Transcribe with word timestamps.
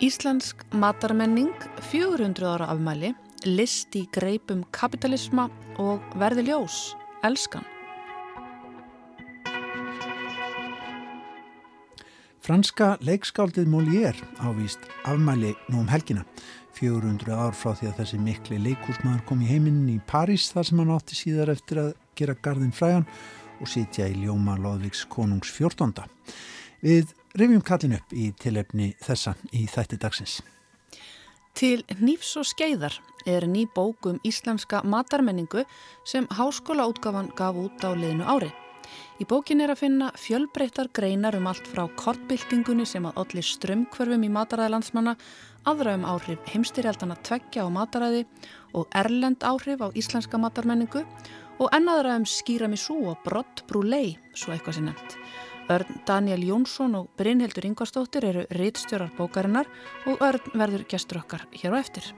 Íslensk 0.00 0.66
matarmenning, 0.72 1.48
400 1.80 2.44
ára 2.44 2.68
afmæli, 2.68 3.14
list 3.48 3.96
í 3.96 4.04
greipum 4.12 4.66
kapitalisma 4.68 5.48
og 5.80 6.04
verði 6.20 6.44
ljós, 6.50 6.92
elskan. 7.24 7.64
Franska 12.50 12.96
leikskáldið 13.06 13.68
Molière 13.70 14.24
ávist 14.42 14.82
afmæli 15.06 15.52
nú 15.70 15.84
um 15.84 15.86
helgina. 15.86 16.24
400 16.74 17.30
ár 17.30 17.54
frá 17.54 17.76
því 17.78 17.86
að 17.86 17.98
þessi 18.00 18.16
mikli 18.18 18.56
leikúsmaður 18.58 19.20
kom 19.28 19.44
í 19.44 19.50
heiminn 19.52 19.84
í 19.92 20.00
París 20.02 20.48
þar 20.50 20.66
sem 20.66 20.80
hann 20.82 20.90
átti 20.90 21.14
síðar 21.14 21.52
eftir 21.52 21.78
að 21.78 21.92
gera 22.18 22.34
gardin 22.42 22.74
frægan 22.74 23.06
og 23.60 23.70
sitja 23.70 24.08
í 24.10 24.16
ljóma 24.24 24.56
Lóðvíks 24.58 25.04
konungs 25.12 25.52
14. 25.54 26.02
Við 26.82 27.12
rifjum 27.38 27.62
kallin 27.62 27.94
upp 28.00 28.16
í 28.18 28.32
tilefni 28.42 28.88
þessa 28.98 29.36
í 29.54 29.68
þætti 29.70 30.00
dagsins. 30.02 30.40
Til 31.54 31.84
Nýfs 32.02 32.32
og 32.40 32.48
skeiðar 32.50 32.98
er 33.30 33.46
ný 33.46 33.68
bók 33.70 34.10
um 34.10 34.18
íslenska 34.26 34.82
matarmenningu 34.82 35.62
sem 36.02 36.26
háskólaútgafan 36.34 37.30
gaf 37.38 37.62
út 37.62 37.86
á 37.86 37.94
liðinu 37.94 38.26
ári. 38.26 38.50
Í 39.20 39.26
bókin 39.28 39.60
er 39.60 39.68
að 39.68 39.82
finna 39.82 40.06
fjölbreyttar 40.16 40.88
greinar 40.96 41.36
um 41.36 41.44
allt 41.50 41.66
frá 41.68 41.82
kortbyltingunni 42.00 42.86
sem 42.88 43.04
að 43.04 43.18
allir 43.20 43.44
strömmkvörfum 43.44 44.24
í 44.24 44.30
mataræði 44.32 44.72
landsmanna, 44.72 45.12
aðra 45.68 45.92
um 45.98 46.06
áhrif 46.08 46.48
heimstyrjaldana 46.48 47.18
tveggja 47.28 47.66
á 47.66 47.68
mataræði 47.68 48.24
og 48.72 48.88
erlend 48.96 49.44
áhrif 49.44 49.84
á 49.84 49.92
íslenska 49.92 50.40
matarmenningu 50.40 51.04
og 51.60 51.68
ennaðra 51.76 52.16
um 52.16 52.24
skýramisú 52.24 52.96
og 53.12 53.20
brott 53.26 53.66
brúlei, 53.68 54.16
svo 54.32 54.56
eitthvað 54.56 54.80
sem 54.80 54.88
nefnt. 54.88 55.20
Örn 55.70 56.02
Daniel 56.08 56.48
Jónsson 56.48 56.96
og 56.96 57.12
Brynhildur 57.20 57.68
Ingvarstóttir 57.68 58.24
eru 58.24 58.48
rittstjórar 58.56 59.12
bókarinnar 59.20 59.68
og 60.08 60.24
Örn 60.24 60.56
verður 60.56 60.88
gestur 60.88 61.20
okkar 61.20 61.44
hér 61.52 61.76
á 61.76 61.84
eftir. 61.84 62.14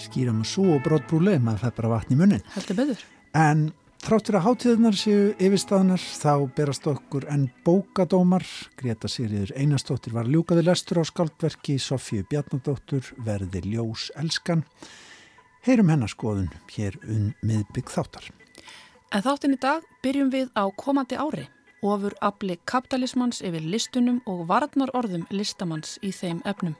Skýra 0.00 0.32
með 0.32 0.48
svo 0.48 0.78
og 0.80 0.86
brott 0.88 1.04
brúleið, 1.12 1.44
maður 1.44 1.66
fær 1.68 1.82
bara 1.82 1.98
vatn 1.98 2.16
í 2.16 2.24
munnin. 2.24 2.48
Heldur 2.56 2.80
beður. 2.80 3.10
En 3.36 3.68
þráttur 4.06 4.36
að 4.38 4.44
hátíðunar 4.44 4.94
séu 4.94 5.22
yfirstaðnar 5.42 5.98
þá 5.98 6.46
berast 6.54 6.84
okkur 6.86 7.24
en 7.32 7.48
bókadómar. 7.66 8.44
Greta 8.78 9.10
Sýriður 9.10 9.50
Einarstóttir 9.58 10.14
var 10.14 10.28
ljúkaði 10.30 10.62
lestur 10.68 11.00
á 11.02 11.04
skaldverki, 11.08 11.74
Sofíu 11.82 12.22
Bjarnadóttur 12.30 13.08
verði 13.26 13.64
ljós 13.66 14.12
elskan. 14.14 14.62
Heyrum 15.66 15.90
hennar 15.90 16.12
skoðun 16.12 16.52
hér 16.76 17.00
um 17.02 17.32
miðbygg 17.42 17.90
þáttar. 17.90 18.30
En 19.10 19.26
þáttin 19.26 19.58
í 19.58 19.60
dag 19.66 19.82
byrjum 20.06 20.30
við 20.30 20.54
á 20.54 20.70
komandi 20.78 21.18
ári 21.18 21.48
ofur 21.82 22.14
afli 22.22 22.60
kapitalismans 22.64 23.42
yfir 23.42 23.66
listunum 23.66 24.22
og 24.26 24.46
varnar 24.46 24.94
orðum 24.94 25.26
listamanns 25.34 25.98
í 26.02 26.14
þeim 26.14 26.44
efnum. 26.46 26.78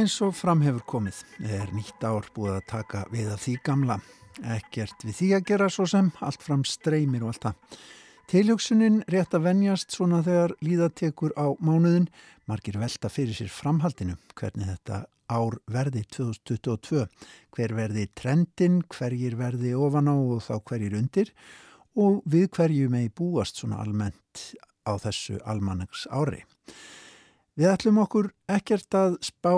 Eins 0.00 0.14
og 0.24 0.32
fram 0.32 0.62
hefur 0.64 0.84
komið 0.88 1.18
er 1.44 1.70
nýtt 1.76 2.04
ár 2.08 2.24
búið 2.32 2.54
að 2.54 2.68
taka 2.70 3.00
við 3.12 3.26
að 3.34 3.40
því 3.42 3.54
gamla. 3.66 3.96
Ekkert 4.54 5.02
við 5.04 5.16
því 5.18 5.28
að 5.36 5.42
gera 5.50 5.66
svo 5.68 5.84
sem 5.90 6.06
allt 6.24 6.44
fram 6.46 6.62
streymir 6.64 7.26
og 7.26 7.34
allt 7.34 7.44
það. 7.44 7.80
Tilhjóksunin 8.30 9.00
rétt 9.12 9.34
að 9.36 9.44
venjast 9.48 9.92
svona 9.92 10.22
þegar 10.24 10.54
líðatekur 10.64 11.34
á 11.36 11.52
mánuðin 11.60 12.06
margir 12.48 12.78
velta 12.80 13.10
fyrir 13.12 13.36
sér 13.36 13.50
framhaldinu 13.52 14.16
hvernig 14.38 14.70
þetta 14.70 15.02
ár 15.28 15.58
verði 15.68 16.06
2022 16.16 17.04
hver 17.56 17.76
verði 17.76 18.06
trendin, 18.16 18.80
hverjir 18.88 19.36
verði 19.36 19.74
ofan 19.76 20.08
á 20.08 20.16
og 20.16 20.40
þá 20.46 20.54
hverjir 20.70 20.96
undir 20.96 21.34
og 21.98 22.22
við 22.24 22.48
hverju 22.56 22.88
megi 22.88 23.12
búast 23.20 23.60
svona 23.60 23.82
almennt 23.84 24.54
á 24.88 24.96
þessu 24.96 25.42
almannags 25.44 26.06
ári. 26.08 26.46
Við 27.58 27.68
ætlum 27.74 28.00
okkur 28.00 28.32
ekkert 28.48 28.94
að 28.96 29.20
spá 29.26 29.52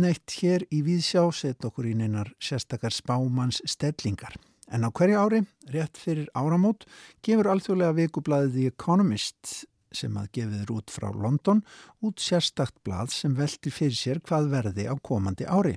neitt 0.00 0.38
hér 0.40 0.64
í 0.74 0.80
Víðsjá, 0.86 1.22
set 1.34 1.64
okkur 1.66 1.90
í 1.90 1.94
neinar 1.98 2.32
sérstakar 2.42 2.94
spámanns 2.94 3.60
stellingar. 3.68 4.34
En 4.72 4.86
á 4.86 4.88
hverju 4.88 5.20
ári, 5.20 5.44
rétt 5.70 6.00
fyrir 6.00 6.30
áramót, 6.34 6.86
gefur 7.22 7.50
alþjóðlega 7.52 7.96
vikublaðið 8.00 8.54
The 8.56 8.72
Economist 8.72 9.54
sem 9.94 10.16
að 10.18 10.30
gefið 10.34 10.62
er 10.64 10.72
út 10.74 10.90
frá 10.90 11.06
London 11.14 11.60
út 12.02 12.22
sérstakt 12.22 12.76
blað 12.86 13.12
sem 13.14 13.34
velti 13.38 13.70
fyrir 13.70 13.94
sér 13.94 14.20
hvað 14.26 14.50
verði 14.50 14.88
á 14.90 14.94
komandi 14.98 15.46
ári. 15.46 15.76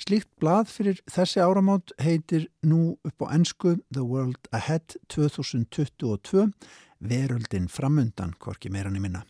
Slíkt 0.00 0.30
blað 0.40 0.70
fyrir 0.72 1.02
þessi 1.10 1.42
áramót 1.44 1.92
heitir 2.00 2.48
nú 2.64 2.96
upp 3.04 3.26
á 3.28 3.36
ennsku 3.36 3.76
The 3.92 4.04
World 4.06 4.48
Ahead 4.56 4.96
2022 5.12 6.48
Veröldin 7.00 7.68
framundan, 7.72 8.34
hvorki 8.40 8.72
meirann 8.72 8.96
í 8.96 9.00
minna. 9.00 9.22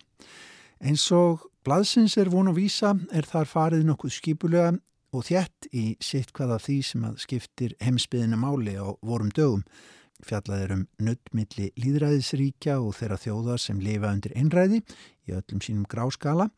Eins 0.82 1.04
og 1.14 1.49
blaðsins 1.66 2.16
er 2.20 2.30
von 2.32 2.48
að 2.50 2.60
vísa 2.62 2.94
er 3.12 3.26
þar 3.28 3.48
farið 3.48 3.86
nokkuð 3.88 4.14
skipulega 4.16 4.74
og 5.12 5.24
þjætt 5.26 5.68
í 5.76 5.84
sitt 6.00 6.30
hvaða 6.36 6.60
því 6.62 6.76
sem 6.86 7.06
að 7.08 7.18
skiptir 7.24 7.74
heimsbyðina 7.84 8.38
máli 8.40 8.76
á 8.78 8.86
vorum 9.04 9.32
dögum 9.34 9.64
fjallaðir 10.26 10.74
um 10.74 10.84
nuttmilli 11.00 11.70
líðræðisríkja 11.80 12.78
og 12.80 12.94
þeirra 12.98 13.18
þjóða 13.20 13.56
sem 13.60 13.80
lifa 13.82 14.12
undir 14.12 14.36
einræði 14.36 14.82
í 15.28 15.34
öllum 15.36 15.62
sínum 15.64 15.88
gráskala. 15.90 16.50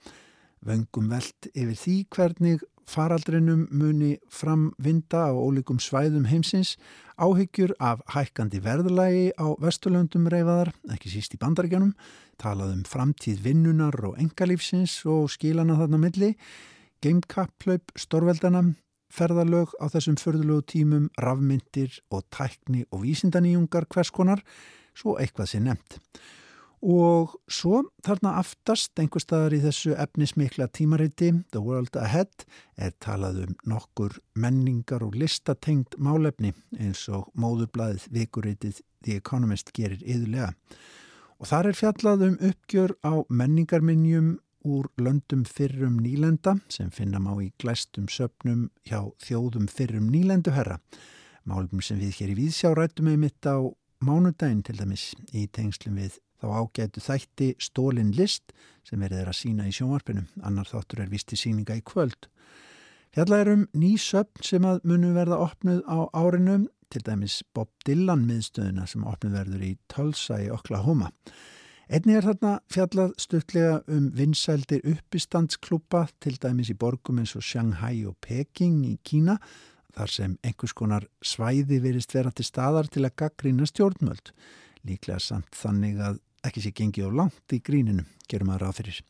Vöngum 0.63 1.09
veld 1.11 1.49
yfir 1.53 1.79
því 1.79 1.97
hvernig 2.15 2.67
faraldrinum 2.89 3.67
muni 3.71 4.17
framvinda 4.31 5.29
á 5.29 5.33
ólíkum 5.33 5.79
svæðum 5.83 6.27
heimsins, 6.31 6.77
áhyggjur 7.17 7.75
af 7.81 8.03
hækkandi 8.15 8.61
verðlægi 8.65 9.31
á 9.39 9.47
vesturlöndum 9.63 10.29
reyfaðar, 10.33 10.73
ekki 10.95 11.13
síst 11.13 11.37
í 11.37 11.41
bandaríkjanum, 11.43 11.95
talað 12.41 12.75
um 12.77 12.85
framtíð 12.89 13.43
vinnunar 13.47 13.97
og 14.09 14.19
engalífsins 14.21 15.01
og 15.07 15.31
skílana 15.33 15.79
þarna 15.79 16.01
milli, 16.03 16.35
geimkapplaup 17.03 17.95
stórveldana, 17.99 18.67
ferðalög 19.13 19.75
á 19.83 19.87
þessum 19.93 20.19
förðulegu 20.21 20.67
tímum, 20.73 21.09
rafmyndir 21.21 21.99
og 22.11 22.25
tækni 22.33 22.87
og 22.91 23.05
vísindaníjungar 23.05 23.89
hverskonar, 23.93 24.41
svo 24.97 25.19
eitthvað 25.21 25.53
sé 25.53 25.61
nefnt. 25.61 26.01
Og 26.83 27.37
svo 27.47 27.85
þarna 28.03 28.33
aftast 28.41 28.99
einhver 28.99 29.23
staðar 29.23 29.55
í 29.55 29.61
þessu 29.63 29.93
efnismikla 30.03 30.67
tímariti, 30.75 31.31
The 31.55 31.61
World 31.63 31.95
Ahead, 31.95 32.43
er 32.75 32.91
talað 32.99 33.45
um 33.45 33.53
nokkur 33.71 34.17
menningar 34.35 35.05
og 35.07 35.15
listatengt 35.15 35.95
málefni 36.03 36.51
eins 36.75 37.05
og 37.07 37.29
móðurblæðið 37.39 38.09
vikuritið 38.11 38.81
The 39.07 39.21
Economist 39.21 39.71
gerir 39.77 40.03
yðurlega. 40.03 40.51
Og 41.39 41.51
þar 41.53 41.71
er 41.71 41.79
fjallað 41.79 42.27
um 42.27 42.35
uppgjör 42.51 42.97
á 43.07 43.13
menningarminjum 43.31 44.35
úr 44.67 44.91
löndum 44.99 45.47
fyrrum 45.47 46.01
nýlenda 46.03 46.57
sem 46.71 46.91
finna 46.91 47.23
má 47.23 47.35
í 47.43 47.53
glæstum 47.63 48.11
söpnum 48.11 48.71
hjá 48.87 49.07
þjóðum 49.23 49.71
fyrrum 49.71 50.11
nýlendu 50.11 50.55
herra. 50.55 50.81
Málum 51.47 51.83
sem 51.83 51.99
við 52.03 52.19
hér 52.19 52.35
í 52.35 52.39
Víðsjá 52.43 52.75
rættum 52.75 53.11
með 53.11 53.23
mitt 53.23 53.47
á 53.47 53.59
mánudaginn 54.03 54.63
til 54.67 54.79
dæmis 54.79 55.13
í 55.31 55.47
tengslum 55.47 55.99
við 55.99 56.19
þá 56.43 56.47
ágætu 56.59 57.03
þætti 57.05 57.49
Stólin 57.63 58.13
List 58.19 58.53
sem 58.83 59.01
verður 59.01 59.31
að 59.31 59.39
sína 59.39 59.69
í 59.71 59.75
sjónvarpinu. 59.77 60.27
Annar 60.43 60.67
þáttur 60.67 61.05
er 61.05 61.13
vist 61.13 61.33
í 61.33 61.39
síninga 61.39 61.79
í 61.79 61.85
kvöld. 61.87 62.29
Fjalla 63.15 63.43
er 63.43 63.53
um 63.53 63.65
ný 63.77 63.95
söpn 64.01 64.43
sem 64.43 64.65
að 64.67 64.83
munu 64.89 65.13
verða 65.15 65.39
opnuð 65.45 65.83
á 65.87 65.99
árinu, 66.17 66.67
til 66.93 67.01
dæmis 67.07 67.39
Bob 67.57 67.71
Dylan 67.87 68.27
miðstöðuna 68.29 68.85
sem 68.89 69.05
opnuð 69.09 69.39
verður 69.39 69.65
í 69.65 69.73
Tulsa 69.89 70.43
í 70.45 70.51
Oklahoma. 70.53 71.09
Einni 71.93 72.15
er 72.17 72.25
þarna 72.25 72.53
fjallað 72.73 73.15
stuttlega 73.21 73.79
um 73.93 74.11
vinsældir 74.17 74.85
uppistandsklúpa 74.89 76.07
til 76.25 76.39
dæmis 76.41 76.71
í 76.73 76.77
borgum 76.77 77.21
eins 77.21 77.35
og 77.37 77.45
Shanghai 77.45 78.05
og 78.09 78.17
Peking 78.25 78.83
í 78.89 78.95
Kína 79.05 79.39
þar 79.93 80.13
sem 80.13 80.37
einhvers 80.45 80.73
konar 80.77 81.07
svæði 81.21 81.83
verist 81.85 82.15
vera 82.17 82.33
til 82.33 82.47
staðar 82.49 82.89
til 82.89 83.05
að 83.05 83.17
gaggrýna 83.25 83.69
stjórnmöld. 83.69 84.33
Líklega 84.89 85.21
samt 85.21 85.53
þannig 85.57 86.01
að 86.01 86.21
ekki 86.47 86.65
sé 86.65 86.75
gengið 86.75 87.09
á 87.09 87.19
langt 87.23 87.55
í 87.55 87.63
gríninu, 87.65 88.05
gerum 88.29 88.53
að 88.55 88.63
ráð 88.65 88.79
fyrir. 88.81 89.01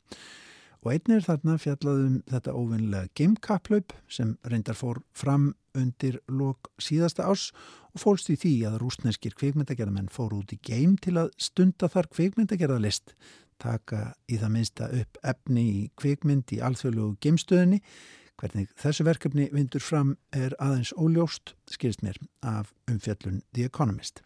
Og 0.82 0.90
einni 0.90 1.14
er 1.14 1.22
þarna 1.22 1.58
fjallað 1.62 2.00
um 2.02 2.14
þetta 2.26 2.54
óvinnilega 2.58 3.10
gamekaplaup 3.18 3.92
sem 4.10 4.32
reyndar 4.42 4.74
fór 4.74 4.98
fram 5.14 5.52
undir 5.78 6.18
lok 6.26 6.72
síðasta 6.82 7.28
árs 7.30 7.52
og 7.92 8.02
fólst 8.02 8.32
í 8.32 8.36
því 8.36 8.54
að 8.68 8.80
rúsneskir 8.82 9.36
kvikmyndagerðamenn 9.38 10.10
fór 10.12 10.34
út 10.40 10.52
í 10.52 10.58
geim 10.58 10.96
til 10.98 11.14
að 11.22 11.30
stunda 11.38 11.88
þar 11.92 12.10
kvikmyndagerðalist, 12.16 13.14
taka 13.62 14.16
í 14.26 14.40
það 14.42 14.54
minnsta 14.56 14.90
upp 14.98 15.22
efni 15.22 15.64
í 15.70 15.84
kvikmynd 16.02 16.50
í 16.56 16.60
alþjóðlugu 16.66 17.14
geimstöðinni. 17.22 17.78
Hvernig 18.42 18.74
þessu 18.80 19.06
verkefni 19.06 19.46
vindur 19.54 19.84
fram 19.84 20.16
er 20.34 20.56
aðeins 20.58 20.90
óljóst, 20.98 21.54
skilst 21.70 22.02
mér, 22.02 22.18
af 22.42 22.74
umfjallun 22.90 23.44
The 23.54 23.70
Economist. 23.70 24.24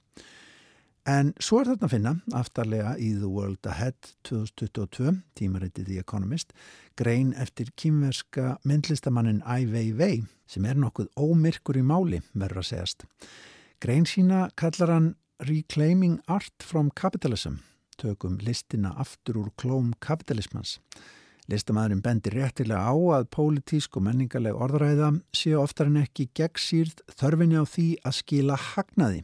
En 1.06 1.28
svo 1.38 1.60
er 1.62 1.68
þetta 1.70 1.86
að 1.86 1.92
finna, 1.92 2.12
aftarlega 2.34 2.96
í 2.98 3.12
The 3.14 3.28
World 3.30 3.66
Ahead 3.70 4.08
2022, 4.26 5.12
tímaritið 5.38 5.86
The 5.86 6.00
Economist, 6.02 6.50
grein 6.98 7.28
eftir 7.38 7.70
kýmverska 7.78 8.56
myndlistamannin 8.66 9.38
Ai 9.46 9.68
Weiwei 9.70 10.24
sem 10.50 10.66
er 10.66 10.74
nokkuð 10.82 11.12
ómyrkur 11.14 11.78
í 11.78 11.84
máli, 11.86 12.18
verður 12.34 12.64
að 12.64 12.68
segjast. 12.72 13.06
Grein 13.78 14.08
sína 14.10 14.48
kallar 14.58 14.96
hann 14.96 15.08
Reclaiming 15.46 16.18
Art 16.26 16.66
from 16.66 16.90
Capitalism, 16.98 17.60
tökum 18.02 18.40
listina 18.42 18.96
aftur 18.98 19.44
úr 19.44 19.54
klóm 19.62 19.94
kapitalismans. 20.02 20.80
Listamæðurinn 21.46 22.02
bendir 22.02 22.34
réttilega 22.34 22.90
á 22.90 22.94
að 23.20 23.28
pólitísk 23.30 23.98
og 24.00 24.02
menningarleg 24.08 24.56
orðræða 24.58 25.12
séu 25.30 25.60
oftar 25.60 25.86
en 25.86 26.00
ekki 26.00 26.26
gegnsýrð 26.34 27.04
þörfinni 27.20 27.60
á 27.62 27.64
því 27.70 27.86
að 28.02 28.16
skila 28.18 28.56
hagnaði. 28.72 29.20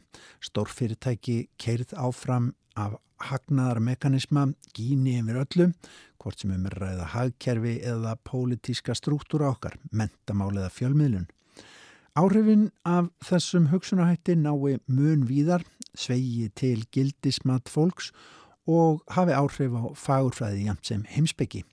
Stórfyrirtæki 0.47 1.37
keirð 1.59 1.91
áfram 1.99 2.53
af 2.79 2.95
hagnaðarmekanisma 3.27 4.45
gíni 4.75 5.17
yfir 5.19 5.41
öllu, 5.43 5.67
hvort 6.19 6.39
sem 6.39 6.53
um 6.55 6.69
er 6.69 6.77
ræða 6.79 7.09
hagkerfi 7.11 7.75
eða 7.91 8.15
pólitíska 8.23 8.95
struktúra 8.95 9.51
okkar, 9.51 9.75
mentamál 9.91 10.53
eða 10.55 10.71
fjölmiðlun. 10.71 11.27
Áhrifin 12.15 12.69
af 12.85 13.09
þessum 13.25 13.67
hugsunahætti 13.71 14.37
nái 14.39 14.77
mun 14.87 15.27
víðar, 15.27 15.63
svegi 15.97 16.47
til 16.55 16.85
gildismat 16.93 17.67
fólks 17.67 18.11
og 18.69 19.03
hafi 19.11 19.35
áhrif 19.35 19.75
á 19.75 19.83
fagurfræði 19.97 20.67
jæmt 20.69 20.87
sem 20.87 21.03
heimsbyggi. 21.09 21.63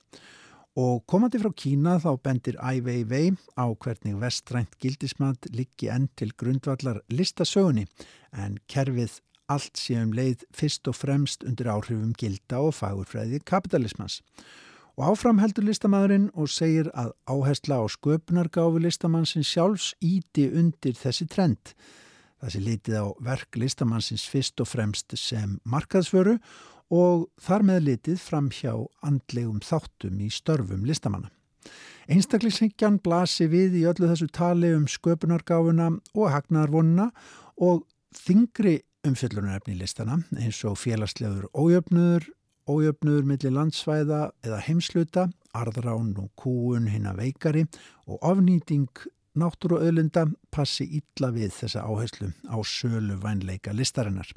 Og 0.79 1.03
komandi 1.11 1.41
frá 1.43 1.51
Kína 1.51 1.97
þá 1.99 2.13
bendir 2.23 2.57
Ai 2.63 2.79
Weiwei 2.79 3.33
á 3.59 3.67
hvernig 3.75 4.21
vestrænt 4.23 4.77
gildismat 4.79 5.49
liggi 5.51 5.89
enn 5.91 6.07
til 6.15 6.31
grundvallar 6.39 7.01
listasögunni 7.11 7.89
en 8.31 8.59
kerfið 8.71 9.19
allt 9.51 9.75
séum 9.75 10.13
leið 10.15 10.45
fyrst 10.55 10.87
og 10.87 10.95
fremst 10.95 11.43
undir 11.43 11.73
áhrifum 11.73 12.13
gilda 12.15 12.61
og 12.63 12.77
fagurfræði 12.79 13.43
kapitalismans. 13.43 14.21
Og 14.95 15.11
áfram 15.11 15.41
heldur 15.43 15.67
listamæðurinn 15.67 16.31
og 16.39 16.51
segir 16.53 16.91
að 16.95 17.17
áhersla 17.27 17.81
á 17.83 17.85
sköpunargáfi 17.91 18.85
listamannsins 18.85 19.51
sjálfs 19.51 19.95
íti 19.99 20.47
undir 20.55 20.95
þessi 20.95 21.27
trend. 21.27 21.75
Það 22.41 22.53
sé 22.55 22.61
litið 22.63 23.01
á 23.03 23.07
verk 23.27 23.59
listamannsins 23.59 24.29
fyrst 24.31 24.63
og 24.63 24.71
fremst 24.71 25.19
sem 25.19 25.59
markaðsföru 25.67 26.39
og 26.91 27.29
þar 27.41 27.67
með 27.69 27.85
litið 27.89 28.19
fram 28.23 28.51
hjá 28.55 28.73
andlegum 29.07 29.61
þáttum 29.65 30.19
í 30.21 30.31
störfum 30.35 30.85
listamanna. 30.89 31.31
Einstaklingshyggjan 32.11 32.99
blasi 33.05 33.47
við 33.51 33.77
í 33.79 33.87
öllu 33.87 34.09
þessu 34.11 34.27
tali 34.35 34.73
um 34.75 34.89
sköpunargáfuna 34.91 35.93
og 36.17 36.33
hagnarvonuna 36.35 37.11
og 37.63 37.85
þingri 38.17 38.81
umfyllunarefni 39.07 39.77
listana 39.79 40.19
eins 40.37 40.59
og 40.67 40.79
félagslegur 40.81 41.47
ójöfnuður, 41.55 42.27
ójöfnuður 42.67 43.29
millir 43.29 43.55
landsvæða 43.55 44.21
eða 44.45 44.59
heimsluta, 44.67 45.29
arðrán 45.55 46.13
og 46.19 46.29
kúun 46.39 46.91
hinn 46.91 47.09
að 47.11 47.23
veikari 47.25 47.65
og 48.11 48.19
ofnýting 48.27 48.91
náttúru 49.39 49.79
og 49.79 49.87
öðlunda 49.87 50.27
passi 50.51 50.89
illa 50.99 51.31
við 51.35 51.55
þessa 51.55 51.87
áherslu 51.87 52.33
á 52.51 52.59
sölu 52.67 53.17
vænleika 53.23 53.75
listarinnar. 53.75 54.29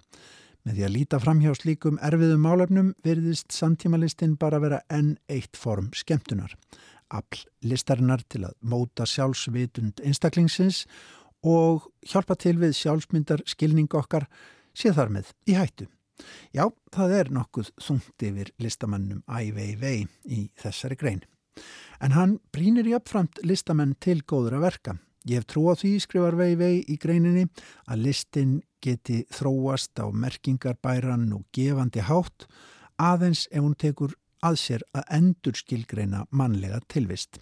Með 0.63 0.77
því 0.77 0.83
að 0.87 0.93
líta 0.95 1.19
fram 1.19 1.41
hjá 1.43 1.51
slíkum 1.59 1.97
erfiðum 1.99 2.45
málefnum 2.45 2.93
verðist 3.03 3.51
samtímalistinn 3.51 4.37
bara 4.39 4.61
vera 4.63 4.79
enn 4.87 5.17
eitt 5.27 5.59
form 5.59 5.89
skemmtunar. 5.91 6.53
All 7.11 7.41
listarinnar 7.67 8.23
til 8.31 8.45
að 8.47 8.55
móta 8.63 9.03
sjálfsvitund 9.09 9.99
einstaklingsins 10.07 10.85
og 11.43 11.89
hjálpa 12.07 12.37
til 12.39 12.55
við 12.61 12.77
sjálfsmyndar 12.79 13.43
skilning 13.45 13.91
okkar 13.91 14.29
sé 14.71 14.93
þar 14.95 15.11
með 15.11 15.33
í 15.51 15.57
hættu. 15.59 15.89
Já, 16.55 16.69
það 16.95 17.15
er 17.19 17.31
nokkuð 17.35 17.73
þungt 17.83 18.25
yfir 18.29 18.53
listamannum 18.63 19.23
Ai 19.27 19.51
Weiwei 19.51 20.05
í 20.23 20.45
þessari 20.63 20.95
grein. 20.95 21.23
En 21.99 22.15
hann 22.15 22.37
brínir 22.55 22.87
í 22.87 22.95
uppframt 22.95 23.43
listamenn 23.43 23.97
til 23.99 24.21
góður 24.23 24.61
að 24.61 24.69
verka. 24.69 24.95
Ég 25.23 25.39
hef 25.39 25.47
trú 25.47 25.69
á 25.71 25.73
því, 25.79 25.95
skrifar 26.03 26.35
Weiwei 26.35 26.83
í 26.83 26.97
greininni, 26.99 27.47
að 27.87 28.03
listin 28.09 28.57
geti 28.83 29.21
þróast 29.31 29.95
á 30.03 30.11
merkingarbæran 30.11 31.29
og 31.31 31.45
gefandi 31.55 32.03
hátt 32.03 32.47
aðeins 32.99 33.47
ef 33.51 33.63
hún 33.63 33.77
tekur 33.79 34.15
að 34.43 34.59
sér 34.59 34.83
að 34.91 35.07
endur 35.17 35.55
skilgreina 35.55 36.25
mannlega 36.35 36.81
tilvist. 36.91 37.39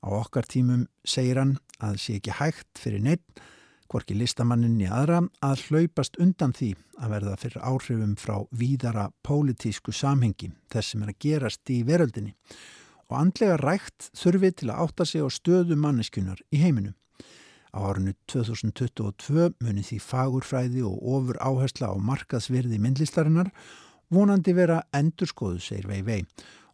Á 0.00 0.08
okkar 0.16 0.48
tímum 0.48 0.86
segir 1.04 1.42
hann 1.42 1.58
að 1.80 1.98
sé 2.00 2.16
ekki 2.16 2.36
hægt 2.38 2.80
fyrir 2.80 3.04
neitt, 3.04 3.42
hvorki 3.90 4.14
listamanninni 4.16 4.86
aðra, 4.88 5.20
að 5.44 5.66
hlaupast 5.68 6.16
undan 6.22 6.54
því 6.56 6.70
að 7.02 7.12
verða 7.16 7.36
fyrir 7.42 7.64
áhrifum 7.66 8.14
frá 8.16 8.36
víðara 8.54 9.10
pólitísku 9.26 9.92
samhengi, 9.92 10.52
þess 10.72 10.94
sem 10.94 11.02
er 11.04 11.12
að 11.12 11.20
gerast 11.26 11.74
í 11.74 11.82
veröldinni. 11.84 12.32
Og 13.10 13.18
andlega 13.18 13.58
rægt 13.58 14.08
þurfi 14.16 14.52
til 14.54 14.70
að 14.70 14.86
átta 14.86 15.04
sig 15.04 15.20
á 15.20 15.28
stöðu 15.28 15.76
manneskunar 15.76 16.40
í 16.54 16.62
heiminum. 16.62 16.94
Á 17.70 17.78
árinu 17.86 18.14
2022 18.26 19.52
muni 19.62 19.84
því 19.86 19.98
fagurfræði 20.02 20.82
og 20.86 20.96
ofur 21.14 21.38
áhersla 21.38 21.92
á 21.92 21.96
markaðsverði 22.02 22.80
myndlistarinnar 22.82 23.52
vonandi 24.10 24.54
vera 24.56 24.80
endurskoðu, 24.96 25.60
segir 25.62 25.86
vei 25.86 26.02
vei 26.02 26.22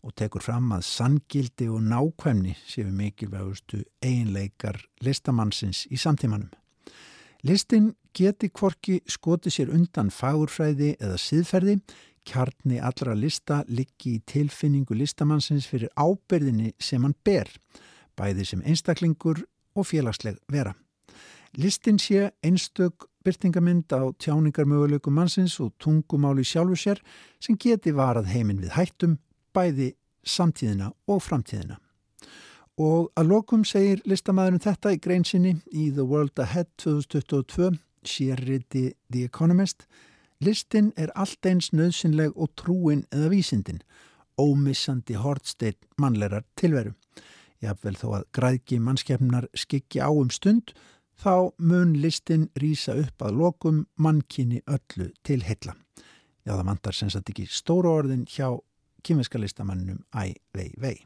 og 0.06 0.14
tekur 0.14 0.44
fram 0.44 0.70
að 0.76 0.84
sangildi 0.87 1.66
og 1.72 1.82
nákvæmni 1.82 2.54
séu 2.62 2.87
mikilvægustu 2.94 3.82
einleikar 4.04 4.78
listamannsins 5.02 5.84
í 5.90 5.98
samtímanum. 5.98 6.52
Listin 7.46 7.90
geti 8.16 8.48
kvorki 8.54 9.00
skoti 9.10 9.50
sér 9.52 9.72
undan 9.75 10.12
fagurfræði 10.14 10.94
eða 11.00 11.19
síðferði, 11.20 11.76
kjarni 12.26 12.81
allra 12.82 13.14
lista 13.19 13.60
liggi 13.69 14.16
í 14.16 14.22
tilfinningu 14.26 14.96
listamannsins 14.96 15.69
fyrir 15.70 15.93
ábyrðinni 15.98 16.72
sem 16.78 17.04
hann 17.04 17.14
ber, 17.26 17.50
bæði 18.16 18.46
sem 18.48 18.64
einstaklingur 18.64 19.44
og 19.76 19.90
félagsleg 19.90 20.40
vera. 20.50 20.75
Listin 21.56 21.99
sé 21.99 22.31
einstök 22.44 23.08
byrtingamind 23.25 23.91
á 23.91 24.12
tjáningarmöguleikum 24.19 25.14
mannsins 25.14 25.58
og 25.61 25.73
tungumáli 25.82 26.44
sjálfu 26.44 26.76
sér 26.76 27.00
sem 27.41 27.56
geti 27.56 27.91
varað 27.91 28.31
heiminn 28.31 28.61
við 28.62 28.76
hættum, 28.76 29.19
bæði 29.55 29.94
samtíðina 30.23 30.93
og 31.08 31.23
framtíðina. 31.25 31.79
Og 32.76 33.08
að 33.17 33.31
lokum 33.32 33.64
segir 33.64 34.03
listamæðurinn 34.05 34.62
þetta 34.62 34.93
í 34.93 35.00
greinsinni 35.00 35.55
í 35.73 35.88
The 35.97 36.05
World 36.05 36.38
Ahead 36.44 36.69
2022, 36.82 37.73
sérriti 38.05 38.91
The 39.11 39.25
Economist. 39.25 39.87
Listin 40.44 40.93
er 40.97 41.08
allt 41.17 41.47
eins 41.49 41.70
nöðsynleg 41.73 42.37
og 42.37 42.53
trúin 42.61 43.06
eða 43.08 43.31
vísindin, 43.32 43.81
ómissandi 44.37 45.17
hortsteitt 45.17 45.81
mannlegar 45.97 46.44
tilveru. 46.60 46.93
Jáfnvel 47.65 47.96
þó 47.96 48.08
að 48.19 48.27
græðki 48.36 48.79
mannskefnar 48.84 49.48
skikki 49.56 50.05
á 50.05 50.13
um 50.13 50.29
stund, 50.29 50.75
þá 51.23 51.53
mun 51.58 51.96
listin 52.01 52.49
rýsa 52.61 52.96
upp 53.01 53.23
að 53.23 53.41
lokum 53.41 53.85
mannkinni 53.96 54.63
öllu 54.67 55.11
til 55.27 55.43
heilla. 55.46 55.77
Já, 56.46 56.55
það 56.55 56.67
vantar 56.70 56.94
sem 56.94 57.11
sagt 57.11 57.32
ekki 57.32 57.49
stóru 57.51 57.91
orðin 57.91 58.27
hjá 58.31 58.53
kymviska 59.06 59.39
listamannum 59.39 60.05
Æ 60.15 60.35
Vei 60.55 60.70
Vei. 60.79 60.99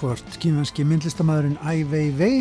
Hvort 0.00 0.36
kýmvenski 0.40 0.84
myndlistamæðurinn 0.88 1.58
Ai 1.60 1.82
Weiwei 1.84 2.38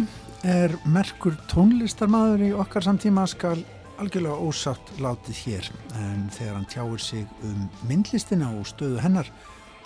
er 0.47 0.71
merkur 0.87 1.35
tónlistarmæður 1.51 2.43
í 2.45 2.49
okkar 2.55 2.85
samtíma 2.85 3.25
skal 3.27 3.57
algjörlega 3.99 4.37
ósátt 4.47 4.93
látið 5.03 5.41
hér 5.43 5.67
en 5.99 6.21
þegar 6.31 6.55
hann 6.55 6.69
tjáur 6.71 7.03
sig 7.03 7.27
um 7.43 7.67
myndlistina 7.89 8.53
og 8.55 8.63
stöðu 8.69 9.01
hennar 9.03 9.27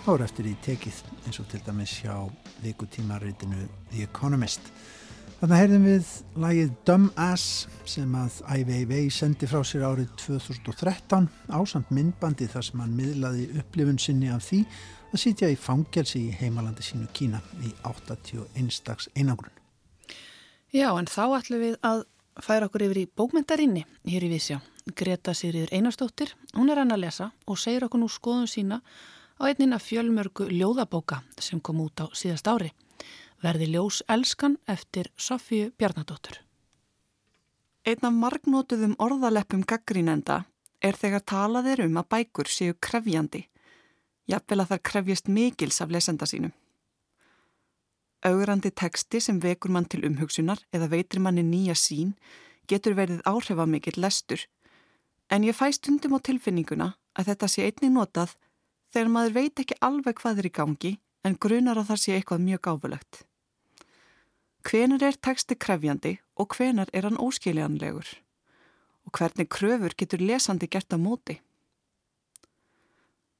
þá 0.04 0.12
er 0.14 0.26
eftir 0.28 0.52
í 0.52 0.56
tekið 0.62 1.02
eins 1.26 1.42
og 1.42 1.50
til 1.50 1.64
dæmis 1.66 1.98
hjá 2.04 2.14
vikutímaritinu 2.62 3.66
The 3.90 4.06
Economist. 4.06 4.70
Þannig 5.42 5.64
heyrðum 5.64 5.88
við 5.90 6.16
lægið 6.46 6.74
Dumb 6.86 7.22
Ass 7.26 7.68
sem 7.90 8.18
að 8.22 8.42
Ai 8.54 8.60
Weiwei 8.70 9.08
sendi 9.10 9.50
frá 9.50 9.64
sér 9.66 9.88
árið 9.90 10.14
2013 10.28 11.32
ásamt 11.50 11.90
myndbandi 11.90 12.54
þar 12.54 12.70
sem 12.70 12.86
hann 12.86 13.00
miðlaði 13.02 13.50
upplifun 13.64 13.98
sinni 13.98 14.30
af 14.30 14.46
því 14.46 14.68
að 15.14 15.22
sitja 15.22 15.50
í 15.52 15.58
fangelsi 15.60 16.24
í 16.28 16.34
heimalandi 16.40 16.84
sínu 16.86 17.08
Kína 17.14 17.40
í 17.62 17.70
81 17.86 18.82
dags 18.88 19.10
einangrun. 19.14 19.54
Já, 20.74 20.90
en 20.98 21.06
þá 21.06 21.38
ætlum 21.38 21.62
við 21.62 21.76
að 21.86 22.06
færa 22.42 22.66
okkur 22.66 22.88
yfir 22.88 23.04
í 23.04 23.10
bókmyndarinni 23.14 23.84
hér 24.10 24.26
í 24.26 24.32
Vísjá. 24.32 24.58
Greta 24.98 25.36
Sigriður 25.38 25.72
Einarstóttir, 25.72 26.34
hún 26.58 26.72
er 26.74 26.82
hann 26.82 26.92
að 26.92 27.06
lesa 27.06 27.30
og 27.46 27.62
segir 27.62 27.86
okkur 27.86 28.02
nú 28.02 28.10
skoðun 28.10 28.50
sína 28.50 28.82
á 29.38 29.42
einnina 29.46 29.78
fjölmörgu 29.80 30.50
ljóðabóka 30.50 31.22
sem 31.38 31.62
kom 31.62 31.86
út 31.86 32.02
á 32.02 32.10
síðast 32.12 32.50
ári. 32.50 32.74
Verði 33.44 33.70
ljós 33.70 34.02
elskan 34.10 34.58
eftir 34.68 35.12
Sofíu 35.16 35.70
Bjarnadóttur. 35.78 36.42
Einn 37.86 38.08
af 38.08 38.18
margnótuðum 38.18 38.98
orðaleppum 38.98 39.64
gaggrínenda 39.68 40.46
er 40.82 40.98
þegar 40.98 41.24
talað 41.28 41.74
er 41.76 41.86
um 41.86 42.00
að 42.02 42.10
bækur 42.16 42.50
séu 42.50 42.76
krefjandi 42.80 43.46
jafnvel 44.30 44.64
að 44.64 44.74
þar 44.74 44.84
krefjast 44.90 45.28
mikils 45.28 45.82
af 45.84 45.92
lesenda 45.92 46.28
sínum. 46.30 46.54
Augrandi 48.24 48.72
teksti 48.72 49.20
sem 49.20 49.40
vekur 49.44 49.72
mann 49.76 49.90
til 49.90 50.06
umhugsunar 50.08 50.62
eða 50.72 50.90
veitir 50.94 51.20
manni 51.20 51.44
nýja 51.44 51.76
sín 51.76 52.14
getur 52.72 52.96
verið 52.96 53.24
áhrifamikill 53.28 54.00
lestur, 54.00 54.40
en 55.30 55.44
ég 55.44 55.58
fæ 55.58 55.74
stundum 55.76 56.16
á 56.16 56.20
tilfinninguna 56.24 56.94
að 57.20 57.34
þetta 57.34 57.50
sé 57.52 57.68
einni 57.68 57.92
notað 57.92 58.38
þegar 58.94 59.12
maður 59.12 59.36
veit 59.40 59.60
ekki 59.60 59.80
alveg 59.82 60.22
hvað 60.22 60.40
er 60.40 60.48
í 60.48 60.56
gangi 60.56 60.94
en 61.28 61.38
grunar 61.40 61.80
að 61.80 61.90
það 61.92 62.02
sé 62.04 62.16
eitthvað 62.16 62.46
mjög 62.48 62.62
gáfulegt. 62.68 63.24
Hvenar 64.64 65.04
er 65.04 65.18
teksti 65.20 65.58
krefjandi 65.60 66.18
og 66.40 66.56
hvenar 66.56 66.92
er 66.96 67.08
hann 67.08 67.20
óskiljanlegur? 67.20 68.08
Og 69.04 69.12
hvernig 69.18 69.50
kröfur 69.52 69.96
getur 70.00 70.24
lesandi 70.24 70.70
gert 70.72 70.96
á 70.96 70.98
móti? 70.98 71.42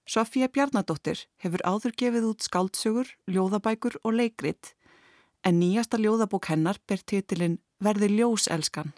Sofía 0.06 0.50
Bjarnadóttir 0.52 1.28
hefur 1.40 1.64
áður 1.64 1.94
gefið 1.96 2.26
út 2.34 2.44
skáldsögur, 2.44 3.08
ljóðabækur 3.32 4.02
og 4.04 4.18
leikrit 4.20 4.74
en 5.44 5.60
nýjasta 5.60 6.00
ljóðabók 6.00 6.48
hennar 6.52 6.80
ber 6.88 7.04
titilinn 7.04 7.60
Verði 7.84 8.08
ljóselskan. 8.14 8.94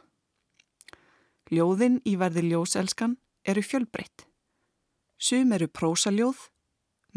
Ljóðin 1.50 2.01
í 2.05 2.15
Verði 2.21 2.43
ljóselskan 2.51 3.15
eru 3.45 3.63
fjölbreytt. 3.65 4.27
Sum 5.17 5.53
eru 5.55 5.65
prósaljóð, 5.65 6.38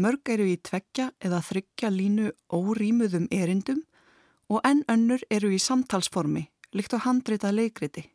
mörg 0.01 0.33
eru 0.33 0.47
í 0.49 0.57
tveggja 0.57 1.11
eða 1.21 1.43
þryggja 1.45 1.91
línu 1.93 2.31
órýmuðum 2.49 3.29
erindum 3.29 3.83
og 4.49 4.65
enn 4.65 4.81
önnur 4.89 5.25
eru 5.29 5.51
í 5.53 5.61
samtalsformi, 5.61 6.47
líkt 6.73 6.97
á 6.97 7.05
handrita 7.05 7.53
leikriti. 7.53 8.07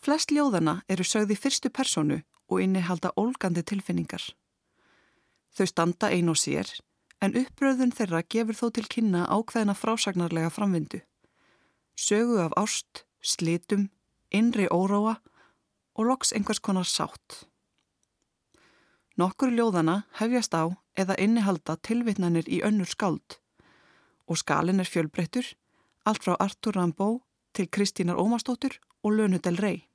Flest 0.00 0.32
ljóðana 0.32 0.78
eru 0.88 1.04
sögði 1.04 1.36
fyrstu 1.36 1.68
personu 1.68 2.22
og 2.48 2.62
innihalda 2.62 3.12
ólgandi 3.16 3.62
tilfinningar. 3.62 4.22
Þau 5.56 5.66
standa 5.66 6.10
ein 6.12 6.28
og 6.28 6.38
sér, 6.40 6.68
en 7.20 7.34
uppröðun 7.36 7.94
þeirra 7.94 8.22
gefur 8.22 8.58
þó 8.58 8.66
til 8.74 8.86
kynna 8.88 9.26
ákveðina 9.26 9.74
frásagnarlega 9.74 10.50
framvindu. 10.54 11.00
Sögu 11.98 12.38
af 12.44 12.54
ást, 12.56 13.04
slitum, 13.20 13.88
innri 14.30 14.68
óráa 14.70 15.18
og 15.98 16.06
loks 16.06 16.32
einhvers 16.32 16.62
konar 16.62 16.86
sátt. 16.86 17.44
Nokkur 19.18 19.50
ljóðana 19.50 20.04
hefjast 20.20 20.54
á 20.54 20.70
eða 20.94 21.18
innihalda 21.18 21.74
tilvitnanir 21.82 22.46
í 22.46 22.62
önnur 22.62 22.86
skald 22.86 23.40
og 24.28 24.38
skalin 24.38 24.82
er 24.82 24.86
fjölbreyttur, 24.86 25.46
allt 26.04 26.24
frá 26.24 26.36
Artur 26.38 26.76
Rambó 26.76 27.08
til 27.56 27.68
Kristínar 27.72 28.20
Ómastóttur 28.20 28.76
og 29.02 29.16
Lönu 29.16 29.40
Del 29.40 29.56
Rey. 29.56 29.87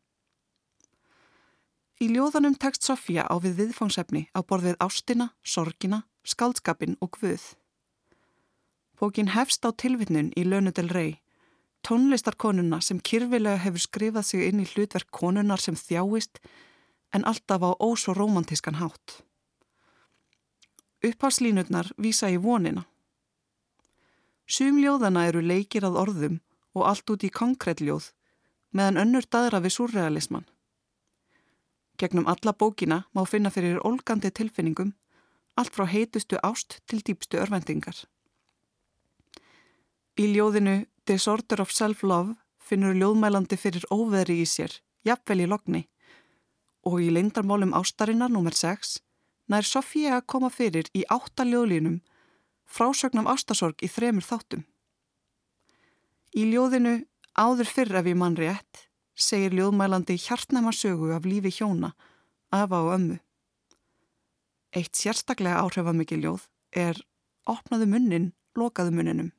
Í 2.03 2.09
ljóðanum 2.11 2.57
tekst 2.59 2.83
Sofía 2.83 3.23
á 3.31 3.35
við 3.39 3.59
viðfangsefni 3.61 4.25
á 4.35 4.43
borð 4.43 4.65
við 4.67 4.81
ástina, 4.83 5.29
sorgina, 5.39 6.01
skaldskapin 6.27 6.97
og 6.99 7.13
guð. 7.15 7.43
Bókin 8.99 9.31
hefst 9.31 9.63
á 9.63 9.71
tilvittnun 9.71 10.33
í 10.35 10.43
Lönudel 10.43 10.89
Rey, 10.91 11.13
tónlistarkonuna 11.87 12.81
sem 12.83 12.99
kyrfilega 12.99 13.61
hefur 13.63 13.85
skrifað 13.85 14.27
sig 14.27 14.43
inn 14.49 14.59
í 14.59 14.67
hlutverk 14.73 15.13
konunar 15.15 15.63
sem 15.63 15.79
þjáist 15.79 16.41
en 17.15 17.23
alltaf 17.29 17.63
á 17.63 17.71
ós 17.79 18.07
og 18.11 18.19
romantískan 18.19 18.81
hátt. 18.81 19.23
Uppháslínutnar 21.07 21.93
vísa 21.95 22.27
í 22.27 22.35
vonina. 22.35 22.83
Sum 24.43 24.81
ljóðana 24.83 25.29
eru 25.29 25.39
leikir 25.39 25.87
að 25.87 26.01
orðum 26.03 26.41
og 26.75 26.89
allt 26.89 27.15
út 27.15 27.23
í 27.23 27.31
konkrétljóð 27.31 28.11
meðan 28.75 28.99
önnur 29.05 29.29
daðra 29.29 29.63
við 29.63 29.77
surrealisman. 29.77 30.49
Gegnum 32.03 32.25
alla 32.27 32.51
bókina 32.51 32.97
má 33.15 33.23
finna 33.23 33.49
fyrir 33.49 33.79
olgandi 33.87 34.27
tilfinningum, 34.35 34.89
allt 35.55 35.71
frá 35.71 35.85
heitustu 35.87 36.35
ást 36.43 36.81
til 36.83 36.99
dýpstu 36.99 37.39
örvendingar. 37.39 37.95
Í 40.19 40.25
ljóðinu 40.33 40.81
Disorder 41.07 41.63
of 41.63 41.71
Self-Love 41.71 42.35
finnur 42.59 42.97
ljóðmælandi 42.99 43.55
fyrir 43.55 43.87
óveðri 43.87 44.41
í 44.43 44.49
sér, 44.49 44.75
jafnvel 45.07 45.45
í 45.45 45.47
logni, 45.47 45.85
og 46.83 46.99
í 46.99 47.07
leindarmálum 47.15 47.71
ástarinnar 47.79 48.33
nr. 48.35 48.51
6 48.51 48.99
nær 49.47 49.63
Sofía 49.63 50.17
að 50.17 50.27
koma 50.35 50.51
fyrir 50.51 50.91
í 50.91 51.05
átta 51.07 51.47
ljóðlínum 51.47 52.01
frásögnum 52.67 53.31
ástasorg 53.31 53.79
í 53.79 53.87
þremur 53.87 54.27
þáttum. 54.27 54.67
Í 56.35 56.51
ljóðinu 56.51 56.99
Áður 57.33 57.65
fyrr 57.65 57.97
ef 57.97 58.05
ég 58.05 58.17
mann 58.17 58.35
rétt 58.37 58.83
segir 59.15 59.53
ljóðmælandi 59.53 60.17
hjartnæma 60.17 60.73
sögu 60.73 61.13
af 61.13 61.25
lífi 61.25 61.51
hjóna, 61.53 61.93
afa 62.51 62.81
og 62.81 62.93
ömmu. 62.97 63.17
Eitt 64.73 64.97
sérstaklega 64.97 65.61
áhrifamikið 65.61 66.23
ljóð 66.23 66.47
er 66.71 66.97
opnaðu 67.45 67.87
munnin, 67.89 68.33
lokaðu 68.57 68.93
munninum. 68.95 69.31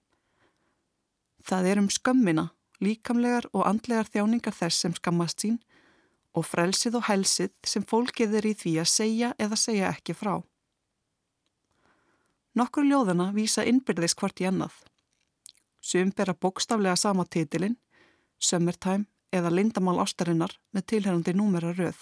Það 1.43 1.66
er 1.71 1.81
um 1.83 1.90
skömmina, 1.90 2.49
líkamlegar 2.81 3.49
og 3.52 3.66
andlegar 3.66 4.09
þjáningar 4.09 4.54
þess 4.54 4.85
sem 4.85 4.95
skammast 4.95 5.43
sín 5.43 5.59
og 6.35 6.47
frelsið 6.47 6.99
og 6.99 7.07
helsið 7.09 7.52
sem 7.66 7.83
fólkið 7.83 8.38
er 8.38 8.47
í 8.47 8.54
því 8.54 8.75
að 8.83 8.90
segja 8.90 9.35
eða 9.38 9.59
segja 9.59 9.90
ekki 9.90 10.14
frá. 10.14 10.38
Nokkur 12.54 12.87
ljóðana 12.87 13.33
vísa 13.35 13.64
innbyrðis 13.66 14.14
hvort 14.14 14.38
í 14.40 14.47
annað. 14.47 14.75
Sum 15.83 16.12
bera 16.14 16.35
bókstaflega 16.35 16.97
sama 16.97 17.26
títilinn, 17.26 17.76
Summertime 18.38 19.07
eða 19.34 19.50
Lindamál 19.50 19.98
ástarinnar 20.02 20.54
með 20.74 20.86
tilherrandi 20.92 21.34
númera 21.34 21.72
röð. 21.74 21.98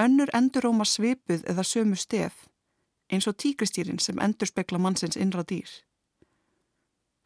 Önnur 0.00 0.30
endur 0.36 0.70
óma 0.70 0.86
svipuð 0.86 1.44
eða 1.50 1.66
sömu 1.66 1.98
stef, 1.98 2.46
eins 3.10 3.26
og 3.28 3.36
tíkristýrin 3.42 4.00
sem 4.00 4.20
endur 4.22 4.48
spekla 4.48 4.78
mannsins 4.78 5.18
innra 5.18 5.44
dýr. 5.44 5.68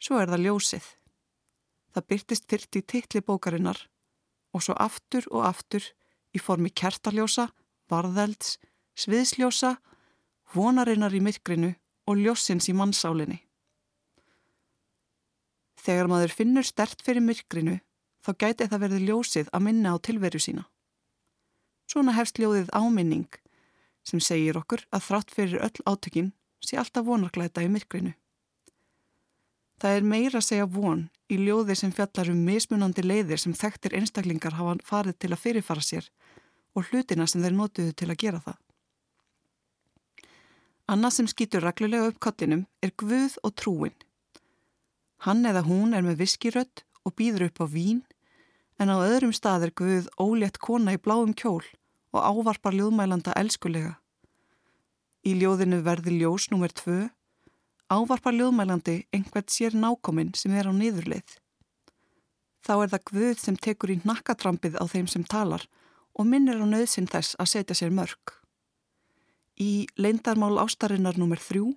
Svo 0.01 0.19
er 0.21 0.33
það 0.33 0.47
ljósið. 0.49 0.87
Það 1.95 2.09
byrtist 2.11 2.49
fyrrt 2.51 2.79
í 2.81 2.83
titli 2.83 3.23
bókarinnar 3.23 3.79
og 4.55 4.65
svo 4.65 4.75
aftur 4.81 5.27
og 5.31 5.47
aftur 5.47 5.87
í 6.35 6.41
formi 6.43 6.71
kertaljósa, 6.71 7.49
varðelds, 7.91 8.59
sviðsljósa, 8.99 9.77
vonarinnar 10.55 11.15
í 11.15 11.23
myrkrinu 11.23 11.75
og 12.11 12.21
ljósins 12.21 12.69
í 12.71 12.75
mannsálinni. 12.77 13.41
Þegar 15.85 16.09
maður 16.11 16.35
finnur 16.39 16.67
stert 16.67 17.03
fyrir 17.05 17.23
myrkrinu 17.23 17.79
þá 18.25 18.31
gæti 18.41 18.69
það 18.71 18.85
verið 18.87 19.07
ljósið 19.09 19.51
að 19.53 19.65
minna 19.67 19.93
á 19.93 19.97
tilveru 20.01 20.41
sína. 20.41 20.65
Svona 21.91 22.15
hefst 22.17 22.41
ljóðið 22.41 22.73
áminning 22.73 23.29
sem 24.05 24.21
segir 24.21 24.57
okkur 24.61 24.85
að 24.91 25.07
þrátt 25.09 25.35
fyrir 25.37 25.65
öll 25.65 25.85
átökin 25.85 26.33
sé 26.65 26.79
alltaf 26.81 27.05
vonarglæta 27.05 27.65
í 27.65 27.69
myrkrinu. 27.73 28.15
Það 29.81 29.97
er 29.99 30.07
meira 30.09 30.41
að 30.41 30.47
segja 30.49 30.67
von 30.71 31.09
í 31.29 31.37
ljóði 31.41 31.77
sem 31.77 31.93
fjallar 31.93 32.31
um 32.33 32.45
mismunandi 32.47 33.05
leiðir 33.05 33.41
sem 33.43 33.57
þekktir 33.57 33.97
einstaklingar 33.99 34.57
hafa 34.57 34.77
farið 34.87 35.19
til 35.21 35.33
að 35.35 35.43
fyrirfara 35.43 35.85
sér 35.85 36.09
og 36.75 36.89
hlutina 36.89 37.27
sem 37.29 37.43
þeir 37.45 37.57
notuðu 37.59 37.93
til 37.93 38.09
að 38.11 38.21
gera 38.23 38.41
það. 38.45 38.57
Annað 40.95 41.15
sem 41.17 41.29
skýtur 41.29 41.65
reglulega 41.65 42.09
upp 42.11 42.19
kottinum 42.21 42.67
er 42.85 42.93
Guð 43.01 43.39
og 43.43 43.55
trúin. 43.57 43.95
Hann 45.25 45.47
eða 45.49 45.65
hún 45.65 45.97
er 45.97 46.05
með 46.05 46.21
viskirött 46.25 46.85
og 47.05 47.15
býður 47.17 47.49
upp 47.49 47.63
á 47.65 47.67
vín 47.73 48.03
en 48.79 48.91
á 48.91 48.97
öðrum 48.99 49.35
stað 49.35 49.69
er 49.69 49.73
Guð 49.79 50.09
ólétt 50.21 50.59
kona 50.59 50.95
í 50.97 51.01
bláum 51.01 51.35
kjól 51.35 51.63
og 52.15 52.21
ávarpar 52.23 52.75
ljóðmælanda 52.75 53.35
elskulega. 53.39 53.97
Í 55.25 55.35
ljóðinu 55.41 55.81
verði 55.87 56.19
ljós 56.19 56.51
nr. 56.53 56.73
2 56.73 57.09
ávarpar 57.95 58.35
ljóðmælandi 58.35 58.97
einhvert 59.15 59.53
sér 59.53 59.77
nákominn 59.77 60.35
sem 60.37 60.53
er 60.53 60.69
á 60.69 60.73
niðurleið. 60.75 61.39
Þá 62.65 62.75
er 62.75 62.93
það 62.95 63.07
Guð 63.11 63.41
sem 63.41 63.57
tekur 63.61 63.93
í 63.93 64.01
nakkatrampið 64.05 64.79
á 64.81 64.85
þeim 64.89 65.09
sem 65.11 65.25
talar 65.25 65.67
og 66.15 66.29
minnir 66.29 66.61
á 66.61 66.67
nöðsinn 66.67 67.11
þess 67.11 67.37
að 67.41 67.51
setja 67.53 67.77
sér 67.77 67.93
mörg. 67.93 68.37
Í 69.61 69.87
leindarmál 70.01 70.57
ástarinnar 70.63 71.19
nr. 71.21 71.39
3 71.39 71.75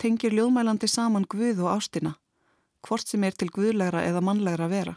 tengir 0.00 0.32
ljóðmælandi 0.32 0.88
saman 0.88 1.28
Guð 1.28 1.60
og 1.66 1.74
ástina, 1.76 2.14
hvort 2.80 3.06
sem 3.06 3.24
er 3.24 3.36
til 3.36 3.50
Guðlegra 3.52 4.02
eða 4.08 4.22
mannlegra 4.24 4.68
vera. 4.72 4.96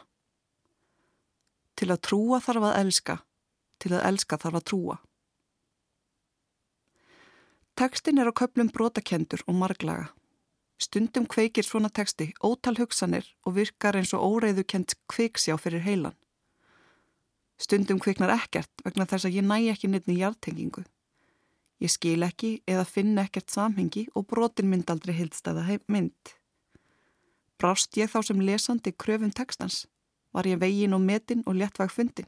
Til 1.73 1.89
að 1.89 2.03
trúa 2.07 2.39
þarf 2.43 2.69
að 2.69 2.79
elska, 2.83 3.17
til 3.81 3.93
að 3.95 4.05
elska 4.11 4.37
þarf 4.41 4.59
að 4.59 4.67
trúa. 4.71 4.97
Tekstin 7.73 8.21
er 8.21 8.29
á 8.29 8.33
köplum 8.37 8.69
brotakendur 8.69 9.41
og 9.47 9.55
marglaga. 9.57 10.11
Stundum 10.77 11.25
kveikir 11.25 11.65
svona 11.65 11.89
teksti 11.89 12.33
ótal 12.43 12.77
hugsanir 12.77 13.25
og 13.47 13.55
virkar 13.57 13.97
eins 13.97 14.13
og 14.13 14.21
óreiðu 14.21 14.65
kent 14.67 14.93
kveiksjá 15.09 15.57
fyrir 15.57 15.81
heilan. 15.81 16.17
Stundum 17.57 18.01
kveiknar 18.01 18.33
ekkert 18.33 18.83
vegna 18.85 19.07
þess 19.09 19.29
að 19.29 19.37
ég 19.39 19.47
næ 19.47 19.57
ekki 19.71 19.89
nefni 19.89 20.17
hjartengingu. 20.19 20.83
Ég 21.81 21.91
skil 21.91 22.21
ekki 22.25 22.59
eða 22.69 22.85
finn 22.87 23.17
ekkert 23.19 23.49
samhengi 23.53 24.05
og 24.13 24.27
brotin 24.29 24.69
mynd 24.69 24.91
aldrei 24.93 25.15
hildstæða 25.17 25.79
mynd. 25.87 26.33
Brást 27.57 27.97
ég 27.97 28.11
þá 28.11 28.19
sem 28.27 28.41
lesandi 28.41 28.91
kröfum 28.91 29.31
tekstans? 29.31 29.85
Var 30.33 30.49
ég 30.49 30.59
vegin 30.59 30.93
og 30.93 31.01
metin 31.01 31.43
og 31.45 31.55
léttvæg 31.55 31.91
fundin? 31.91 32.27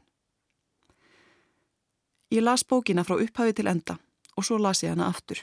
Ég 2.30 2.42
las 2.42 2.64
bókina 2.64 3.04
frá 3.04 3.18
upphafi 3.18 3.52
til 3.52 3.70
enda 3.70 3.98
og 4.36 4.44
svo 4.44 4.58
las 4.58 4.82
ég 4.82 4.94
hana 4.94 5.08
aftur. 5.08 5.38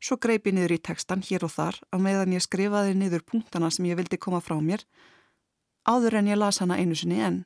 Svo 0.00 0.16
greipi 0.16 0.52
niður 0.52 0.76
í 0.76 0.82
tekstan 0.82 1.22
hér 1.22 1.44
og 1.44 1.52
þar 1.54 1.80
að 1.92 2.04
meðan 2.06 2.34
ég 2.34 2.44
skrifaði 2.44 2.94
niður 2.94 3.24
punktana 3.26 3.70
sem 3.70 3.86
ég 3.86 3.98
vildi 3.98 4.18
koma 4.18 4.40
frá 4.40 4.56
mér 4.60 4.84
áður 5.84 6.20
en 6.20 6.28
ég 6.28 6.38
las 6.38 6.60
hana 6.60 6.78
einu 6.78 6.94
sinni 6.94 7.20
enn. 7.20 7.42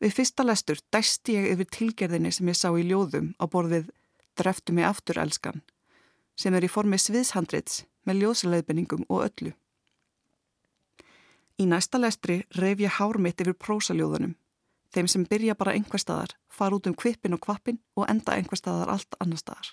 Við 0.00 0.16
fyrsta 0.16 0.44
lestur 0.44 0.80
dæsti 0.92 1.36
ég 1.38 1.52
yfir 1.54 1.70
tilgerðinni 1.70 2.32
sem 2.32 2.48
ég 2.48 2.58
sá 2.58 2.68
í 2.74 2.84
ljóðum 2.88 3.34
á 3.40 3.44
borðið 3.46 3.92
Dreftu 4.34 4.72
mig 4.74 4.84
aftur 4.84 5.20
elskan 5.22 5.62
sem 6.34 6.54
er 6.58 6.64
í 6.66 6.70
formi 6.70 6.98
sviðshandrits 6.98 7.84
með 8.08 8.24
ljóðsleðbenningum 8.24 9.04
og 9.06 9.28
öllu. 9.28 9.52
Í 11.54 11.66
næsta 11.70 12.00
lestri 12.02 12.42
reyf 12.58 12.80
ég 12.82 12.96
hár 12.98 13.20
mitt 13.22 13.40
yfir 13.40 13.54
prósaljóðunum 13.54 14.34
þeim 14.94 15.08
sem 15.10 15.24
byrja 15.26 15.56
bara 15.58 15.74
einhver 15.74 16.02
staðar, 16.02 16.34
fara 16.48 16.76
út 16.78 16.86
um 16.86 16.94
kvipin 16.94 17.34
og 17.34 17.42
kvapin 17.42 17.80
og 17.98 18.06
enda 18.10 18.36
einhver 18.36 18.58
staðar 18.58 18.92
allt 18.94 19.16
annar 19.22 19.40
staðar. 19.40 19.72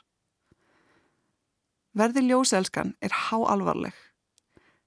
Verði 1.97 2.23
ljóselskan 2.25 2.95
er 3.03 3.13
há 3.13 3.37
alvarleg. 3.53 3.93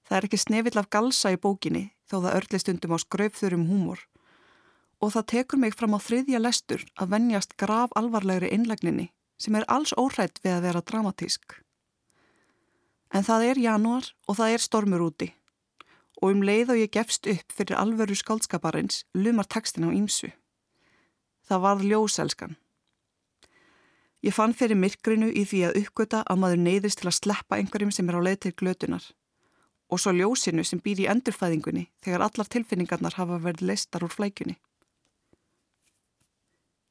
Það 0.04 0.16
er 0.16 0.26
ekki 0.28 0.40
snefill 0.40 0.80
af 0.80 0.90
galsa 0.90 1.34
í 1.34 1.40
bókinni 1.40 1.84
þó 2.10 2.16
það 2.16 2.36
örli 2.38 2.60
stundum 2.60 2.96
á 2.96 2.98
skraupþurum 3.02 3.68
húmor 3.70 4.02
og 5.02 5.12
það 5.12 5.28
tekur 5.34 5.60
mig 5.60 5.74
fram 5.76 5.96
á 5.96 6.00
þriðja 6.00 6.40
lestur 6.40 6.84
að 6.96 7.10
vennjast 7.12 7.56
grav 7.60 7.92
alvarlegri 7.98 8.48
innlegninni 8.54 9.10
sem 9.40 9.56
er 9.58 9.66
alls 9.68 9.92
óhrætt 10.00 10.40
við 10.44 10.54
að 10.56 10.66
vera 10.68 10.80
dramatísk. 10.80 11.58
En 13.12 13.26
það 13.26 13.50
er 13.50 13.60
januar 13.60 14.12
og 14.28 14.38
það 14.38 14.54
er 14.54 14.64
stormur 14.64 15.04
úti 15.04 15.28
og 16.22 16.30
um 16.30 16.44
leið 16.46 16.74
og 16.74 16.80
ég 16.80 16.92
gefst 16.94 17.26
upp 17.30 17.54
fyrir 17.54 17.78
alveru 17.78 18.16
skaldskaparins 18.18 19.02
lumar 19.14 19.48
tekstin 19.50 19.88
á 19.88 19.90
ímsu. 19.90 20.30
Það 21.48 21.64
varð 21.66 21.88
ljóselskan. 21.90 22.56
Ég 24.24 24.32
fann 24.32 24.54
fyrir 24.56 24.78
myrkrinu 24.80 25.28
í 25.28 25.42
því 25.44 25.60
að 25.68 25.82
uppgöta 25.82 26.22
að 26.24 26.40
maður 26.40 26.62
neyðist 26.64 27.02
til 27.02 27.10
að 27.10 27.18
sleppa 27.18 27.58
einhverjum 27.58 27.92
sem 27.92 28.08
er 28.08 28.16
á 28.16 28.24
leið 28.24 28.38
til 28.44 28.54
glötunar 28.56 29.10
og 29.92 30.00
svo 30.00 30.14
ljósinu 30.16 30.64
sem 30.64 30.80
býr 30.80 31.02
í 31.04 31.08
endurfæðingunni 31.12 31.84
þegar 32.02 32.24
allar 32.24 32.48
tilfinningarnar 32.50 33.18
hafa 33.18 33.36
verið 33.44 33.68
leistar 33.68 34.06
úr 34.06 34.14
flækjunni. 34.14 34.56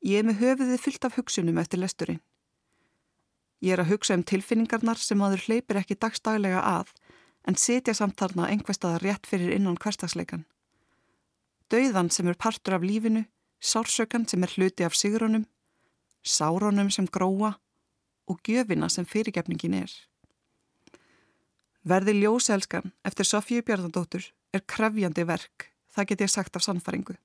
Ég 0.03 0.19
er 0.21 0.27
með 0.27 0.43
höfuðið 0.43 0.83
fyllt 0.83 1.07
af 1.07 1.17
hugsunum 1.17 1.57
eftir 1.57 1.81
lesturinn. 1.81 2.21
Ég 3.63 3.73
er 3.73 3.81
að 3.81 3.93
hugsa 3.93 4.17
um 4.17 4.23
tilfinningarnar 4.27 4.99
sem 4.99 5.17
maður 5.17 5.45
hleypir 5.47 5.79
ekki 5.79 5.95
dagstaglega 5.95 6.61
að 6.61 6.91
en 7.47 7.57
sitja 7.59 7.93
samt 7.93 8.17
þarna 8.19 8.47
einhverstaðar 8.51 9.03
rétt 9.03 9.27
fyrir 9.27 9.53
innan 9.55 9.77
hverstagsleikan. 9.79 10.45
Dauðan 11.71 12.11
sem 12.13 12.27
er 12.29 12.39
partur 12.39 12.77
af 12.77 12.85
lífinu, 12.85 13.25
sársökan 13.59 14.27
sem 14.29 14.43
er 14.43 14.53
hluti 14.55 14.85
af 14.85 14.95
sigrónum, 14.95 15.45
sárónum 16.23 16.91
sem 16.91 17.07
gróa 17.07 17.55
og 18.27 18.39
gjöfina 18.47 18.89
sem 18.89 19.05
fyrirgefningin 19.05 19.75
er. 19.83 19.91
Verði 21.83 22.15
ljóselskan 22.21 22.93
eftir 23.03 23.27
Sofíu 23.27 23.63
Bjarnadóttur 23.65 24.29
er 24.53 24.63
krefjandi 24.63 25.25
verk, 25.27 25.71
það 25.91 26.07
get 26.09 26.23
ég 26.23 26.31
sagt 26.31 26.55
af 26.55 26.63
sannfaringu. 26.63 27.17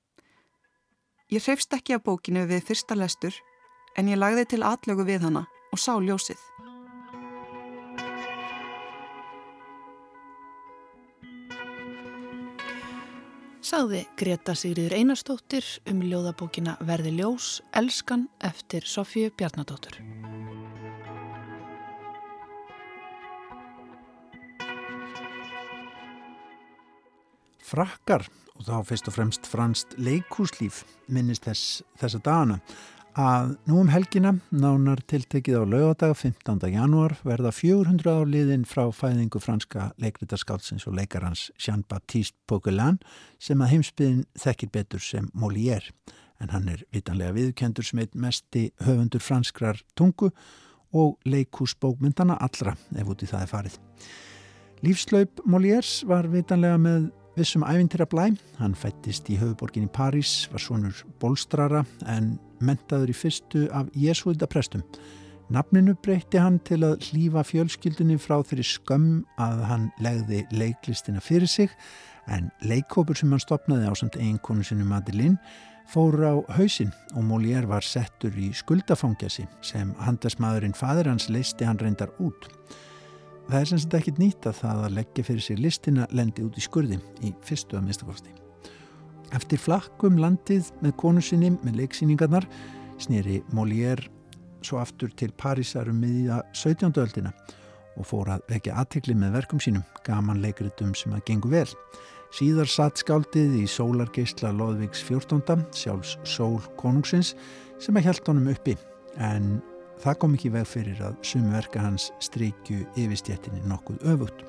Ég 1.31 1.45
hreifst 1.45 1.73
ekki 1.77 1.95
af 1.95 2.03
bókinu 2.03 2.43
við 2.49 2.65
fyrsta 2.67 2.97
lestur 2.97 3.35
en 3.95 4.09
ég 4.11 4.19
lagði 4.19 4.49
til 4.49 4.65
atlögu 4.65 5.05
við 5.07 5.27
hana 5.27 5.45
og 5.71 5.79
sá 5.79 5.93
ljósið. 6.01 6.41
Sagði 13.69 13.99
Greta 14.17 14.55
Sigriður 14.57 14.95
Einarstóttir 14.97 15.65
um 15.91 15.99
ljóðabókina 16.01 16.71
Verði 16.87 17.11
ljós, 17.19 17.59
Elskan 17.77 18.23
eftir 18.41 18.87
Sofíu 18.89 19.29
Bjarnadóttur. 19.37 19.99
Frakkar, 27.61 28.25
og 28.57 28.65
þá 28.65 28.73
fyrst 28.89 29.11
og 29.11 29.17
fremst 29.19 29.51
franst 29.51 29.93
leikúslíf, 30.01 30.81
minnist 31.05 31.45
þess, 31.45 31.83
þessa 32.01 32.23
dagana 32.25 32.57
að 33.19 33.55
nú 33.67 33.81
um 33.81 33.89
helgina, 33.91 34.31
nánar 34.53 35.01
tiltekið 35.09 35.57
á 35.59 35.63
lögadaga 35.67 36.15
15. 36.15 36.61
janúar, 36.71 37.17
verða 37.27 37.51
400 37.51 38.13
áliðin 38.21 38.63
frá 38.69 38.85
fæðingu 38.95 39.41
franska 39.43 39.89
leikritarskálsins 39.99 40.87
og 40.87 40.95
leikarans 40.95 41.49
Jean-Baptiste 41.59 42.37
Poquelin 42.47 43.01
sem 43.41 43.59
að 43.59 43.73
heimsbyðin 43.73 44.23
þekkir 44.39 44.71
betur 44.77 45.03
sem 45.03 45.27
Molière, 45.33 45.91
en 46.39 46.53
hann 46.53 46.71
er 46.71 46.85
vitanlega 46.95 47.35
viðkendur 47.35 47.89
sem 47.89 47.99
eitt 48.05 48.15
mesti 48.15 48.69
höfundur 48.85 49.23
franskrar 49.23 49.83
tungu 49.99 50.31
og 50.95 51.19
leikúsbókmyndana 51.27 52.39
allra 52.39 52.77
ef 52.95 53.11
út 53.11 53.25
í 53.25 53.29
það 53.29 53.43
er 53.43 53.51
farið. 53.51 53.79
Lífslaup 54.85 55.43
Molières 55.43 55.97
var 56.07 56.29
vitanlega 56.31 56.79
með 56.79 57.09
vissum 57.37 57.63
ævintýra 57.63 58.07
blæ. 58.09 58.29
Hann 58.59 58.75
fættist 58.75 59.29
í 59.29 59.37
höfuborgin 59.39 59.87
í 59.87 59.93
París, 59.93 60.47
var 60.51 60.63
svonur 60.63 61.03
bólstrara 61.21 61.85
en 62.07 62.37
mentaður 62.63 63.13
í 63.13 63.15
fyrstu 63.15 63.67
af 63.75 63.89
Jésúidaprestum. 63.97 64.83
Nafninu 65.49 65.95
breytti 65.97 66.37
hann 66.37 66.59
til 66.61 66.83
að 66.85 67.07
hlýfa 67.09 67.41
fjölskyldunni 67.47 68.19
frá 68.21 68.37
þeirri 68.45 68.67
skömm 68.69 69.23
að 69.41 69.63
hann 69.65 69.87
legði 70.03 70.43
leiklistina 70.53 71.23
fyrir 71.25 71.49
sig 71.49 71.73
en 72.29 72.51
leikkópur 72.61 73.17
sem 73.17 73.31
hann 73.33 73.41
stopnaði 73.41 73.89
á 73.89 73.93
samt 73.97 74.19
eiginkonu 74.19 74.65
sinu 74.65 74.85
Madeleine 74.85 75.39
fór 75.89 76.21
á 76.21 76.33
hausin 76.53 76.91
og 77.17 77.25
Molière 77.25 77.65
var 77.69 77.81
settur 77.81 78.35
í 78.37 78.51
skuldafangjasi 78.53 79.47
sem 79.65 79.95
handasmaðurinn 80.05 80.77
fadur 80.77 81.09
hans 81.09 81.31
leisti 81.33 81.65
hann 81.65 81.81
reyndar 81.81 82.13
út. 82.21 82.45
Það 83.49 83.63
er 83.63 83.69
sem 83.71 83.79
sagt 83.81 83.95
ekkit 83.97 84.19
nýtt 84.21 84.45
að 84.45 84.59
það 84.59 84.83
að 84.85 84.95
leggja 84.99 85.23
fyrir 85.25 85.41
sig 85.41 85.57
listina 85.57 86.03
lendi 86.13 86.43
út 86.45 86.57
í 86.59 86.61
skurði 86.61 86.99
í 87.25 87.31
fyrstu 87.41 87.79
að 87.79 87.87
mistakosti. 87.87 88.33
Eftir 89.33 89.61
flakkum 89.61 90.19
landið 90.21 90.69
með 90.83 90.93
konu 91.01 91.23
sinni 91.25 91.49
með 91.63 91.79
leiksýningarnar 91.81 92.45
snýri 93.01 93.39
Molière 93.57 94.05
svo 94.61 94.77
aftur 94.83 95.09
til 95.17 95.31
Parísar 95.33 95.89
um 95.89 95.97
miðja 96.03 96.43
17. 96.53 96.93
öldina 97.01 97.33
og 97.97 98.05
fór 98.05 98.29
að 98.35 98.45
vekja 98.51 98.77
aðtikli 98.83 99.15
með 99.17 99.39
verkum 99.39 99.61
sínum, 99.63 99.85
gaman 100.05 100.43
leikritum 100.43 100.93
sem 100.93 101.15
að 101.17 101.25
gengu 101.31 101.49
vel. 101.49 101.67
Síðar 102.37 102.69
satt 102.69 103.01
skáldið 103.01 103.57
í 103.63 103.65
sólargeisla 103.65 104.53
Lóðvíks 104.53 105.01
14. 105.07 105.41
sjálfs 105.73 106.19
sól 106.21 106.59
konungsins 106.77 107.33
sem 107.81 107.97
að 107.97 108.11
hjælt 108.11 108.29
honum 108.29 108.53
uppi 108.53 108.77
en 109.17 109.57
Það 109.99 110.19
kom 110.21 110.35
ekki 110.37 110.49
veg 110.53 110.67
fyrir 110.69 110.99
að 111.03 111.17
sumverka 111.27 111.81
hans 111.83 112.05
strykju 112.23 112.85
yfirstjettinni 112.95 113.65
nokkuð 113.67 114.05
öfugt. 114.13 114.45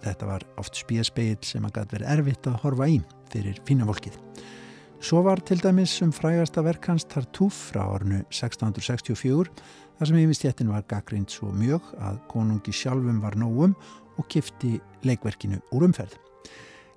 Þetta 0.00 0.28
var 0.30 0.46
oft 0.60 0.78
spíaspeil 0.80 1.36
sem 1.44 1.66
að 1.66 1.74
gæti 1.76 1.96
verið 1.98 2.12
erfitt 2.14 2.48
að 2.48 2.56
horfa 2.62 2.88
í 2.88 2.96
fyrir 3.28 3.58
fína 3.68 3.88
volkið. 3.88 4.16
Svo 5.04 5.20
var 5.26 5.42
til 5.46 5.60
dæmis 5.60 5.92
um 6.02 6.14
frægasta 6.14 6.64
verk 6.64 6.88
hans 6.88 7.04
Tartúf 7.06 7.58
frá 7.68 7.84
ornu 7.84 8.22
1664 8.32 9.52
þar 9.98 10.10
sem 10.10 10.22
yfirstjettin 10.22 10.72
var 10.72 10.86
gaggrind 10.90 11.28
svo 11.30 11.52
mjög 11.52 11.92
að 12.00 12.22
konungi 12.32 12.74
sjálfum 12.74 13.20
var 13.22 13.36
nógum 13.38 13.76
og 14.18 14.30
kifti 14.32 14.78
leikverkinu 15.04 15.60
úr 15.76 15.86
umferð. 15.90 16.16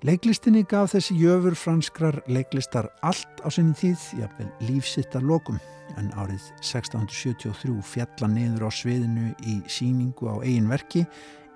Leiklistinni 0.02 0.64
gaf 0.66 0.96
þessi 0.96 1.14
jöfur 1.14 1.54
franskrar 1.54 2.16
leiklistar 2.26 2.88
allt 3.06 3.42
á 3.46 3.48
sinni 3.54 3.76
tíð, 3.78 4.02
jafnvel 4.18 4.48
lífsittar 4.66 5.22
lokum, 5.22 5.60
en 5.94 6.08
árið 6.18 6.48
1673 6.58 7.76
fjalla 7.86 8.30
niður 8.32 8.66
á 8.66 8.70
sviðinu 8.74 9.28
í 9.46 9.60
síningu 9.70 10.26
á 10.26 10.42
eigin 10.42 10.66
verki 10.66 11.04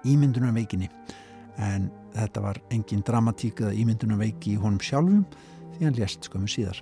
ímyndunarveikinni 0.07 0.87
en 1.59 1.89
þetta 2.15 2.45
var 2.45 2.61
engin 2.71 3.03
dramatík 3.03 3.65
eða 3.65 3.75
ímyndunarveiki 3.83 4.55
í 4.55 4.61
honum 4.63 4.79
sjálfum 4.79 5.25
því 5.75 5.89
hann 5.89 5.99
lést 5.99 6.31
skömmu 6.31 6.53
síðar. 6.53 6.79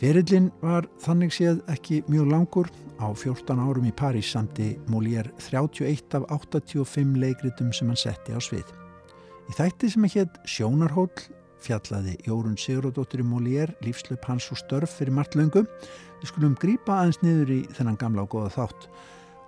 Ferillin 0.00 0.50
var 0.64 0.90
þannig 1.04 1.34
séð 1.36 1.62
ekki 1.70 2.02
mjög 2.08 2.30
langur. 2.32 2.74
Á 2.98 3.12
14 3.14 3.62
árum 3.62 3.86
í 3.86 3.94
París 3.94 4.32
samti 4.32 4.72
Molière 4.90 5.30
31 5.38 6.18
af 6.18 6.26
85 6.50 7.18
leikritum 7.20 7.70
sem 7.76 7.92
hann 7.92 8.00
setti 8.08 8.34
á 8.34 8.40
svið. 8.40 8.79
Í 9.50 9.54
þætti 9.58 9.88
sem 9.90 10.04
að 10.06 10.12
hétt 10.14 10.36
Sjónarhóll 10.46 11.22
fjallaði 11.64 12.12
Jórun 12.22 12.54
Sigurðardóttir 12.60 13.24
í 13.24 13.26
Molière 13.26 13.74
lífslöp 13.82 14.28
hans 14.30 14.46
og 14.54 14.60
störf 14.60 14.92
fyrir 15.00 15.16
margt 15.16 15.34
löngum. 15.34 15.66
Við 16.20 16.30
skulum 16.30 16.54
grípa 16.60 17.00
aðeins 17.00 17.18
niður 17.24 17.50
í 17.56 17.58
þennan 17.74 17.98
gamla 17.98 18.28
og 18.28 18.30
goða 18.36 18.52
þátt 18.54 18.86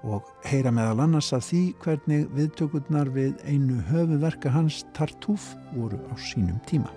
og 0.03 0.27
heyra 0.51 0.75
meðal 0.75 1.05
annars 1.05 1.31
af 1.37 1.47
því 1.47 1.63
hvernig 1.85 2.27
viðtökurnar 2.35 3.13
við 3.15 3.39
einu 3.47 3.79
höfuverka 3.93 4.51
hans 4.51 4.83
Tartúf 4.99 5.53
voru 5.77 6.03
á 6.11 6.19
sínum 6.19 6.59
tíma. 6.67 6.91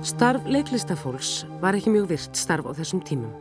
Starf 0.00 0.48
leiklistafólks 0.48 1.42
var 1.60 1.76
ekki 1.76 1.92
mjög 1.92 2.14
virt 2.14 2.40
starf 2.40 2.64
á 2.64 2.72
þessum 2.72 3.04
tímum 3.04 3.36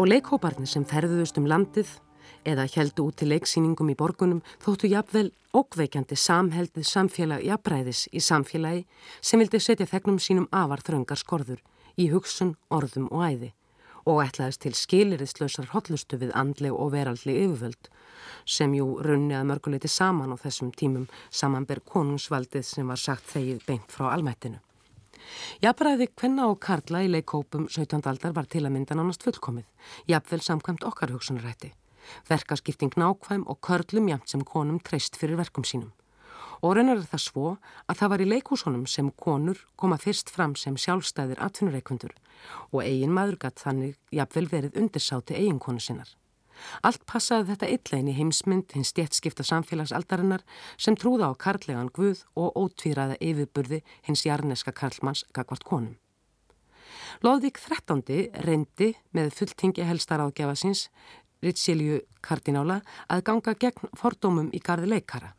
og 0.00 0.08
leikhóparnir 0.08 0.70
sem 0.70 0.88
ferðuðust 0.88 1.36
um 1.36 1.50
landið 1.50 1.98
eða 2.44 2.66
heldu 2.74 3.08
út 3.08 3.20
til 3.20 3.30
leiksýningum 3.32 3.92
í 3.92 3.96
borgunum 3.98 4.42
þóttu 4.64 4.90
jafnvel 4.90 5.30
ókveikjandi 5.56 6.16
samheldið 6.16 6.86
samfélag 6.86 7.44
jafnræðis 7.44 8.06
í 8.12 8.22
samfélagi 8.22 8.84
sem 9.20 9.42
vildi 9.42 9.60
setja 9.60 9.88
þegnum 9.90 10.20
sínum 10.22 10.48
afar 10.52 10.82
þröngar 10.86 11.20
skorður 11.20 11.62
í 11.98 12.10
hugsun, 12.12 12.54
orðum 12.70 13.10
og 13.10 13.26
æði 13.26 13.52
og 14.08 14.22
ætlaðist 14.24 14.62
til 14.64 14.72
skiliriðslausar 14.76 15.70
hotlustu 15.74 16.18
við 16.20 16.32
andleg 16.38 16.72
og 16.72 16.92
veraldli 16.94 17.36
yfirvöld 17.42 17.90
sem 18.48 18.72
jú 18.74 18.96
runni 19.04 19.36
að 19.36 19.48
mörguleiti 19.50 19.90
saman 19.90 20.32
á 20.32 20.36
þessum 20.40 20.72
tímum 20.72 21.06
samanber 21.30 21.82
konungsvaldið 21.84 22.66
sem 22.66 22.88
var 22.88 23.00
sagt 23.00 23.28
þegið 23.34 23.66
beint 23.66 23.92
frá 23.92 24.08
almættinu. 24.14 24.60
Jafnbræði 25.62 26.08
hvenna 26.16 26.48
og 26.50 26.58
karla 26.64 27.04
í 27.04 27.10
leikópum 27.12 27.68
17. 27.68 28.00
aldar 28.08 28.34
var 28.34 28.48
til 28.50 28.64
að 28.64 28.74
mynda 28.74 28.96
nánast 28.96 29.26
fullkomið, 29.26 29.68
jafnvel 30.08 30.40
samkvæmt 30.42 30.86
okkar 30.88 31.12
hugsunarætti. 31.14 31.74
Verkaskipting 32.28 32.94
nákvæm 32.96 33.46
og 33.46 33.60
körlum 33.64 34.08
jæmt 34.10 34.28
sem 34.28 34.44
konum 34.44 34.80
treyst 34.80 35.16
fyrir 35.16 35.40
verkum 35.40 35.64
sínum. 35.64 35.92
Og 36.60 36.76
raunar 36.76 37.00
er 37.00 37.08
það 37.08 37.24
svo 37.24 37.50
að 37.88 37.98
það 38.00 38.10
var 38.12 38.22
í 38.22 38.30
leikúsunum 38.34 38.86
sem 38.86 39.10
konur 39.16 39.60
koma 39.80 39.96
fyrst 39.96 40.28
fram 40.30 40.56
sem 40.56 40.76
sjálfstæðir 40.76 41.40
atvinnureikundur 41.40 42.12
og 42.72 42.82
eigin 42.84 43.14
maður 43.16 43.38
gatt 43.46 43.62
þannig 43.64 43.96
jafnvel 44.12 44.48
verið 44.52 44.76
undirsáti 44.80 45.38
eiginkonu 45.40 45.80
sinnar. 45.80 46.10
Allt 46.84 47.06
passaði 47.08 47.54
þetta 47.54 47.96
inn 47.96 48.10
í 48.10 48.16
heimsmynd 48.18 48.74
hins 48.76 48.92
stjætskipta 48.92 49.46
samfélagsaldarinnar 49.48 50.44
sem 50.76 50.96
trúða 50.98 51.32
á 51.32 51.34
karlegan 51.44 51.88
guð 51.88 52.24
og 52.36 52.56
ótvíraða 52.60 53.16
yfirburði 53.20 53.80
hins 54.06 54.26
jarneska 54.26 54.72
karlmanns 54.76 55.24
gagvart 55.32 55.64
konum. 55.64 55.96
Lóðvík 57.24 57.58
13. 57.60 58.02
reyndi 58.44 58.94
með 59.16 59.32
fulltingi 59.36 59.84
helstar 59.84 60.22
ágjafa 60.24 60.56
síns, 60.56 60.88
Ritsilju 61.44 62.00
kardinála, 62.20 62.80
að 63.08 63.26
ganga 63.28 63.54
gegn 63.54 63.92
fordómum 63.96 64.50
í 64.52 64.60
gardi 64.64 64.90
leikara 64.90 65.34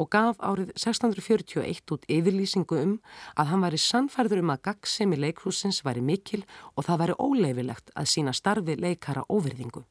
og 0.00 0.10
gaf 0.12 0.38
árið 0.40 0.72
1641 0.76 1.92
út 1.94 2.04
yfirlýsingu 2.08 2.78
um 2.80 2.92
að 3.36 3.50
hann 3.52 3.64
væri 3.64 3.80
sannfærður 3.80 4.42
um 4.44 4.52
að 4.54 4.62
gaggsemi 4.68 5.18
leikhúsins 5.20 5.82
væri 5.86 6.02
mikil 6.04 6.44
og 6.76 6.86
það 6.86 7.00
væri 7.02 7.16
óleifilegt 7.18 7.90
að 7.94 8.10
sína 8.14 8.34
starfi 8.36 8.76
leikara 8.78 9.26
óverðingu. 9.28 9.82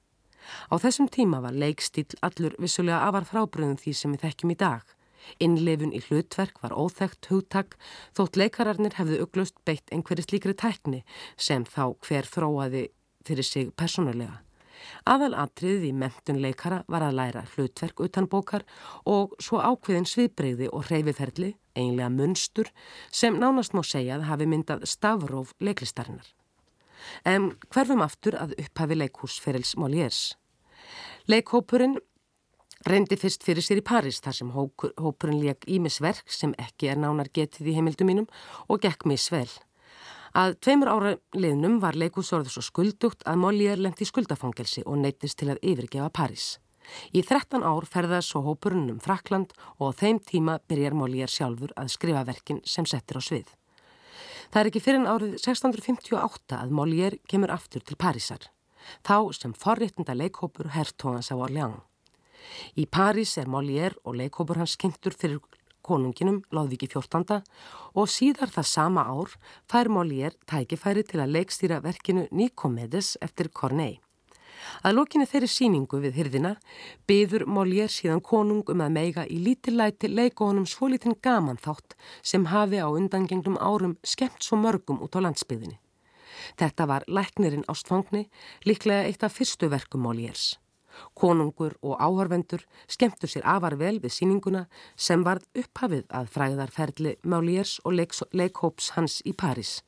Á 0.71 0.75
þessum 0.81 1.09
tíma 1.11 1.41
var 1.43 1.53
leikstíl 1.53 2.07
allur 2.25 2.55
vissulega 2.57 3.03
afar 3.05 3.27
frábröðum 3.29 3.77
því 3.77 3.93
sem 3.93 4.15
við 4.15 4.25
þekkjum 4.25 4.55
í 4.55 4.59
dag. 4.63 4.83
Innleifun 5.43 5.93
í 5.93 6.01
hlutverk 6.07 6.61
var 6.63 6.73
óþægt 6.73 7.29
hugtak 7.29 7.75
þótt 8.17 8.39
leikararnir 8.39 8.95
hefðu 8.97 9.21
uglust 9.25 9.59
beitt 9.67 9.91
einhverju 9.93 10.25
slíkri 10.25 10.55
tækni 10.57 11.03
sem 11.37 11.67
þá 11.67 11.93
hver 12.07 12.25
þróaði 12.25 12.87
fyrir 13.27 13.45
sig 13.45 13.75
personulega. 13.75 14.39
Aðal 15.09 15.33
atriðið 15.43 15.85
í 15.89 15.93
mentun 16.01 16.41
leikara 16.43 16.83
var 16.87 17.05
að 17.05 17.17
læra 17.19 17.45
hlutverk 17.53 18.01
utan 18.05 18.27
bókar 18.31 18.65
og 19.05 19.35
svo 19.43 19.61
ákveðin 19.61 20.07
sviðbreyði 20.09 20.69
og 20.73 20.89
hreyfiferli, 20.89 21.53
einlega 21.75 22.09
munstur, 22.13 22.71
sem 23.11 23.39
nánast 23.39 23.75
má 23.75 23.83
segja 23.85 24.17
að 24.17 24.27
hafi 24.31 24.49
myndað 24.49 24.85
stafróf 24.89 25.55
leiklistarinnar. 25.59 26.27
En 27.25 27.53
hverfum 27.69 28.03
aftur 28.03 28.35
að 28.35 28.57
upphafi 28.59 28.99
leikhúsferils 28.99 29.75
Moliers. 29.79 30.35
Leikhópurinn 31.29 31.97
reyndi 32.87 33.17
fyrst 33.19 33.43
fyrir 33.43 33.63
sér 33.65 33.81
í 33.81 33.85
París 33.85 34.21
þar 34.23 34.35
sem 34.37 34.51
hópurinn 34.55 35.41
leik 35.43 35.67
ímisverk 35.67 36.29
sem 36.31 36.53
ekki 36.59 36.91
er 36.91 36.99
nánar 36.99 37.31
getið 37.35 37.71
í 37.71 37.75
heimildum 37.77 38.09
mínum 38.11 38.29
og 38.67 38.83
gekk 38.85 39.07
misvel. 39.09 39.49
Að 40.37 40.55
tveimur 40.61 40.89
ára 40.93 41.11
liðnum 41.33 41.79
var 41.81 41.97
leikhúsorður 41.97 42.53
svo 42.53 42.63
skuldugt 42.65 43.23
að 43.25 43.39
Molière 43.41 43.81
lendi 43.81 44.05
í 44.05 44.09
skuldafangelsi 44.09 44.83
og 44.85 44.99
neytist 45.01 45.39
til 45.39 45.49
að 45.49 45.61
yfirgefa 45.65 46.09
París. 46.13 46.59
Í 47.13 47.21
13 47.21 47.65
ár 47.65 47.85
ferðast 47.85 48.31
svo 48.31 48.41
hópurinn 48.45 48.89
um 48.93 48.99
Frakland 49.01 49.53
og 49.77 49.93
á 49.93 49.97
þeim 50.01 50.19
tíma 50.21 50.59
byrjar 50.69 50.97
Molière 50.97 51.29
sjálfur 51.29 51.73
að 51.77 51.93
skrifa 51.95 52.23
verkin 52.25 52.61
sem 52.65 52.85
settir 52.85 53.17
á 53.17 53.21
svið. 53.21 53.49
Það 54.49 54.61
er 54.61 54.69
ekki 54.71 54.81
fyrir 54.81 55.01
en 55.03 55.09
árið 55.09 55.35
1658 55.37 56.57
að 56.57 56.73
Molière 56.73 57.19
kemur 57.29 57.53
aftur 57.53 57.83
til 57.85 57.97
Parísar, 57.97 58.49
þá 59.05 59.29
sem 59.37 59.53
forréttinda 59.53 60.17
leikhópur 60.17 60.73
herrtóðans 60.73 61.29
á 61.29 61.37
Orleans. 61.37 61.85
Í 62.77 62.87
París 62.89 63.35
er 63.37 63.49
Molière 63.51 63.97
og 64.05 64.17
leikhópur 64.17 64.57
hans 64.57 64.77
kynntur 64.79 65.13
fyrir 65.13 65.41
konunginum 65.85 66.41
Lóðviki 66.53 66.89
14. 66.91 67.41
og 67.95 68.11
síðar 68.11 68.51
það 68.53 68.69
sama 68.73 69.05
ár 69.07 69.33
fær 69.71 69.89
Molière 69.91 70.37
tækifæri 70.49 71.05
til 71.07 71.23
að 71.23 71.33
leikstýra 71.37 71.81
verkinu 71.83 72.27
Nikomedes 72.31 73.17
eftir 73.21 73.49
Corneille. 73.49 74.01
Að 74.83 74.95
lókinni 74.97 75.27
þeirri 75.29 75.49
síningu 75.51 75.99
við 76.03 76.17
hyrðina 76.19 76.53
byður 77.09 77.45
Molière 77.47 77.91
síðan 77.91 78.23
konung 78.23 78.63
um 78.71 78.83
að 78.83 78.95
meiga 78.95 79.25
í 79.27 79.39
lítillæti 79.43 80.11
leikónum 80.11 80.67
svolítinn 80.69 81.17
gaman 81.23 81.59
þátt 81.59 81.95
sem 82.21 82.47
hafi 82.51 82.81
á 82.83 82.87
undangenglum 82.87 83.59
árum 83.59 83.97
skemmt 84.03 84.43
svo 84.43 84.59
mörgum 84.59 85.01
út 85.03 85.15
á 85.15 85.23
landsbyðinni. 85.23 85.79
Þetta 86.59 86.87
var 86.87 87.05
læknirinn 87.07 87.67
ástfangni, 87.71 88.27
líklega 88.65 89.07
eitt 89.07 89.23
af 89.23 89.35
fyrstu 89.35 89.69
verkum 89.71 90.05
Molières. 90.05 90.57
Konungur 91.13 91.75
og 91.81 91.99
áhörvendur 91.99 92.65
skemmtu 92.87 93.27
sér 93.27 93.45
afar 93.45 93.77
vel 93.79 93.99
við 93.99 94.15
síninguna 94.17 94.65
sem 94.95 95.23
varð 95.23 95.47
upphafið 95.57 96.05
að 96.09 96.31
fræðarferðli 96.35 97.15
Molières 97.23 97.79
og 97.85 97.97
leikhóps 98.33 98.93
hans 98.97 99.21
í 99.25 99.33
París 99.33 99.79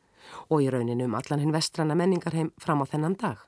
og 0.50 0.62
í 0.62 0.69
rauninu 0.69 1.08
um 1.08 1.15
allan 1.17 1.41
hinn 1.41 1.56
vestrana 1.56 1.97
menningarheim 1.97 2.52
fram 2.62 2.84
á 2.84 2.86
þennan 2.86 3.17
dag. 3.17 3.39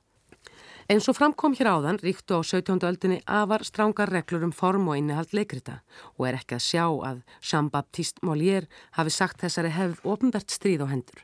Eins 0.92 1.08
og 1.08 1.16
framkom 1.16 1.54
hér 1.56 1.70
áðan 1.72 2.00
ríktu 2.04 2.36
á 2.36 2.44
17. 2.44 2.82
öldinni 2.84 3.22
afar 3.24 3.64
strángar 3.64 4.12
reglur 4.12 4.44
um 4.44 4.52
form 4.52 4.90
og 4.92 4.98
innihald 5.00 5.32
leikrita 5.32 5.78
og 6.18 6.28
er 6.28 6.40
ekki 6.42 6.58
að 6.58 6.66
sjá 6.66 6.84
að 7.08 7.22
Jean-Baptiste 7.40 8.26
Molière 8.28 8.68
hafi 8.98 9.14
sagt 9.16 9.40
þessari 9.46 9.72
hefð 9.72 10.04
ofinbært 10.04 10.52
stríð 10.52 10.84
á 10.84 10.88
hendur. 10.92 11.24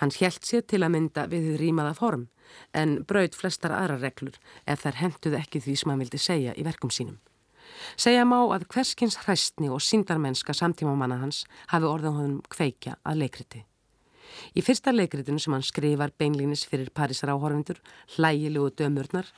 Hann 0.00 0.12
hjælt 0.12 0.44
sér 0.44 0.66
til 0.68 0.82
að 0.84 0.92
mynda 0.96 1.24
við 1.32 1.48
því 1.48 1.56
rýmaða 1.62 1.94
form 1.96 2.28
en 2.74 3.00
braud 3.08 3.36
flestar 3.38 3.74
aðra 3.76 3.98
reglur 4.00 4.38
ef 4.66 4.84
þær 4.84 5.00
henduð 5.04 5.40
ekki 5.40 5.64
því 5.64 5.76
sem 5.80 5.92
hann 5.92 6.04
vildi 6.04 6.20
segja 6.20 6.54
í 6.56 6.66
verkum 6.66 6.92
sínum. 6.94 7.18
Segja 7.96 8.26
má 8.26 8.38
að 8.42 8.66
hverskins 8.72 9.18
hræstni 9.24 9.70
og 9.70 9.82
síndarmennska 9.84 10.54
samtímamanna 10.56 11.20
hans 11.22 11.44
hafi 11.72 11.88
orðan 11.88 12.18
honum 12.18 12.40
kveikja 12.50 12.98
að 13.06 13.22
leikriti. 13.24 13.64
Í 14.54 14.62
fyrsta 14.64 14.92
leikritinu 14.94 15.40
sem 15.42 15.54
hann 15.54 15.64
skrifar 15.66 16.12
beinlínis 16.18 16.62
fyrir 16.70 16.92
Parísar 16.94 17.32
áhorfindur, 17.34 17.80
hlægilegu 18.14 18.70
dömurnar, 18.78 19.30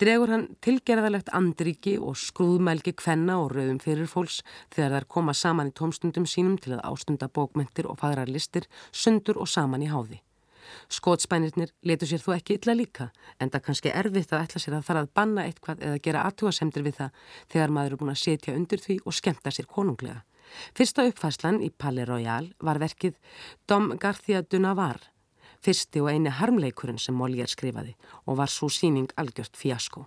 dregur 0.00 0.32
hann 0.32 0.46
tilgerðalegt 0.64 1.32
andriki 1.36 1.98
og 1.98 2.16
skrúðmælgi 2.20 2.94
kvenna 2.98 3.38
og 3.42 3.52
rauðum 3.54 3.80
fyrir 3.82 4.08
fólks 4.10 4.40
þegar 4.74 4.96
þær 4.98 5.08
koma 5.16 5.36
saman 5.36 5.72
í 5.72 5.76
tómstundum 5.76 6.28
sínum 6.28 6.56
til 6.60 6.76
að 6.76 6.86
ástunda 6.90 7.28
bókmentir 7.28 7.90
og 7.90 8.00
fadrar 8.00 8.30
listir, 8.30 8.68
sundur 8.92 9.40
og 9.42 9.52
saman 9.52 9.84
í 9.84 9.92
háði. 9.92 10.22
Skótspænirnir 10.92 11.72
letur 11.82 12.10
sér 12.10 12.22
þú 12.22 12.34
ekki 12.36 12.58
illa 12.58 12.74
líka, 12.76 13.10
en 13.40 13.50
það 13.50 13.64
kannski 13.66 13.92
erfitt 13.92 14.32
að 14.32 14.44
ætla 14.46 14.62
sér 14.62 14.78
að 14.78 14.86
fara 14.88 15.04
að 15.04 15.12
banna 15.14 15.44
eitthvað 15.48 15.84
eða 15.84 16.02
gera 16.04 16.24
aðtúasemdir 16.28 16.86
við 16.86 16.98
það 17.00 17.22
þegar 17.52 17.74
maður 17.76 17.92
er 17.96 18.02
búin 18.02 18.14
að 18.14 18.22
setja 18.22 18.56
undir 18.56 18.82
því 18.84 18.98
og 19.04 19.16
skemta 19.18 19.54
sér 19.54 19.68
konunglega. 19.70 20.24
Fyrsta 20.76 21.04
uppfæslan 21.08 21.62
í 21.64 21.70
Palais 21.70 22.08
Royal 22.08 22.52
var 22.64 22.80
verkið 22.80 23.16
Dom 23.68 23.92
García 24.00 24.42
Dunavar, 24.42 25.00
fyrsti 25.64 26.00
og 26.00 26.12
eini 26.12 26.32
harmleikurinn 26.32 27.00
sem 27.02 27.16
Molière 27.16 27.50
skrifaði 27.50 27.96
og 28.26 28.38
var 28.40 28.52
svo 28.52 28.70
síning 28.72 29.10
algjört 29.16 29.58
fjasko. 29.58 30.06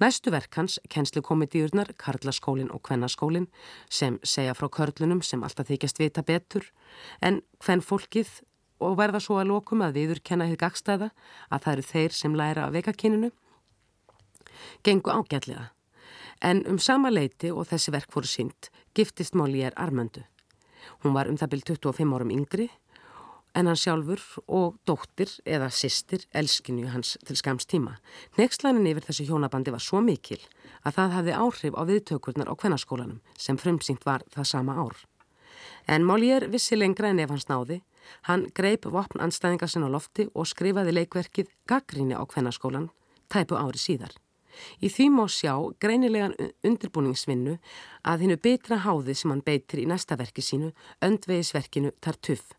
Næstu 0.00 0.30
verk 0.32 0.54
hans, 0.56 0.78
kennslukomedíurnar, 0.88 1.92
Karlaskólin 2.00 2.70
og 2.72 2.80
Kvennaskólin, 2.88 3.50
sem 3.90 4.16
segja 4.24 4.54
frá 4.56 4.70
körlunum 4.72 5.20
sem 5.20 5.42
alltaf 5.44 5.68
þykjast 5.68 6.00
vita 6.00 6.22
betur, 6.24 6.64
en 7.20 7.42
hvenn 7.60 7.84
fólkið 7.84 8.30
og 8.80 8.96
verða 8.98 9.20
svo 9.22 9.38
að 9.40 9.52
lokum 9.52 9.84
að 9.84 10.00
viður 10.00 10.22
kenna 10.24 10.48
hitt 10.48 10.60
gagstæða 10.60 11.10
að 11.50 11.62
það 11.64 11.72
eru 11.72 11.86
þeir 11.92 12.16
sem 12.16 12.36
læra 12.36 12.66
að 12.66 12.76
veka 12.78 12.96
kyninu, 12.96 13.30
gengu 14.82 15.12
ágætlega. 15.12 15.70
En 16.40 16.64
um 16.66 16.78
sama 16.80 17.10
leiti 17.12 17.50
og 17.52 17.68
þessi 17.68 17.92
verk 17.92 18.12
voru 18.14 18.28
sínt 18.28 18.70
giftist 18.96 19.36
Molière 19.36 19.76
Armöndu. 19.76 20.24
Hún 21.04 21.12
var 21.12 21.28
um 21.28 21.36
það 21.36 21.52
byrj 21.52 21.66
25 21.76 22.14
árum 22.16 22.32
yngri 22.32 22.70
en 23.54 23.66
hann 23.66 23.78
sjálfur 23.78 24.22
og 24.46 24.78
dóttir 24.86 25.32
eða 25.44 25.70
sýstir 25.74 26.26
elskinu 26.36 26.88
hans 26.92 27.16
til 27.26 27.36
skams 27.36 27.66
tíma. 27.66 27.96
Nextlænin 28.38 28.86
yfir 28.86 29.08
þessu 29.08 29.26
hjónabandi 29.28 29.74
var 29.74 29.82
svo 29.82 30.00
mikil 30.04 30.40
að 30.86 30.96
það 30.96 31.16
hafði 31.16 31.36
áhrif 31.44 31.76
á 31.76 31.82
viðtökurnar 31.90 32.50
á 32.50 32.54
kvennaskólanum 32.54 33.20
sem 33.36 33.58
frumsýnt 33.58 34.06
var 34.06 34.24
það 34.30 34.50
sama 34.52 34.78
ár. 34.78 34.96
En 35.88 36.06
Molière 36.06 36.50
vissi 36.50 36.78
lengra 36.78 37.10
en 37.10 37.20
ef 37.20 37.30
hans 37.30 37.48
náði. 37.50 37.80
Hann 38.28 38.48
greip 38.54 38.86
vopn 38.86 39.22
anstæðingar 39.24 39.70
sinna 39.70 39.90
á 39.90 39.94
lofti 39.94 40.28
og 40.34 40.48
skrifaði 40.48 40.96
leikverkið 40.96 41.52
Gaggríni 41.70 42.16
á 42.16 42.22
kvennaskólan 42.24 42.90
tæpu 43.30 43.56
ári 43.56 43.80
síðar. 43.80 44.12
Í 44.82 44.90
því 44.90 45.06
má 45.14 45.24
sjá 45.30 45.54
greinilegan 45.82 46.34
undirbúningsvinnu 46.66 47.58
að 48.10 48.24
hinnu 48.24 48.38
betra 48.42 48.80
háði 48.84 49.14
sem 49.16 49.32
hann 49.32 49.44
beitir 49.46 49.82
í 49.82 49.86
næsta 49.88 50.18
verki 50.20 50.42
sínu, 50.44 50.72
öndvegisverkinu 51.06 51.92
Tartuff, 52.02 52.52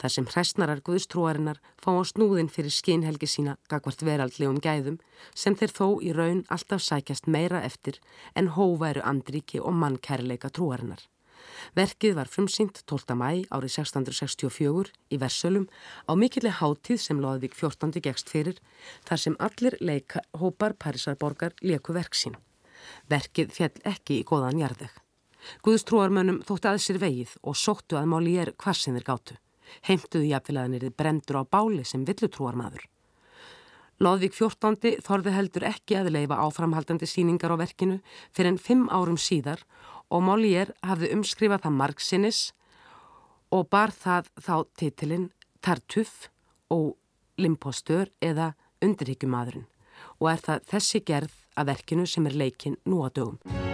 þar 0.00 0.14
sem 0.16 0.28
hræstnarar 0.32 0.82
guðstrúarinnar 0.86 1.60
fá 1.82 1.92
á 1.92 2.02
snúðin 2.08 2.50
fyrir 2.50 2.72
skinhelgi 2.74 3.28
sína 3.30 3.58
gagvart 3.70 4.04
veraldlegum 4.08 4.60
gæðum 4.64 5.00
sem 5.36 5.56
þeir 5.58 5.76
þó 5.78 5.88
í 6.00 6.14
raun 6.16 6.44
alltaf 6.48 6.82
sækjast 6.82 7.28
meira 7.28 7.62
eftir 7.62 8.00
en 8.34 8.54
hóværu 8.56 9.04
andriki 9.04 9.60
og 9.60 9.76
mannkærleika 9.76 10.50
trúarinnar. 10.50 11.04
Verkið 11.76 12.16
var 12.18 12.30
frumsýnt 12.30 12.82
12. 12.86 13.16
mæ 13.18 13.44
árið 13.50 13.76
1664 13.80 14.92
í 15.10 15.20
Versölum 15.22 15.68
á 16.06 16.12
mikilli 16.18 16.52
háttíð 16.52 17.00
sem 17.02 17.20
Lóðvík 17.22 17.56
14. 17.58 18.00
gegst 18.04 18.30
fyrir 18.30 18.60
þar 19.08 19.22
sem 19.24 19.38
allir 19.38 19.78
leikhópar 19.80 20.76
Parísarborgar 20.78 21.56
leku 21.62 21.96
verksín. 21.96 22.36
Verkið 23.10 23.52
fjall 23.56 23.74
ekki 23.88 24.20
í 24.20 24.26
góðan 24.28 24.60
jarðeg. 24.62 24.92
Guðstrúarmönnum 25.64 26.40
þótti 26.46 26.70
að 26.70 26.80
sér 26.84 27.00
vegið 27.02 27.36
og 27.42 27.58
sóttu 27.58 27.98
að 28.00 28.10
máli 28.12 28.38
er 28.40 28.54
hvar 28.56 28.78
sem 28.78 28.96
þeir 28.96 29.08
gáttu. 29.10 29.38
Heimtuðu 29.88 30.30
jafnfélaganir 30.30 30.90
brendur 30.96 31.40
á 31.40 31.42
báli 31.44 31.84
sem 31.84 32.04
villutrúarmadur. 32.06 32.84
Lóðvík 34.02 34.34
14. 34.34 34.98
þorði 35.06 35.32
heldur 35.36 35.64
ekki 35.68 35.94
að 35.94 36.10
leifa 36.16 36.40
áframhaldandi 36.42 37.06
síningar 37.06 37.52
á 37.54 37.56
verkinu 37.60 38.00
fyrir 38.34 38.50
en 38.50 38.58
fimm 38.58 38.88
árum 38.90 39.18
síðar 39.20 39.62
og 40.10 40.24
Molière 40.26 40.74
hafði 40.84 41.12
umskrifað 41.16 41.66
það 41.66 41.78
margsinnis 41.80 42.40
og 43.54 43.68
bar 43.70 43.94
það 43.94 44.30
þá 44.40 44.56
titilinn 44.78 45.28
Tartuff 45.64 46.28
og 46.74 46.94
Limpostur 47.40 48.10
eða 48.22 48.52
Undirhyggjumadurinn 48.84 49.68
og 50.20 50.30
er 50.32 50.42
það 50.44 50.66
þessi 50.72 51.04
gerð 51.06 51.38
af 51.56 51.70
verkinu 51.70 52.06
sem 52.06 52.26
er 52.26 52.36
leikin 52.38 52.78
nú 52.84 53.04
á 53.06 53.08
dögum. 53.14 53.73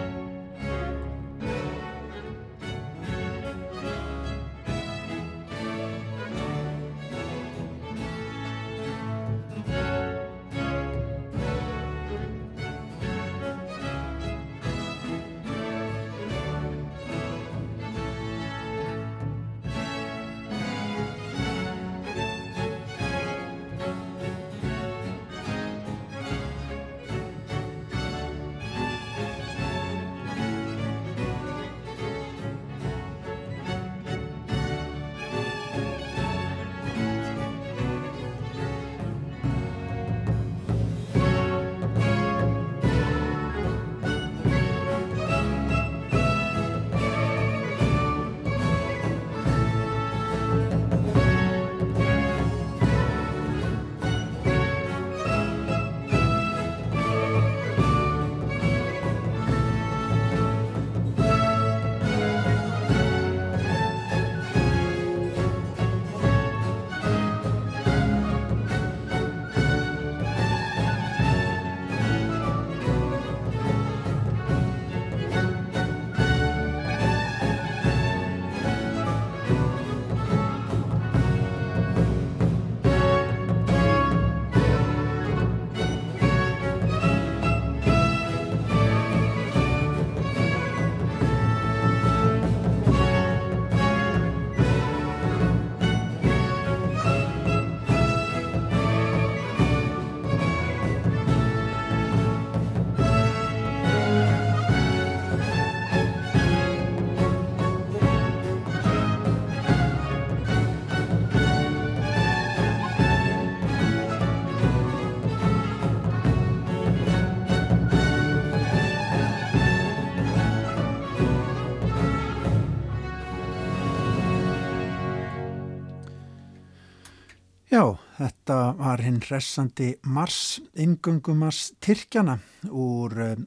Þetta 128.51 128.83
var 128.83 128.99
hinn 129.05 129.21
hressandi 129.23 129.93
Mars, 130.11 130.59
ingöngumars 130.75 131.69
Tyrkjana 131.79 132.35
úr 132.67 133.13
um, 133.23 133.45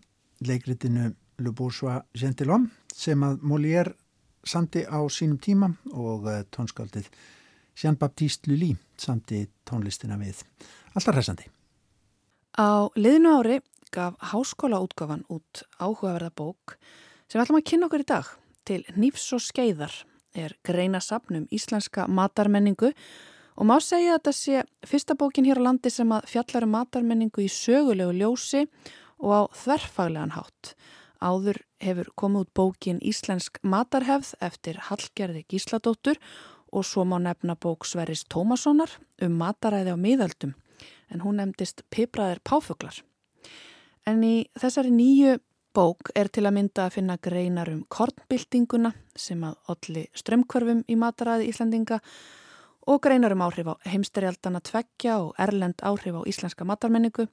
leikritinu 0.47 1.09
Le 1.43 1.51
Bourgeois 1.51 2.05
Gentilhomme 2.15 2.69
sem 2.87 3.25
að 3.27 3.41
Molière 3.43 3.91
sandi 4.47 4.85
á 4.87 5.03
sínum 5.11 5.41
tíma 5.43 5.67
og 5.91 6.29
uh, 6.31 6.37
tónskaldið 6.55 7.09
Jean-Baptiste 7.75 8.47
Lully 8.47 8.77
sandi 8.95 9.41
tónlistina 9.67 10.15
við. 10.21 10.39
Alltaf 10.95 11.17
hressandi. 11.17 11.49
Á 12.55 12.87
liðinu 12.95 13.35
ári 13.41 13.59
gaf 13.91 14.15
háskólaútgafan 14.31 15.27
út 15.27 15.65
áhugaverða 15.83 16.31
bók 16.31 16.77
sem 17.27 17.43
ætlum 17.43 17.59
að 17.59 17.67
kynna 17.73 17.91
okkur 17.91 18.07
í 18.07 18.09
dag 18.13 18.31
til 18.63 18.79
Nýfs 18.95 19.27
og 19.35 19.43
Skeiðar 19.43 19.99
er 20.31 20.55
greina 20.63 21.03
sapnum 21.03 21.51
íslenska 21.51 22.07
matarmenningu 22.07 22.93
Og 22.93 23.32
má 23.61 23.77
segja 23.83 24.15
að 24.15 24.19
þetta 24.19 24.33
sé 24.37 24.63
fyrsta 24.89 25.17
bókin 25.19 25.45
hér 25.45 25.61
á 25.61 25.65
landi 25.67 25.91
sem 25.93 26.09
að 26.09 26.25
fjallar 26.31 26.65
um 26.65 26.73
matarmenningu 26.73 27.43
í 27.45 27.51
sögulegu 27.51 28.15
ljósi 28.17 28.65
og 29.21 29.29
á 29.29 29.41
þverfaglegan 29.61 30.33
hátt. 30.33 30.73
Áður 31.23 31.61
hefur 31.79 32.09
komið 32.19 32.47
út 32.47 32.53
bókin 32.57 32.99
Íslensk 33.05 33.61
matarhefð 33.63 34.33
eftir 34.43 34.81
Hallgerði 34.89 35.45
Gísladóttur 35.47 36.19
og 36.73 36.83
svo 36.87 37.05
má 37.05 37.19
nefna 37.21 37.55
bók 37.55 37.85
Sverris 37.85 38.25
Tómassonar 38.25 38.97
um 39.21 39.37
mataræði 39.39 39.93
á 39.93 39.97
miðaldum 39.97 40.57
en 41.13 41.21
hún 41.21 41.37
nefndist 41.37 41.85
Pipraðir 41.93 42.41
Páfuglar. 42.43 42.95
En 44.09 44.23
í 44.25 44.49
þessari 44.59 44.91
nýju 44.91 45.37
bók 45.73 46.11
er 46.17 46.29
til 46.33 46.45
að 46.47 46.57
mynda 46.57 46.87
að 46.87 46.95
finna 46.97 47.17
greinar 47.21 47.71
um 47.71 47.83
kornbyltinguna 47.89 48.93
sem 49.15 49.41
að 49.45 49.73
olli 49.73 50.07
strömmkvarfum 50.17 50.83
í 50.89 50.97
mataræði 50.99 51.49
Íslandinga 51.53 52.01
og 52.87 53.01
greinar 53.01 53.33
um 53.33 53.43
áhrif 53.45 53.67
á 53.69 53.75
heimsterjaldana 53.87 54.59
tveggja 54.59 55.19
og 55.23 55.35
erlend 55.39 55.79
áhrif 55.81 56.15
á 56.15 56.21
íslenska 56.27 56.65
matarmenningu 56.65 57.27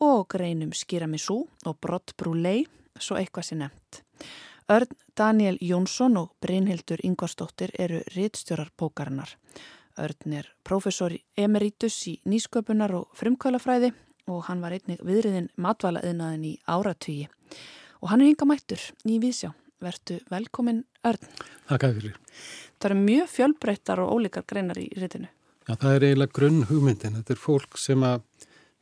og 0.00 0.28
greinum 0.28 0.72
skýramisú 0.72 1.46
og 1.66 1.80
brottbrúlei, 1.80 2.66
svo 2.98 3.16
eitthvað 3.16 3.48
sé 3.48 3.58
nefnt. 3.58 4.02
Örn 4.68 4.92
Daniel 5.16 5.58
Jónsson 5.60 6.18
og 6.20 6.34
Brynhildur 6.40 7.00
Ingvarsdóttir 7.02 7.72
eru 7.78 8.02
rittstjórar 8.14 8.70
bókarinnar. 8.76 9.36
Örn 9.98 10.32
er 10.32 10.52
professor 10.62 11.12
emeritus 11.36 11.96
í 12.06 12.18
nýsköpunar 12.28 12.92
og 12.94 13.08
frumkvælafræði 13.16 13.92
og 14.28 14.44
hann 14.48 14.60
var 14.60 14.76
einnig 14.76 15.00
viðriðin 15.00 15.48
matvalaðinaðin 15.56 16.44
í 16.44 16.54
áratugi 16.68 17.28
og 18.02 18.12
hann 18.12 18.22
er 18.22 18.30
hinga 18.30 18.46
mættur 18.46 18.84
í 19.08 19.18
Vísjá. 19.22 19.54
Vertu 19.80 20.18
velkomin 20.30 20.82
Örn. 21.06 21.28
Takk 21.68 21.84
fyrir. 21.94 22.16
Það 22.78 22.90
eru 22.90 23.00
mjög 23.00 23.28
fjölbreyttar 23.28 24.00
og 24.02 24.12
ólíkar 24.14 24.46
greinar 24.46 24.78
í 24.78 24.88
ritinu. 24.94 25.28
Já, 25.68 25.74
það 25.74 25.94
er 25.94 26.06
eiginlega 26.06 26.36
grunn 26.38 26.62
hugmyndin. 26.68 27.18
Þetta 27.18 27.34
er 27.34 27.42
fólk 27.42 27.78
sem 27.78 28.04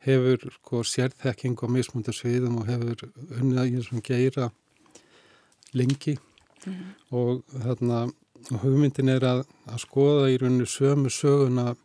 hefur 0.05 0.45
sko, 0.53 0.83
sérþekking 0.85 1.57
og 1.63 1.73
mismundu 1.73 2.13
sviðum 2.15 2.61
og 2.61 2.69
hefur 2.69 3.09
unnið 3.39 3.59
að 3.63 3.73
ég 3.73 3.87
sem 3.87 4.01
geira 4.05 4.51
lengi 5.73 6.15
mm 6.15 6.73
-hmm. 6.73 6.93
og 7.11 7.43
þarna 7.63 8.07
og 8.51 8.61
hugmyndin 8.61 9.09
er 9.09 9.23
að, 9.25 9.43
að 9.67 9.81
skoða 9.83 10.29
í 10.31 10.37
rauninu 10.37 10.65
sömu 10.65 11.09
söguna 11.09 11.75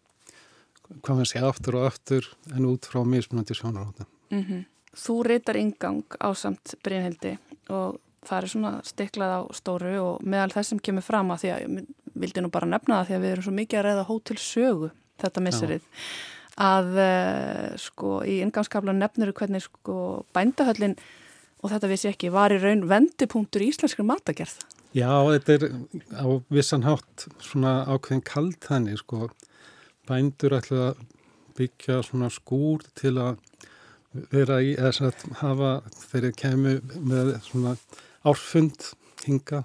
hvað 1.01 1.17
maður 1.17 1.31
sé 1.31 1.41
aftur 1.41 1.79
og 1.79 1.87
aftur 1.87 2.29
en 2.55 2.69
út 2.69 2.87
frá 2.87 3.05
mismunandi 3.05 3.55
sjónaróta. 3.55 4.07
Mm 4.31 4.45
-hmm. 4.45 4.65
Þú 4.93 5.23
reytar 5.25 5.57
yngang 5.57 6.05
á 6.21 6.29
samt 6.35 6.75
Brynhildi 6.85 7.39
og 7.69 8.01
það 8.27 8.37
er 8.39 8.51
svona 8.53 8.73
stiklað 8.87 9.35
á 9.35 9.41
stóru 9.57 9.95
og 10.03 10.27
meðal 10.27 10.53
þess 10.55 10.73
sem 10.73 10.83
kemur 10.83 11.07
fram 11.07 11.33
að 11.35 11.45
því 11.45 11.53
að 11.53 11.63
ég 11.65 11.89
vildi 12.23 12.45
nú 12.45 12.53
bara 12.53 12.69
nefna 12.69 13.01
það 13.01 13.09
því 13.09 13.17
að 13.17 13.25
við 13.25 13.35
erum 13.35 13.47
svo 13.47 13.55
mikið 13.57 13.81
að 13.81 13.87
reyða 13.89 14.09
hótelsögu 14.11 14.91
þetta 15.23 15.45
misserið 15.47 15.89
að 16.61 16.91
uh, 17.01 17.67
sko 17.81 18.21
í 18.29 18.39
inngangskabla 18.45 18.95
nefnuru 18.97 19.35
hvernig 19.37 19.65
sko 19.65 19.97
bændahöllin 20.37 20.99
og 21.63 21.71
þetta 21.73 21.91
vissi 21.91 22.11
ekki 22.11 22.33
var 22.35 22.53
í 22.53 22.61
raun 22.61 22.85
vendipunktur 22.91 23.63
í 23.63 23.71
íslenskri 23.71 24.05
matagerð. 24.05 24.59
Já, 24.93 25.09
þetta 25.09 25.55
er 25.55 25.65
á 26.19 26.27
vissan 26.53 26.85
hátt 26.85 27.27
svona 27.41 27.87
ákveðin 27.89 28.25
kald 28.29 28.59
þannig 28.67 29.01
sko 29.01 29.31
bændur 30.11 30.59
ætla 30.59 30.91
að 30.91 31.05
byggja 31.57 32.03
svona 32.05 32.29
skúr 32.33 32.85
til 32.99 33.15
að 33.23 33.39
vera 34.33 34.59
í, 34.61 34.75
eða 34.77 35.09
að 35.09 35.23
hafa 35.41 35.71
þeirri 36.11 36.33
kemur 36.37 36.81
með 37.01 37.33
svona 37.47 37.77
árfund 38.29 38.93
hinga 39.27 39.65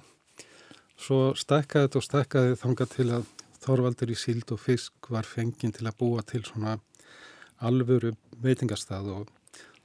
svo 0.97 1.33
stækkaði 1.37 1.87
þetta 1.87 1.99
og 1.99 2.07
stækkaði 2.07 2.61
þanga 2.63 2.85
til 2.93 3.09
að 3.19 3.33
Þorvaldur 3.67 4.13
í 4.13 4.15
síld 4.15 4.51
og 4.53 4.61
fisk 4.63 5.09
var 5.11 5.25
fenginn 5.27 5.73
til 5.75 5.87
að 5.89 5.97
búa 5.99 6.21
til 6.23 6.43
svona 6.45 6.77
alvöru 7.67 8.13
veitingastað 8.39 9.09
og 9.11 9.31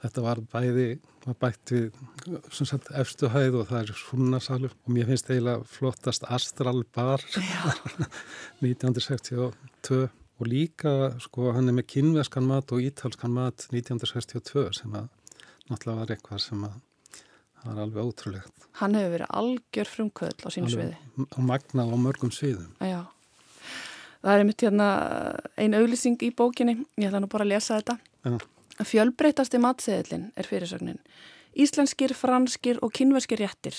þetta 0.02 0.24
var 0.24 0.42
bæði, 0.52 0.86
var 1.24 1.36
bætt 1.40 1.72
við 1.72 1.90
sagt, 2.52 2.90
efstu 2.98 3.30
hæð 3.32 3.58
og 3.60 3.68
það 3.70 3.80
er 3.80 3.92
svunnasalur 4.02 4.72
og 4.74 4.90
mér 4.94 5.08
finnst 5.10 5.30
eiginlega 5.30 5.66
flottast 5.72 6.22
Astral 6.28 6.80
Bar 6.94 7.20
1962 8.62 10.02
og 10.38 10.48
líka 10.48 10.92
sko 11.22 11.52
hann 11.56 11.70
er 11.70 11.76
með 11.78 11.90
kynveskan 11.96 12.46
mat 12.48 12.72
og 12.74 12.82
ítalskan 12.82 13.34
mat 13.34 13.68
1962 13.70 14.68
sem 14.80 14.96
að 14.98 15.06
náttúrulega 15.70 16.00
var 16.00 16.14
eitthvað 16.16 16.40
sem 16.42 16.60
að 16.66 16.80
það 17.62 17.72
var 17.72 17.82
alveg 17.86 18.10
ótrúlegt. 18.10 18.68
Hann 18.80 18.96
hefur 18.98 19.14
verið 19.16 19.34
algjör 19.40 19.90
frumkvöld 19.90 20.44
á 20.44 20.48
sínu 20.52 20.70
sviði. 20.72 20.96
Og 21.24 21.42
magnað 21.46 21.92
á 21.92 21.96
mörgum 22.00 22.32
sviðum. 22.34 22.70
Já. 22.82 23.02
Það 24.22 24.38
er 24.38 24.46
mitt 24.48 24.62
hérna 24.62 24.88
einu 25.58 25.82
auglýsing 25.82 26.22
í 26.22 26.30
bókinni, 26.34 26.76
ég 26.96 27.08
ætla 27.08 27.22
nú 27.22 27.30
bara 27.30 27.46
að 27.46 27.54
lesa 27.54 27.78
þetta. 27.80 27.98
Já. 28.22 28.36
Fjölbreytasti 28.88 29.60
matseðilinn 29.62 30.30
er 30.38 30.48
fyrirsögnin. 30.48 31.00
Íslenskir, 31.52 32.14
franskir 32.16 32.78
og 32.82 32.94
kynverskir 32.96 33.42
réttir. 33.42 33.76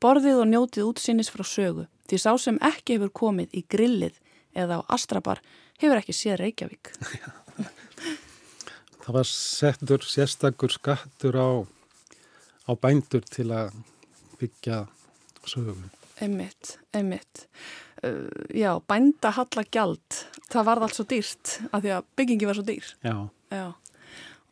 Borðið 0.00 0.40
og 0.40 0.48
njótið 0.48 0.86
útsýnis 0.88 1.28
frá 1.32 1.44
sögu. 1.44 1.84
Því 2.08 2.20
sá 2.22 2.32
sem 2.40 2.58
ekki 2.64 2.96
hefur 2.96 3.12
komið 3.20 3.52
í 3.52 3.64
grillið 3.68 4.16
eða 4.56 4.80
á 4.80 4.96
Astrabar 4.96 5.42
hefur 5.80 6.00
ekki 6.00 6.16
séð 6.16 6.40
Reykjavík. 6.40 6.92
Það 9.00 9.16
var 9.16 9.28
settur 9.28 10.04
sérstakur 10.06 10.72
skattur 10.72 11.36
á, 11.36 11.48
á 12.70 12.72
bændur 12.78 13.24
til 13.26 13.50
að 13.50 13.74
byggja 14.40 14.84
sögum. 15.48 15.88
Einmitt, 16.20 16.76
einmitt. 16.94 17.46
Uh, 18.04 18.28
já, 18.54 18.72
bænda 18.88 19.32
halla 19.36 19.64
gjald. 19.72 20.18
Það 20.52 20.66
varð 20.68 20.86
allt 20.86 20.98
svo 20.98 21.06
dýrt 21.08 21.54
af 21.70 21.82
því 21.82 21.94
að 21.96 22.10
byggingi 22.20 22.48
var 22.48 22.58
svo 22.58 22.66
dýr. 22.68 22.90
Já. 23.04 23.16
Já. 23.50 23.66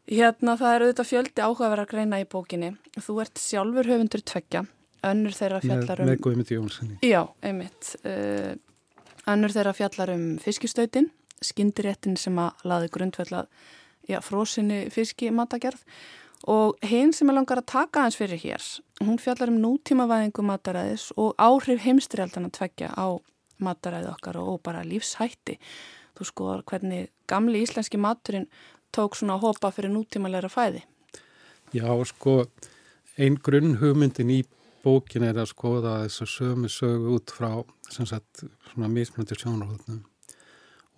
Hérna 0.09 0.57
það 0.57 0.75
eru 0.75 0.89
auðvitað 0.89 1.11
fjöldi 1.11 1.45
áhugaverð 1.45 1.85
að 1.85 1.93
greina 1.93 2.21
í 2.23 2.27
bókinni. 2.29 2.73
Þú 2.97 3.21
ert 3.25 3.43
sjálfur 3.43 3.91
höfundur 3.93 4.25
tveggja. 4.25 4.65
Önnur 5.09 5.37
þeirra 5.37 5.61
fjallar 5.63 6.03
um... 6.03 6.09
Með 6.11 6.23
Guðmyndi 6.25 6.57
Jónssoni. 6.57 6.97
Já, 7.07 7.21
einmitt. 7.45 7.93
Uh, 8.03 8.57
önnur 9.29 9.53
þeirra 9.55 9.77
fjallar 9.77 10.15
um 10.17 10.27
fiskistöytin 10.43 11.13
skindiréttin 11.45 12.17
sem 12.19 12.39
að 12.41 12.65
laði 12.69 12.91
grundveld 12.95 13.35
að 13.41 14.23
frósinni 14.25 14.87
fiski 14.93 15.31
matagerð 15.35 15.83
og 16.47 16.79
hinn 16.87 17.13
sem 17.13 17.31
er 17.31 17.39
langar 17.39 17.63
að 17.63 17.71
taka 17.73 18.05
hans 18.05 18.19
fyrir 18.19 18.39
hér, 18.39 18.63
hún 19.03 19.19
fjallar 19.19 19.51
um 19.51 19.59
nútímavæðingu 19.63 20.45
mataræðis 20.47 21.09
og 21.17 21.35
áhrif 21.39 21.83
heimstrialdana 21.83 22.51
tveggja 22.55 22.93
á 22.95 23.19
mataræði 23.59 24.13
okkar 24.13 24.39
og 24.43 24.61
bara 24.63 24.85
lífshætti. 24.87 25.59
Þú 26.19 26.27
skoðar 26.27 26.65
hvernig 26.67 27.09
gamli 27.31 27.63
íslenski 27.65 27.99
maturinn 27.99 28.47
tók 28.95 29.19
svona 29.19 29.37
að 29.37 29.49
hopa 29.49 29.73
fyrir 29.75 29.93
nútímalæra 29.93 30.51
fæði. 30.51 30.85
Já, 31.75 31.91
sko, 32.09 32.45
einn 33.19 33.37
grunn 33.43 33.77
hugmyndin 33.83 34.31
í 34.33 34.43
bókin 34.85 35.27
er 35.27 35.41
að 35.43 35.51
skoða 35.51 35.99
þessu 36.07 36.29
sömu 36.33 36.71
sögu 36.73 37.19
út 37.19 37.35
frá, 37.35 37.51
sem 37.91 38.07
sagt, 38.07 38.45
svona 38.71 38.89
mismöndir 38.93 39.41
sjónarhóðnum 39.41 40.05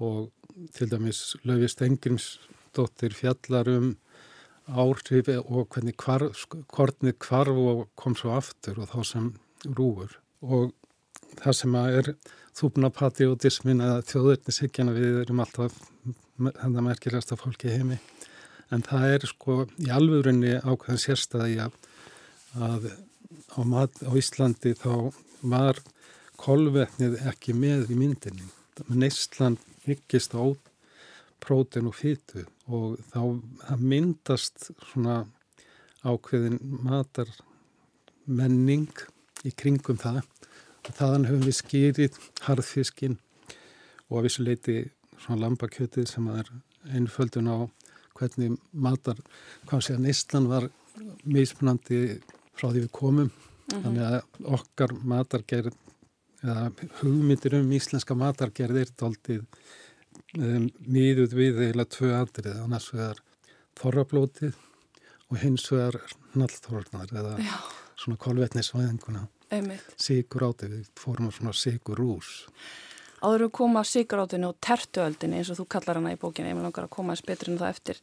og 0.00 0.30
til 0.76 0.88
dæmis 0.88 1.36
Lauvi 1.44 1.68
Stengrimsdóttir 1.68 3.16
fjallar 3.16 3.68
um 3.72 3.90
áhrif 4.70 5.30
og 5.40 5.68
hvernig 5.74 5.96
hvar, 6.00 6.26
kornið 6.70 7.16
kvarf 7.22 7.62
og 7.62 7.86
kom 7.98 8.16
svo 8.18 8.34
aftur 8.36 8.80
og 8.82 8.90
þá 8.92 9.00
sem 9.06 9.32
rúur 9.66 10.16
og 10.40 10.72
það 11.40 11.56
sem 11.58 11.76
er 11.80 12.12
þúpnapatriotismin 12.58 13.82
að 13.84 14.00
þjóðurnisíkjana 14.10 14.94
við 14.96 15.20
erum 15.24 15.42
alltaf 15.44 15.76
þetta 16.40 16.84
merkilegasta 16.84 17.38
fólki 17.38 17.72
heimi. 17.72 17.98
En 18.70 18.82
það 18.86 19.14
er 19.14 19.26
sko 19.28 19.56
í 19.82 19.90
alvörinni 19.92 20.56
ákveðan 20.62 21.02
sérstæði 21.02 21.58
að, 21.66 21.76
að 22.54 22.88
á, 23.54 23.60
mat, 23.66 24.02
á 24.06 24.10
Íslandi 24.18 24.74
þá 24.78 25.10
var 25.42 25.80
kolvetnið 26.40 27.18
ekki 27.30 27.54
með 27.56 27.90
í 27.92 27.98
myndinni. 27.98 28.46
Neistland 28.88 29.60
byggist 29.84 30.34
á 30.36 30.44
próten 31.40 31.88
og 31.90 31.96
fytu 31.98 32.44
og 32.68 32.98
þá 33.12 33.76
myndast 33.80 34.70
svona 34.92 35.24
ákveðin 36.04 36.60
matar 36.84 37.28
menning 38.26 38.88
í 39.44 39.52
kringum 39.56 39.98
það 40.00 40.22
og 40.86 40.94
þaðan 40.96 41.28
höfum 41.28 41.46
við 41.48 41.58
skýrið 41.58 42.18
harðfiskin 42.46 43.18
og 44.08 44.20
að 44.20 44.26
vissu 44.26 44.46
leiti 44.46 44.78
svona 45.20 45.44
lambakjötið 45.44 46.08
sem 46.08 46.28
er 46.32 46.48
einföldun 46.96 47.50
á 47.52 47.58
hvernig 48.16 48.56
matar, 48.72 49.18
hvað 49.68 49.84
sé 49.84 49.96
að 49.96 50.04
neistlan 50.06 50.48
var 50.50 50.66
mismunandi 51.24 52.18
frá 52.56 52.68
því 52.70 52.84
við 52.84 52.90
komum 52.92 53.28
mm 53.28 53.30
-hmm. 53.30 53.82
þannig 53.82 54.04
að 54.04 54.20
okkar 54.56 54.92
matargerð 55.12 55.76
eða 56.42 56.72
hugmyndir 57.00 57.54
um 57.60 57.72
íslenska 57.72 58.14
matargerð 58.14 58.76
er 58.82 58.90
doldið 58.96 59.44
um, 60.38 60.68
mýðuð 60.86 61.36
við 61.38 61.62
eða 61.70 61.86
tvö 61.90 62.12
andrið 62.18 62.62
annars 62.62 62.90
vegar 62.94 63.22
þorrablótið 63.80 64.56
og 65.30 65.42
hins 65.42 65.66
vegar 65.72 65.98
nallþorrnar 66.38 67.12
eða 67.14 67.34
Já. 67.42 67.56
svona 67.98 68.20
kolvetnisvæðinguna. 68.20 69.26
Sigur 69.98 70.46
átið, 70.46 70.76
við 70.78 70.90
fórum 70.98 71.26
á 71.26 71.34
svona 71.34 71.52
sigur 71.58 71.98
rús 71.98 72.36
Áður 73.20 73.42
við 73.44 73.50
koma 73.58 73.82
sigur 73.84 74.22
átinu 74.22 74.48
og 74.48 74.60
tertuöldinu 74.64 75.36
eins 75.36 75.50
og 75.52 75.58
þú 75.58 75.66
kallar 75.74 75.98
hana 75.98 76.14
í 76.14 76.20
bókinu, 76.20 76.48
ég 76.48 76.56
vil 76.56 76.64
langar 76.64 76.86
að 76.86 76.94
koma 76.94 77.12
eins 77.12 77.24
betur 77.26 77.50
en 77.52 77.58
það 77.60 77.72
eftir, 77.74 77.98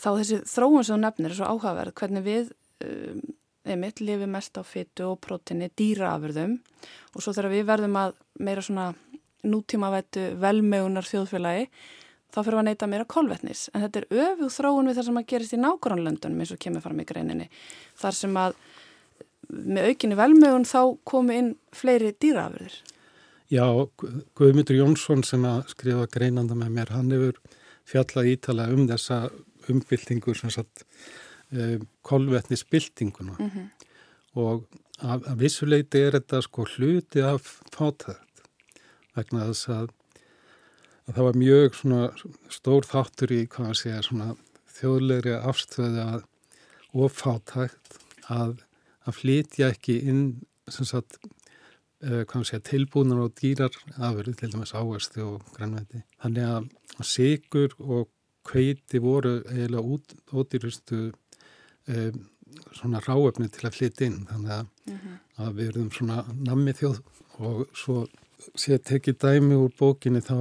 þá 0.00 0.06
þessi 0.20 0.38
þróun 0.48 0.86
sem 0.86 0.94
þú 0.94 1.00
nefnir 1.02 1.32
er 1.32 1.36
svo 1.36 1.48
áhugaverð, 1.50 1.94
hvernig 2.00 2.24
við 2.24 2.52
um, 2.86 3.18
einmitt 3.64 4.00
lifi 4.00 4.28
mest 4.30 4.56
á 4.56 4.62
fyttu 4.64 5.10
og 5.10 5.20
prótinni 5.24 5.68
dýraafurðum. 5.76 6.56
Og 7.12 7.24
svo 7.24 7.34
þegar 7.36 7.52
við 7.52 7.68
verðum 7.68 8.00
að 8.00 8.16
meira 8.40 8.64
svona 8.64 8.86
nútímavættu 9.44 10.30
velmögunar 10.42 11.06
þjóðfélagi 11.08 11.68
þá 12.34 12.40
fyrir 12.40 12.58
að 12.60 12.66
neyta 12.68 12.88
meira 12.90 13.06
kolvetnis. 13.08 13.68
En 13.74 13.84
þetta 13.84 14.00
er 14.00 14.24
öfuð 14.24 14.56
þróun 14.56 14.88
við 14.90 14.98
það 14.98 15.08
sem 15.08 15.20
að 15.20 15.28
gerist 15.32 15.54
í 15.54 15.60
nákvæmlandunum 15.62 16.42
eins 16.42 16.54
og 16.54 16.62
kemur 16.64 16.84
fram 16.84 17.02
í 17.02 17.06
greininni 17.08 17.50
þar 18.00 18.18
sem 18.18 18.40
að 18.40 18.56
með 19.54 19.90
aukinni 19.90 20.18
velmögun 20.18 20.66
þá 20.68 20.80
komi 21.06 21.38
inn 21.40 21.50
fleiri 21.76 22.14
dýraafurðir. 22.20 22.78
Já, 23.52 23.66
Guðmundur 24.34 24.78
Jónsson 24.78 25.22
sem 25.26 25.44
að 25.46 25.68
skrifa 25.74 26.06
greinanda 26.10 26.56
með 26.58 26.72
mér, 26.74 26.94
hann 26.96 27.12
hefur 27.12 27.38
fjallað 27.86 28.30
ítala 28.32 28.70
um 28.72 28.86
þessa 28.88 29.28
umbyltingu 29.70 30.34
sem 30.34 30.52
sagt 30.52 30.86
um, 31.52 31.84
kolvetnisbyltinguna. 32.02 33.36
Mm 33.38 33.50
-hmm. 33.50 33.68
og 34.34 34.64
af, 34.98 35.20
af 35.28 35.38
vissuleiti 35.38 36.00
er 36.00 36.16
þetta 36.18 36.40
sko 36.42 36.64
hluti 36.64 37.22
af 37.22 37.60
fátækt 37.76 38.23
vegna 39.16 39.48
þess 39.50 39.70
að, 39.74 39.88
að 41.06 41.14
það 41.16 41.28
var 41.28 41.40
mjög 41.42 41.78
svona 41.80 42.02
stór 42.52 42.88
þáttur 42.90 43.34
í 43.34 43.42
svona 43.50 44.34
þjóðlegri 44.74 45.36
afstöðu 45.38 46.02
að 46.04 46.24
ofátækt 46.94 47.98
að, 48.30 48.58
að 49.04 49.18
flytja 49.20 49.70
ekki 49.74 49.98
inn 50.08 50.24
sagt, 50.70 51.18
uh, 52.04 52.22
segja, 52.42 52.62
tilbúnar 52.64 53.24
og 53.26 53.34
dýrar 53.40 53.74
afurði 53.98 54.36
til 54.38 54.52
dæmis 54.54 54.74
áherslu 54.74 55.26
og 55.34 55.48
grænveti. 55.56 56.04
Þannig 56.22 56.50
að 56.50 56.68
sigur 57.04 57.74
og 57.82 58.08
kveiti 58.44 59.00
voru 59.02 59.38
eiginlega 59.48 59.82
út, 59.82 60.14
ódýrustu 60.32 61.00
um, 61.88 62.22
svona 62.76 63.00
ráöfni 63.04 63.48
til 63.52 63.68
að 63.68 63.78
flytja 63.78 64.08
inn 64.08 64.26
þannig 64.28 64.52
að, 64.58 64.66
mm 64.86 64.98
-hmm. 64.98 65.16
að 65.44 65.54
við 65.58 65.68
erum 65.68 65.90
svona 65.90 66.24
nammi 66.30 66.72
þjóð 66.72 67.00
og 67.38 67.64
svo 67.74 68.04
sé 68.58 68.76
að 68.76 68.84
tekið 68.90 69.18
dæmi 69.24 69.58
úr 69.58 69.72
bókinni 69.78 70.22
þá 70.24 70.36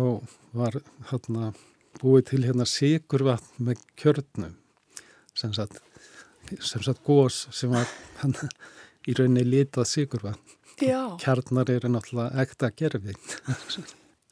var 0.54 0.78
hérna 1.12 1.54
búið 2.02 2.28
til 2.32 2.42
hérna 2.46 2.68
sigurvatn 2.70 3.68
með 3.68 3.82
kjörnum 4.00 4.56
sem 5.38 5.54
sagt, 5.56 5.80
sem 6.60 6.84
sagt 6.86 7.04
gós 7.08 7.48
sem 7.52 7.74
var 7.74 7.90
hann 8.22 8.36
í 9.08 9.16
rauninni 9.18 9.46
litað 9.48 9.90
sigurvatn 9.90 10.40
kjarnar 11.22 11.70
eru 11.70 11.92
náttúrulega 11.94 12.44
ekta 12.44 12.72
gerfi 12.76 13.14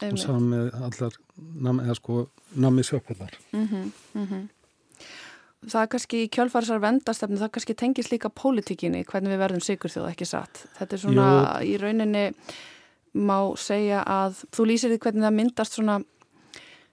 og 0.02 0.18
saman 0.18 0.48
með 0.50 0.72
allar 0.88 1.20
nam, 1.36 1.78
eða 1.84 1.94
sko 1.98 2.24
nammi 2.54 2.82
sjöpillar 2.86 3.38
mm 3.52 3.66
-hmm, 3.66 3.92
mm 4.14 4.26
-hmm 4.26 4.48
það 5.70 5.84
er 5.84 5.90
kannski 5.94 6.20
í 6.24 6.30
kjölfarsar 6.32 6.82
vendastefnu, 6.82 7.38
það 7.40 7.52
kannski 7.56 7.76
tengis 7.78 8.10
líka 8.12 8.30
pólitíkinni, 8.34 9.04
hvernig 9.08 9.34
við 9.34 9.42
verðum 9.44 9.64
sigur 9.64 9.92
þjóð 9.92 10.08
ekki 10.10 10.28
satt. 10.28 10.64
Þetta 10.78 10.96
er 10.96 11.02
svona 11.04 11.26
Jú. 11.62 11.68
í 11.68 11.76
rauninni 11.82 12.24
má 13.12 13.36
segja 13.60 14.02
að 14.08 14.42
þú 14.54 14.66
lýsir 14.70 14.92
því 14.92 14.98
hvernig 15.04 15.26
það 15.26 15.36
myndast 15.36 15.76
svona, 15.76 15.98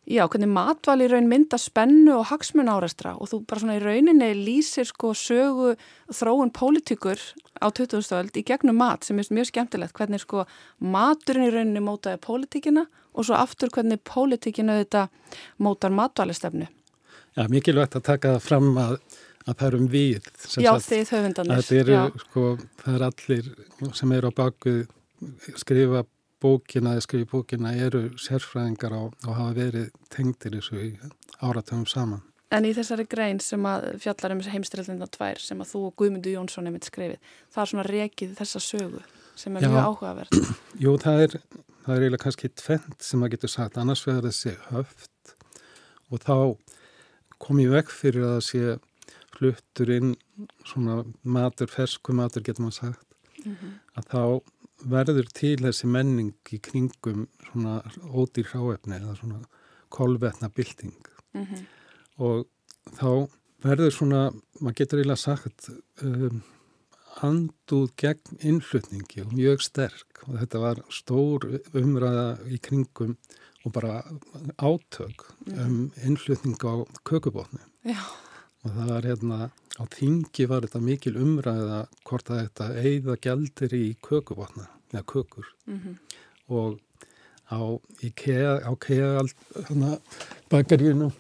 já, 0.09 0.23
hvernig 0.27 0.51
matval 0.51 0.97
í 1.03 1.07
raun 1.11 1.29
myndast 1.31 1.69
spennu 1.71 2.17
og 2.17 2.27
hagsmun 2.31 2.71
áreistra 2.71 3.15
og 3.15 3.31
þú 3.31 3.41
bara 3.47 3.63
svona 3.63 3.77
í 3.79 3.83
rauninni 3.83 4.31
lýsir 4.37 4.89
sko 4.89 5.13
sögu 5.17 5.75
þróun 6.11 6.51
pólitíkur 6.55 7.21
á 7.63 7.67
2000-öld 7.71 8.35
í 8.39 8.45
gegnum 8.47 8.79
mat 8.79 9.07
sem 9.07 9.19
er 9.19 9.31
mjög 9.31 9.51
skemmtilegt, 9.51 9.95
hvernig 9.95 10.23
sko 10.23 10.45
maturinn 10.79 11.47
í 11.47 11.53
rauninni 11.55 11.83
mótaði 11.83 12.19
pólitíkina 12.25 12.85
og 13.13 13.27
svo 13.27 13.39
aftur 13.39 13.71
hvernig 13.73 14.03
pólitíkinu 14.07 14.75
þetta 14.83 15.07
mótar 15.63 15.95
matvalistefnu. 15.95 16.67
Já, 17.37 17.47
mikilvægt 17.51 17.95
að 17.95 18.05
taka 18.09 18.35
það 18.35 18.45
fram 18.45 18.69
að, 18.81 18.95
að 19.45 19.53
það 19.53 19.67
eru 19.67 19.79
um 19.79 19.89
við. 19.91 20.29
Já, 20.59 20.71
þið 20.83 21.11
höfundanir. 21.15 21.59
Það 21.59 21.81
eru, 21.81 21.99
sko, 22.25 22.45
það 22.81 22.95
er 22.97 23.05
allir 23.09 23.51
sem 23.99 24.15
eru 24.17 24.31
á 24.31 24.33
baku 24.35 24.73
skrifa 25.59 26.05
bókina 26.39 26.95
eða 26.95 27.05
skrifa 27.05 27.29
bókina 27.33 27.73
eru 27.75 28.09
sérfræðingar 28.19 28.95
á 28.95 29.01
og 29.09 29.35
hafa 29.35 29.53
verið 29.57 29.89
tengdir 30.13 30.57
þessu 30.57 30.81
í 30.81 30.89
áratöfum 31.41 31.87
saman. 31.87 32.23
En 32.49 32.65
í 32.65 32.73
þessari 32.73 33.05
grein 33.05 33.39
sem 33.43 33.65
að 33.69 33.91
fjallar 34.01 34.33
um 34.33 34.39
heimstyrildina 34.41 35.07
tvær 35.13 35.41
sem 35.43 35.59
að 35.61 35.69
þú 35.73 35.81
og 35.89 35.95
Guðmundur 36.01 36.33
Jónsson 36.33 36.65
er 36.65 36.73
mitt 36.73 36.87
skrifið, 36.87 37.19
það 37.53 37.61
er 37.61 37.71
svona 37.71 37.85
rekið 37.85 38.31
þessa 38.39 38.61
sögu 38.65 39.01
sem 39.37 39.57
er 39.57 39.67
Já. 39.67 39.69
mjög 39.69 39.89
áhugaverð. 39.89 40.39
Jú, 40.83 40.95
það 41.03 41.25
er, 41.25 41.35
það 41.85 41.93
er 41.93 42.05
eiginlega 42.05 42.23
kannski 42.23 42.51
tvent 42.63 43.05
sem 43.05 43.25
að 43.25 43.35
getur 43.35 43.53
sagt, 43.53 43.77
annars 43.77 44.05
vegar 44.07 44.25
þessi 44.25 44.55
höft 44.71 45.35
og 46.09 46.23
þá 46.25 46.35
kom 47.39 47.61
í 47.61 47.67
vekk 47.69 47.93
fyrir 47.93 48.25
að 48.33 48.41
sé 48.49 48.63
fluttur 49.37 49.93
inn 49.93 50.15
svona 50.67 51.03
matur, 51.23 51.69
fersku 51.71 52.15
matur 52.15 52.43
getur 52.43 52.65
maður 52.65 52.79
sagt 52.79 53.45
mm 53.45 53.53
-hmm. 53.53 53.75
að 53.95 54.09
þá 54.09 54.23
verður 54.85 55.27
til 55.35 55.57
þessi 55.61 55.89
menning 55.91 56.35
í 56.53 56.59
kringum 56.63 57.27
svona 57.49 57.79
ódýr 58.13 58.47
hráefni 58.51 58.99
eða 58.99 59.17
svona 59.19 59.41
kolvetna 59.89 60.49
bilding 60.49 60.95
mm 61.33 61.45
-hmm. 61.45 61.65
og 62.17 62.47
þá 62.99 63.29
verður 63.63 63.91
svona, 63.91 64.21
maður 64.59 64.75
getur 64.75 64.99
eiginlega 64.99 65.15
sagt 65.15 65.69
um, 66.03 66.43
anduð 67.25 67.91
gegn 67.99 68.39
innflutningi 68.39 69.21
og 69.25 69.33
mjög 69.33 69.61
sterk 69.61 70.23
og 70.27 70.39
þetta 70.39 70.59
var 70.59 70.81
stór 70.89 71.59
umræða 71.73 72.39
í 72.47 72.57
kringum 72.57 73.17
og 73.65 73.73
bara 73.75 74.03
átök 74.57 75.25
um 75.47 75.91
innflutning 76.03 76.55
á 76.63 76.87
kökubotni 77.03 77.59
Já. 77.83 77.99
Og 78.65 78.75
það 78.75 78.91
var 78.91 79.07
hérna 79.07 79.39
á 79.79 79.83
þingi 79.93 80.47
var 80.51 80.65
þetta 80.65 80.81
mikil 80.83 81.15
umræða 81.19 81.79
hvort 82.07 82.31
að 82.31 82.41
þetta 82.43 82.67
eigða 82.83 83.15
gældir 83.25 83.75
í 83.77 83.85
kökubotna 84.03 84.67
eða 84.91 85.03
kökur 85.13 85.47
mm 85.65 85.79
-hmm. 85.79 85.95
og 86.49 86.79
á 87.49 87.59
IKEA 88.05 88.59
hérna, 88.61 89.99
bakarínu 90.49 91.11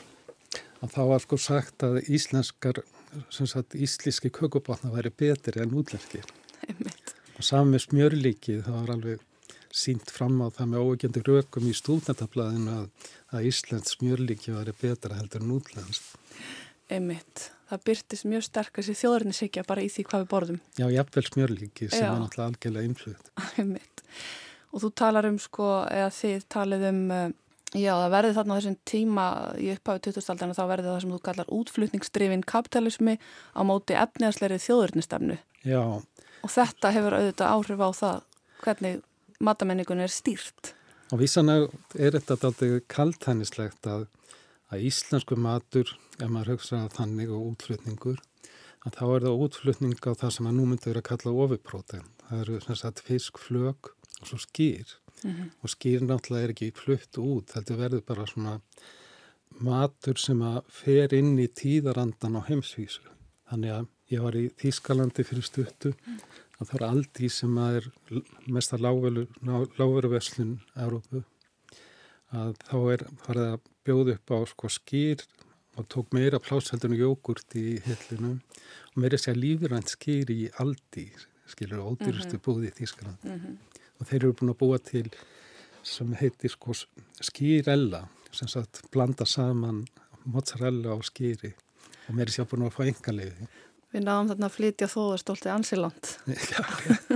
að 0.81 0.91
þá 0.95 1.01
var 1.11 1.19
sko 1.19 1.37
sagt 1.37 1.83
að 1.83 2.03
íslenskar 2.09 2.83
sem 3.29 3.47
sagt 3.47 3.75
ísliski 3.75 4.29
kökubotna 4.29 4.91
væri 4.91 5.09
betri 5.09 5.61
en 5.61 5.73
útlenski 5.73 6.21
og 7.37 7.43
saman 7.43 7.73
með 7.73 7.85
smjörlíkið 7.87 8.63
það 8.65 8.79
var 8.81 8.95
alveg 8.95 9.19
sínt 9.69 10.09
fram 10.11 10.39
á 10.41 10.47
það 10.49 10.71
með 10.71 10.85
óegjandi 10.85 11.21
rökum 11.25 11.67
í 11.69 11.75
stúdnættablaðinu 11.77 12.75
að, 12.81 12.87
að 13.33 13.49
Íslands 13.49 13.95
smjörlíki 13.95 14.55
var 14.55 14.71
betra 14.81 15.19
heldur 15.19 15.45
en 15.45 15.53
útlands. 15.59 16.01
Emmitt, 16.89 17.49
það 17.69 17.83
byrtist 17.89 18.25
mjög 18.29 18.45
sterk 18.47 18.79
þessi 18.79 18.95
þjóðurinnsikja 19.03 19.65
bara 19.67 19.83
í 19.85 19.89
því 19.93 20.05
hvað 20.09 20.23
við 20.23 20.31
borðum. 20.31 20.61
Já, 20.79 20.85
jafnvel 20.93 21.25
smjörlíki 21.27 21.89
sem 21.89 22.01
Já. 22.01 22.09
er 22.11 22.23
náttúrulega 22.23 22.47
algjörlega 22.49 22.89
influtt. 22.89 23.29
Emmitt, 23.61 24.03
og 24.73 24.83
þú 24.85 24.91
talar 25.03 25.29
um 25.29 25.37
sko, 25.41 25.69
eða 25.89 26.09
þið 26.17 26.47
talið 26.55 26.87
um, 26.89 27.03
uh, 27.13 27.27
já 27.77 27.91
það 27.93 28.15
verði 28.15 28.37
þarna 28.39 28.57
þessum 28.59 28.79
tíma 28.89 29.27
í 29.61 29.69
upphafi 29.75 30.03
2000-aldana 30.07 30.57
þá 30.57 30.63
verði 30.71 30.89
það 30.89 31.03
sem 31.03 31.13
þú 31.13 31.21
kallar 31.27 31.53
útflutningsdrifin 31.59 32.47
kapitalismi 32.49 33.19
á 33.53 33.61
móti 33.67 33.99
efniðarsleiri 33.99 34.57
þjóðurinnistefnu. 34.65 35.37
Já. 35.67 35.83
Og 36.39 36.53
þetta 36.53 36.93
hefur 36.95 37.19
auðvitað 37.19 37.53
áhrif 37.53 37.85
á 37.85 37.89
það 37.99 38.19
hvernig 38.63 38.99
matamenningun 39.43 40.03
er 40.03 40.11
stýrt. 40.11 40.73
Og 41.09 41.21
vísan 41.23 41.49
er 41.49 42.15
þetta 42.17 42.37
aldrei 42.49 42.81
kaltænislegt 42.91 43.87
að, 43.89 44.05
að 44.69 44.85
íslensku 44.89 45.37
matur, 45.39 45.91
ef 46.19 46.29
maður 46.29 46.55
hugsa 46.55 46.85
þannig 46.93 47.33
og 47.33 47.51
útflutningur, 47.53 48.19
að 48.85 48.95
þá 48.97 49.03
er 49.07 49.25
það 49.25 49.43
útflutning 49.45 49.99
á 50.05 50.11
það 50.21 50.33
sem 50.35 50.49
að 50.49 50.57
nú 50.57 50.65
myndur 50.69 50.99
að 51.01 51.07
kalla 51.09 51.35
ofiprótein. 51.45 52.07
Það 52.25 52.43
eru 52.43 52.59
sem 52.65 52.79
sagt 52.79 53.03
fisk, 53.05 53.41
flög 53.41 53.91
og 54.21 54.25
svo 54.29 54.37
skýr. 54.37 54.95
Mm 55.23 55.31
-hmm. 55.31 55.49
Og 55.63 55.69
skýr 55.69 56.01
náttúrulega 56.01 56.43
er 56.43 56.49
ekki 56.49 56.71
flutt 56.71 57.17
út, 57.17 57.51
þetta 57.53 57.75
verður 57.75 58.05
bara 58.05 58.25
svona 58.25 58.59
matur 59.59 60.17
sem 60.17 60.41
að 60.41 60.63
fer 60.69 61.13
inn 61.13 61.39
í 61.39 61.47
tíðarandan 61.47 62.39
á 62.39 62.41
heimsvísu. 62.47 63.01
Þannig 63.49 63.71
að 63.71 63.87
ég 64.09 64.21
var 64.21 64.35
í 64.35 64.49
Þýskalandi 64.49 65.23
fyrir 65.23 65.43
stuttu 65.43 65.89
mm 65.89 66.19
að 66.59 66.67
það 66.67 66.77
er 66.79 66.85
aldrei 66.89 67.29
sem 67.31 67.59
að 67.59 67.77
er 67.79 67.89
mest 68.51 68.73
að 68.75 68.85
lágveruverslun 69.79 70.55
Európu 70.85 71.23
að 72.35 72.55
þá 72.67 72.77
er 72.93 73.05
farið 73.23 73.45
að 73.45 73.69
bjóða 73.89 74.15
upp 74.17 74.33
á 74.35 74.37
sko 74.53 74.69
skýr 74.71 75.25
og 75.79 75.87
tók 75.89 76.13
meira 76.13 76.39
plásheldunum 76.43 76.99
jógurt 76.99 77.55
í 77.57 77.79
hillinu 77.85 78.35
og 78.93 78.97
meira 79.01 79.17
sér 79.17 79.39
lífrænt 79.39 79.93
skýr 79.95 80.29
í 80.33 80.49
aldi 80.61 81.07
skilur 81.49 81.85
ódýrustu 81.89 82.37
mm 82.37 82.39
-hmm. 82.39 82.45
búði 82.45 82.69
í 82.69 82.75
Þískland 82.77 83.23
mm 83.23 83.39
-hmm. 83.39 83.55
og 83.99 84.07
þeir 84.07 84.23
eru 84.23 84.33
búin 84.33 84.53
að 84.53 84.61
búa 84.61 84.77
til 84.77 85.09
sem 85.83 86.13
heitir 86.13 86.51
sko 86.51 86.73
skýrella 87.21 88.07
sem 88.31 88.47
sagt 88.47 88.81
blanda 88.91 89.25
saman 89.25 89.87
mozzarella 90.25 90.93
og 90.93 91.03
skýri 91.03 91.53
og 92.07 92.15
meira 92.15 92.31
sér 92.31 92.45
búin 92.45 92.67
að 92.67 92.75
fá 92.77 92.83
engalegi 92.85 93.47
Við 93.89 94.03
náðum 94.05 94.27
þarna 94.29 94.45
að 94.45 94.53
flytja 94.53 94.87
þóðastólti 94.87 95.49
ansiland. 95.49 96.09
Já, 96.51 96.61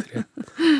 rétt. 0.09 0.27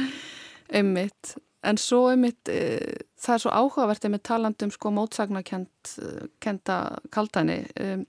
Emmitt. 0.80 1.36
En 1.64 1.80
svo 1.80 2.10
emmitt, 2.12 2.50
e, 2.52 3.04
það 3.20 3.36
er 3.36 3.44
svo 3.44 3.52
áhugavert 3.56 4.08
með 4.12 4.24
talandum 4.28 4.72
sko 4.74 4.92
mótsagnakenda 4.92 6.78
kaltæni. 7.14 7.60
E, 7.80 8.06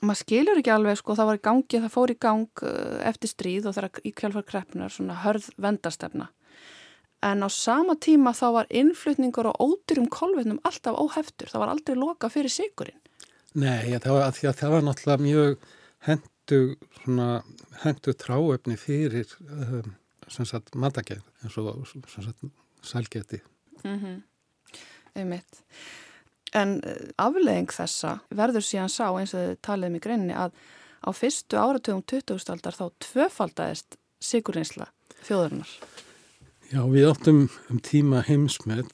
maður 0.00 0.20
skilur 0.22 0.60
ekki 0.60 0.72
alveg 0.72 1.00
sko, 1.00 1.16
það 1.18 1.30
var 1.30 1.40
í 1.40 1.44
gangi, 1.44 1.82
það 1.82 1.94
fór 1.96 2.14
í 2.14 2.18
gang 2.24 2.64
e, 2.64 2.74
eftir 3.10 3.32
stríð 3.34 3.68
og 3.68 3.76
það 3.76 3.84
er 3.84 4.08
í 4.08 4.14
kjálfar 4.16 4.48
kreppunar 4.48 4.94
svona 4.94 5.18
hörð 5.26 5.50
vendastefna. 5.60 6.30
En 7.20 7.44
á 7.44 7.48
sama 7.52 7.98
tíma 8.00 8.32
þá 8.32 8.46
var 8.56 8.72
innflutningur 8.72 9.50
og 9.50 9.60
ódyrum 9.60 10.08
kolvetnum 10.08 10.62
alltaf 10.64 10.96
óheftur. 10.96 11.52
Það 11.52 11.62
var 11.66 11.74
aldrei 11.74 11.98
loka 12.00 12.32
fyrir 12.32 12.52
sigurinn. 12.52 12.96
Nei, 13.60 13.92
það 14.00 14.14
var, 14.16 14.32
það 14.32 14.72
var 14.72 14.86
náttúrulega 14.86 15.24
mjög 15.26 15.72
hend 16.06 16.28
hendu, 16.50 16.76
svona, 17.02 17.42
hendu 17.84 18.14
tráöfni 18.14 18.76
fyrir 18.76 19.28
um, 19.50 19.94
sagt, 20.28 20.74
matagerð 20.74 21.22
eins 21.42 21.56
og 21.58 21.86
sagt, 22.08 22.44
sælgeti. 22.82 23.40
Mm 23.84 23.98
-hmm. 23.98 24.22
Einmitt. 25.14 25.62
En 26.52 26.80
eh, 26.84 27.08
aflegging 27.18 27.70
þessa 27.72 28.18
verður 28.30 28.64
síðan 28.66 28.88
sá 28.88 29.06
eins 29.18 29.34
og 29.34 29.40
þið 29.40 29.56
taliðum 29.62 29.96
í 29.96 30.00
greinni 30.00 30.34
að 30.34 30.52
á 31.00 31.10
fyrstu 31.12 31.56
áratugum 31.56 32.02
2000-aldar 32.02 32.76
þá 32.76 32.90
tvöfaldæðist 32.98 33.96
sigurinsla 34.20 34.90
þjóðarinnar. 35.24 35.70
Já, 36.70 36.82
við 36.86 37.08
áttum 37.08 37.48
um 37.70 37.80
tíma 37.82 38.22
heimsmet 38.22 38.90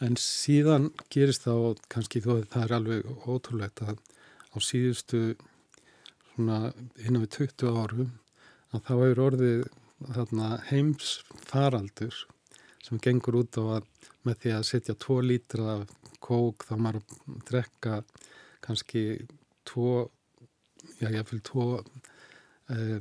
en 0.00 0.16
síðan 0.16 0.90
gerist 1.12 1.44
þá 1.44 1.76
kannski 1.92 2.22
þó 2.24 2.36
að 2.36 2.44
það 2.52 2.64
er 2.64 2.74
alveg 2.76 3.26
ótrúlegt 3.26 3.82
að 3.82 3.96
á 4.54 4.56
síðustu 4.62 5.22
svona 6.30 6.72
innan 6.98 7.24
við 7.24 7.32
20 7.36 7.80
árum 7.82 8.12
að 8.70 8.84
þá 8.86 8.92
hefur 8.92 9.22
orðið 9.26 9.64
þarna, 10.14 10.50
heims 10.70 11.10
faraldur 11.50 12.14
sem 12.84 13.00
gengur 13.02 13.40
út 13.42 13.58
á 13.60 13.62
að 13.78 13.88
með 14.26 14.40
því 14.42 14.54
að 14.56 14.68
setja 14.68 14.94
2 14.94 15.20
lítra 15.24 15.76
kók 16.20 16.66
þá 16.68 16.74
maður 16.76 17.00
að 17.00 17.38
drekka 17.48 18.00
kannski 18.64 19.04
2 19.70 19.94
já 21.00 21.08
ég 21.08 21.28
fylg 21.28 21.44
2 21.48 21.66
eh, 22.74 23.00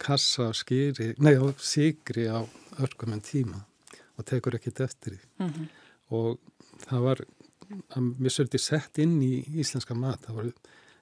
kassa 0.00 0.50
skýri, 0.56 1.14
nei 1.22 1.36
á 1.38 1.44
sigri 1.62 2.26
á 2.26 2.42
örgum 2.82 3.14
en 3.14 3.22
tíma 3.24 3.60
og 4.18 4.26
tekur 4.26 4.56
ekkit 4.58 4.80
eftir 4.80 5.16
því 5.16 5.22
mm 5.38 5.50
-hmm. 5.50 5.66
og 6.10 6.38
það 6.86 7.00
var 7.08 7.18
mér 7.96 8.32
svolítið 8.32 8.60
sett 8.60 8.98
inn 8.98 9.22
í 9.22 9.44
íslenska 9.60 9.94
mat, 9.94 10.20
það 10.26 10.34
var 10.34 10.52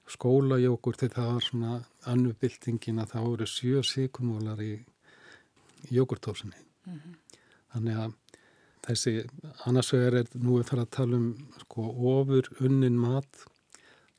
skólajókur 0.07 0.95
til 0.97 1.09
það 1.09 1.33
var 1.33 1.41
svona 1.41 1.73
annubildingin 2.05 2.99
að 2.99 3.11
það 3.11 3.27
voru 3.27 3.45
sjö 3.45 3.83
síkumólar 3.83 4.61
í 4.61 4.73
jókurtósinni 5.89 6.59
mm 6.85 6.93
-hmm. 6.93 7.22
Þannig 7.73 7.99
að 8.03 8.13
þessi 8.83 9.13
annarsvegar 9.69 10.19
er 10.21 10.31
nú 10.35 10.59
að 10.59 10.69
fara 10.71 10.85
að 10.85 10.93
tala 10.97 11.19
um 11.19 11.27
sko 11.63 11.87
ofur 12.13 12.49
unnin 12.59 12.97
mat 12.99 13.43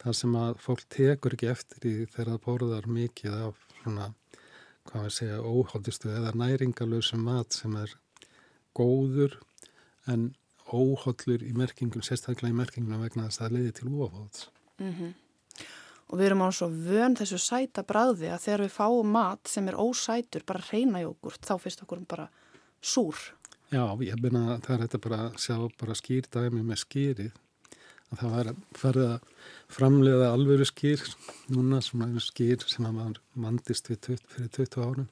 þar 0.02 0.18
sem 0.20 0.36
að 0.40 0.60
fólk 0.64 0.84
tekur 0.92 1.36
ekki 1.36 1.50
eftir 1.52 1.88
í 1.88 1.94
þegar 2.12 2.34
það 2.34 2.44
borðar 2.46 2.88
mikið 2.98 3.40
af 3.48 3.66
svona 3.80 4.12
hvað 4.88 5.06
við 5.06 5.16
segja 5.18 5.42
óhóldistu 5.42 6.12
eða 6.12 6.32
næringalösum 6.36 7.24
mat 7.24 7.56
sem 7.56 7.76
er 7.80 7.92
góður 8.76 9.38
en 10.10 10.32
óhollur 10.74 11.44
í 11.44 11.52
merkingum, 11.56 12.02
sérstaklega 12.04 12.52
í 12.52 12.56
merkingum 12.56 13.04
vegna 13.04 13.28
þess 13.28 13.40
að 13.40 13.44
það 13.44 13.58
leiði 13.58 13.76
til 13.78 13.92
óafáts 13.92 14.48
mm 14.80 14.90
-hmm 14.92 15.12
og 16.14 16.20
við 16.20 16.28
erum 16.28 16.44
á 16.44 16.48
svo 16.54 16.68
vön 16.70 17.16
þessu 17.18 17.40
sæta 17.40 17.84
bræði 17.86 18.28
að 18.32 18.44
þegar 18.44 18.64
við 18.64 18.74
fáum 18.76 19.12
mat 19.16 19.50
sem 19.50 19.68
er 19.70 19.78
ósætur, 19.80 20.44
bara 20.46 20.62
reyna 20.68 21.02
jógurt, 21.02 21.42
þá 21.42 21.56
finnst 21.62 21.84
okkur 21.84 22.04
bara 22.08 22.28
súr. 22.84 23.18
Já, 23.74 23.82
ég 24.06 24.20
byrna 24.22 24.60
það 24.62 24.74
er 24.74 24.82
þetta 24.84 24.98
bara 25.02 25.16
að 25.24 25.36
sjá 25.42 25.54
bara 25.80 25.94
skýrdæmi 25.98 26.60
með 26.62 26.78
skýrið. 26.84 27.38
Að 28.12 28.20
það 28.20 28.34
var 28.34 28.50
að 28.50 28.58
ferða 28.78 29.06
að 29.14 29.46
framlega 29.74 30.28
alvöru 30.30 30.66
skýr 30.68 31.02
núna 31.50 31.80
sem 31.82 32.04
er 32.04 32.22
skýr 32.22 32.66
sem 32.70 32.86
að 32.86 32.92
maður 33.00 33.18
mandist 33.42 33.90
fyrir 33.90 34.20
20 34.54 34.78
árum. 34.84 35.08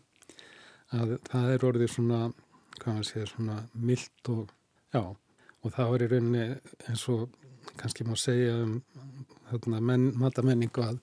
Að 0.95 1.17
það 1.27 1.51
er 1.57 1.67
orðið 1.73 1.91
svona 1.97 2.21
hvað 2.77 2.93
maður 2.93 3.09
segir 3.09 3.33
svona 3.33 3.57
myllt 3.89 4.31
og 4.37 4.53
já 4.95 5.03
og 5.03 5.75
það 5.75 5.91
var 5.95 6.05
í 6.05 6.09
rauninni 6.13 6.45
eins 6.91 7.03
og 7.11 7.35
kannski 7.81 8.07
má 8.07 8.15
segja 8.19 8.55
um 8.63 8.77
menn, 9.81 10.13
matamenningu 10.19 10.85
að, 10.87 11.01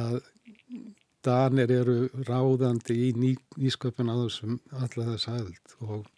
að 0.00 0.20
Danir 1.20 1.68
eru 1.74 1.98
ráðandi 2.24 2.96
í 2.96 3.08
ný, 3.12 3.34
nýsköpun 3.60 4.08
á 4.08 4.16
þessum 4.22 4.56
alla 4.72 5.10
þess 5.10 5.28
aðild 5.28 5.74
og 5.84 6.08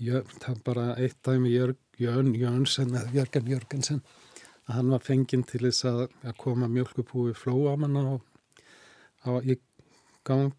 jör, 0.00 0.24
það 0.42 0.62
bara 0.66 0.86
eitt 1.00 1.20
dæmi 1.26 1.52
Jörn 1.52 2.34
Jörnsen 2.34 2.94
Jörgen 3.14 3.50
Jörgensen. 3.50 4.02
Að 4.64 4.78
hann 4.78 4.90
var 4.94 5.02
fenginn 5.04 5.44
til 5.44 5.60
þess 5.66 5.84
að, 5.88 6.06
að 6.24 6.38
koma 6.40 6.68
mjölkupúi 6.72 7.34
flóamanna 7.36 8.04
á, 8.08 8.14
á 9.28 9.30
í 9.44 9.58
gang. 10.24 10.56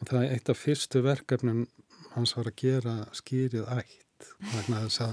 Og 0.00 0.08
það 0.08 0.22
er 0.22 0.34
eitt 0.36 0.52
af 0.52 0.60
fyrstu 0.60 1.02
verkefnum 1.04 1.66
hans 2.14 2.36
var 2.36 2.50
að 2.50 2.60
gera 2.62 2.94
skýrið 3.14 3.66
ætt 3.76 4.30
vegna 4.52 4.84
þess 4.84 5.02
að 5.04 5.12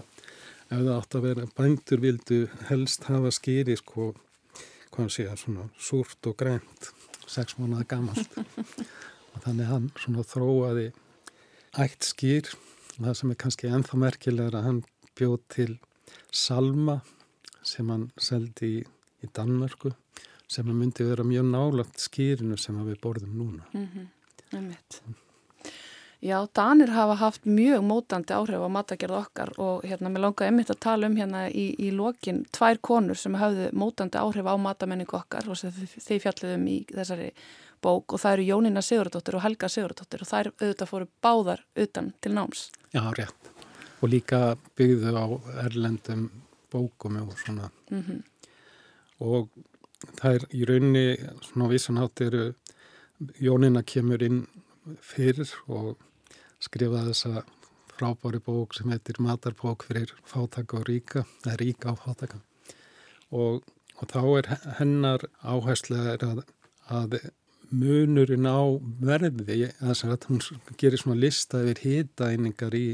ef 0.67 0.78
það 0.78 0.93
átt 0.93 1.17
að 1.17 1.25
vera 1.28 1.49
bændur 1.57 2.03
vildu 2.03 2.39
helst 2.69 3.07
hafa 3.07 3.32
skýri 3.36 3.78
sko, 3.80 4.11
hvað 4.93 5.11
sé 5.13 5.28
að 5.32 5.41
svona 5.43 5.67
súrt 5.80 6.30
og 6.30 6.38
grænt, 6.39 6.89
sex 7.28 7.57
mánuða 7.59 7.86
gammalt 7.93 8.39
og 9.34 9.43
þannig 9.45 9.69
hann 9.71 9.91
svona 9.99 10.25
þróaði 10.28 10.89
ætt 11.84 12.09
skýr 12.09 12.51
það 13.06 13.20
sem 13.20 13.32
er 13.32 13.39
kannski 13.43 13.72
ennþá 13.72 14.02
merkilegur 14.02 14.58
að 14.60 14.68
hann 14.68 14.82
bjóð 15.18 15.38
til 15.54 15.72
salma 16.32 17.02
sem 17.66 17.89
hann 17.91 18.10
seldi 18.18 18.74
í, 18.80 18.84
í 19.24 19.30
Danmörku 19.36 19.93
sem 20.48 20.68
að 20.68 20.80
myndi 20.80 21.08
vera 21.08 21.26
mjög 21.28 21.48
nálagt 21.52 22.00
skýrinu 22.00 22.58
sem 22.60 22.78
við 22.88 23.00
borðum 23.04 23.34
núna. 23.38 23.64
Mm 23.74 23.88
-hmm. 23.88 24.68
Mitt. 24.68 25.02
Já, 26.20 26.48
Danir 26.54 26.88
hafa 26.88 27.14
haft 27.14 27.45
mjög 27.45 27.84
mótandi 27.84 28.34
áhrif 28.34 28.58
á 28.58 28.70
matagerð 28.70 29.18
okkar 29.20 29.52
og 29.60 29.84
hérna 29.86 30.10
mér 30.10 30.24
langaði 30.24 30.50
einmitt 30.50 30.72
að 30.74 30.80
tala 30.80 31.08
um 31.08 31.16
hérna 31.16 31.43
í, 31.50 31.76
í 31.78 31.91
lokin 31.93 32.45
tvær 32.52 32.80
konur 32.82 33.16
sem 33.16 33.36
hafðu 33.38 33.70
mótandi 33.78 34.18
áhrif 34.18 34.50
á 34.50 34.58
matamenningu 34.58 35.14
okkar 35.14 35.45
og 35.45 35.58
þeir 35.62 36.24
fjalliðum 36.24 36.68
í 36.68 36.78
þessari 36.89 37.30
bók 37.88 38.15
og 38.15 38.21
það 38.23 38.38
eru 38.38 38.47
Jónína 38.51 38.83
Sigurdóttir 38.83 39.38
og 39.38 39.45
Helga 39.45 39.69
Sigurdóttir 39.71 40.23
og 40.23 40.31
þær 40.31 40.51
auðvitað 40.57 40.91
fóru 40.91 41.07
báðar 41.23 41.63
utan 41.79 42.11
til 42.21 42.33
náms. 42.35 42.67
Já, 42.91 43.03
rétt. 43.15 43.51
Og 44.01 44.11
líka 44.11 44.41
byggðu 44.77 45.15
á 45.15 45.25
erlendum 45.65 46.29
bókum 46.71 47.21
og 47.23 47.38
svona. 47.39 47.71
Mm 47.89 48.03
-hmm. 48.03 48.23
Og 49.19 49.49
það 50.19 50.33
er 50.35 50.43
í 50.53 50.65
raunni 50.69 51.17
svona 51.41 51.69
vísanhátt 51.69 52.21
eru 52.21 52.53
Jónína 53.41 53.83
kemur 53.83 54.23
inn 54.23 54.47
fyrir 55.01 55.49
og 55.67 55.97
skrifaði 56.59 57.13
þessa 57.13 57.43
frábári 57.97 58.39
bók 58.39 58.75
sem 58.75 58.91
heitir 58.91 59.19
Matarbók 59.19 59.83
fyrir 59.88 60.13
fátaka 60.25 60.77
og 60.77 60.85
ríka, 60.89 61.25
eða 61.45 61.57
ríka 61.57 61.91
á 61.91 61.95
fátaka 61.97 62.38
og, 63.31 63.63
og 63.97 64.07
þá 64.11 64.21
er 64.38 64.49
hennar 64.79 65.25
áherslega 65.41 66.17
að, 66.21 66.43
að 66.88 67.17
munurinn 67.70 68.47
á 68.47 68.59
verði, 69.03 69.72
að 69.82 70.28
hún 70.30 70.41
gerir 70.80 71.01
svona 71.01 71.20
lista 71.20 71.63
yfir 71.63 71.82
hýtaeiningar 71.84 72.78
í 72.78 72.88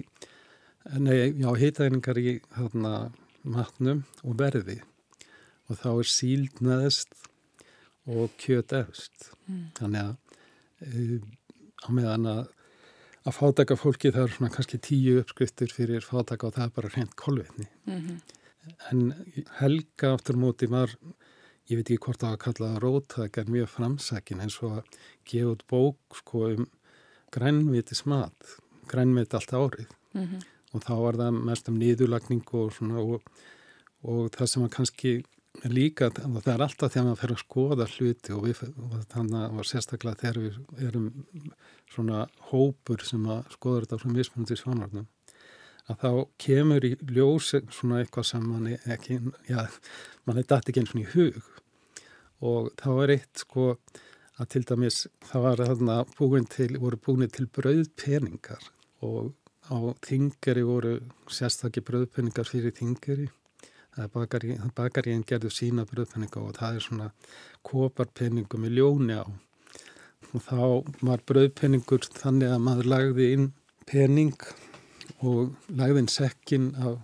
nei, 0.99 1.33
já, 1.37 1.49
hýtaeiningar 1.59 2.19
í 2.19 2.39
þarna 2.55 2.95
matnum 3.43 4.03
og 4.23 4.39
verði 4.39 4.79
og 5.69 5.79
þá 5.79 5.89
er 5.93 6.09
síld 6.09 6.59
neðst 6.63 7.13
og 8.09 8.33
kjöt 8.41 8.73
efst 8.75 9.31
mm. 9.47 9.63
þannig 9.79 10.09
að 10.09 10.15
e, 10.83 11.19
á 11.83 11.89
meðan 11.93 12.29
að 12.33 12.43
að 13.23 13.37
fátaka 13.37 13.77
fólki 13.79 14.11
það 14.11 14.25
er 14.25 14.33
svona 14.35 14.53
kannski 14.53 14.79
tíu 14.83 15.19
uppskriftur 15.21 15.71
fyrir 15.71 16.05
fátaka 16.05 16.49
og 16.49 16.57
það 16.57 16.65
er 16.65 16.73
bara 16.77 16.93
reynd 16.93 17.13
kolvetni. 17.19 17.67
Mm 17.87 17.99
-hmm. 17.99 18.17
En 18.91 19.13
Helga 19.59 20.13
áttur 20.13 20.35
móti 20.35 20.67
var, 20.69 20.89
ég 21.69 21.79
veit 21.79 21.89
ekki 21.89 22.03
hvort 22.05 22.21
það 22.21 22.29
var 22.29 22.37
að 22.37 22.43
kalla 22.43 22.69
það 22.71 22.81
róttak, 22.83 23.37
er 23.37 23.51
mjög 23.55 23.69
framsækin 23.71 24.43
eins 24.43 24.57
og 24.63 24.79
að 24.79 24.97
gefa 25.29 25.51
út 25.53 25.67
bók 25.71 26.17
sko 26.19 26.45
um 26.51 26.65
grænviti 27.33 27.97
smat, 27.97 28.55
grænviti 28.91 29.37
allt 29.39 29.53
árið. 29.53 29.93
Mm 30.13 30.25
-hmm. 30.25 30.41
Og 30.73 30.81
þá 30.81 30.95
var 31.05 31.15
það 31.21 31.43
mest 31.45 31.69
um 31.69 31.79
nýðulagning 31.79 32.53
og 32.53 32.73
svona 32.73 32.99
og, 32.99 33.21
og 34.03 34.31
það 34.31 34.47
sem 34.47 34.61
var 34.61 34.69
kannski 34.69 35.23
líka, 35.69 36.09
það 36.09 36.53
er 36.53 36.61
alltaf 36.65 36.93
þegar 36.93 37.05
maður 37.05 37.21
fer 37.21 37.31
að 37.31 37.43
skoða 37.43 37.85
hluti 37.85 38.33
og, 38.33 38.43
við, 38.47 38.61
og 38.77 39.05
þannig 39.13 39.43
að 39.43 39.67
sérstaklega 39.69 40.19
þegar 40.21 40.39
við 40.41 40.87
erum 40.87 41.11
svona 41.93 42.27
hópur 42.49 43.03
sem 43.05 43.25
að 43.29 43.45
skoða 43.53 43.83
þetta 43.83 43.99
frá 44.01 44.09
mismunandi 44.09 44.57
svanvarnum 44.57 45.07
að 45.91 45.99
þá 46.03 46.09
kemur 46.45 46.87
í 46.87 46.93
ljós 47.11 47.51
svona 47.73 48.01
eitthvað 48.01 48.29
sem 48.29 48.47
mann 48.47 48.71
er 48.71 48.87
ekki 48.95 49.19
já, 49.49 49.67
mann 50.25 50.39
er 50.39 50.47
dætt 50.47 50.71
ekki 50.71 50.83
eins 50.83 50.95
og 50.95 51.03
í 51.03 51.09
hug. 51.13 51.39
Og 52.43 52.71
þá 52.79 52.89
er 53.03 53.15
eitt 53.17 53.43
sko 53.43 53.69
að 54.39 54.49
til 54.55 54.63
dæmis 54.69 55.03
það 55.29 55.45
var 55.47 55.63
þarna 55.67 55.99
búin 56.17 56.49
til, 56.49 56.71
voru 56.81 56.99
búin 56.99 57.31
til 57.31 57.47
brauðpeningar 57.59 58.71
og 59.03 59.33
á 59.71 59.77
þingari 60.03 60.65
voru 60.67 60.97
sérstaklega 61.31 61.87
brauðpeningar 61.91 62.49
fyrir 62.49 62.75
þingari 62.75 63.29
bakari, 64.13 64.57
bakaríinn 64.75 65.23
gerðu 65.27 65.51
sína 65.53 65.85
bröðpenninga 65.85 66.41
og 66.41 66.55
það 66.57 66.77
er 66.77 66.85
svona 66.87 67.09
koparpenningu 67.65 68.57
með 68.57 68.77
ljóni 68.79 69.17
á. 69.21 69.25
Og 70.33 70.41
þá 70.41 70.61
var 71.05 71.21
bröðpenningur 71.29 72.07
þannig 72.17 72.53
að 72.53 72.63
maður 72.65 72.89
lagði 72.89 73.27
inn 73.35 73.49
penning 73.85 74.33
og 75.23 75.53
lagði 75.69 76.03
inn 76.03 76.11
sekkin 76.11 76.71
af 76.79 76.99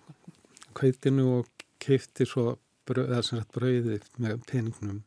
kveitinu 0.78 1.26
og 1.40 1.66
keifti 1.84 2.28
svo 2.28 2.58
bröð, 2.90 3.32
bröði 3.54 4.00
með 4.22 4.42
penningnum 4.50 5.04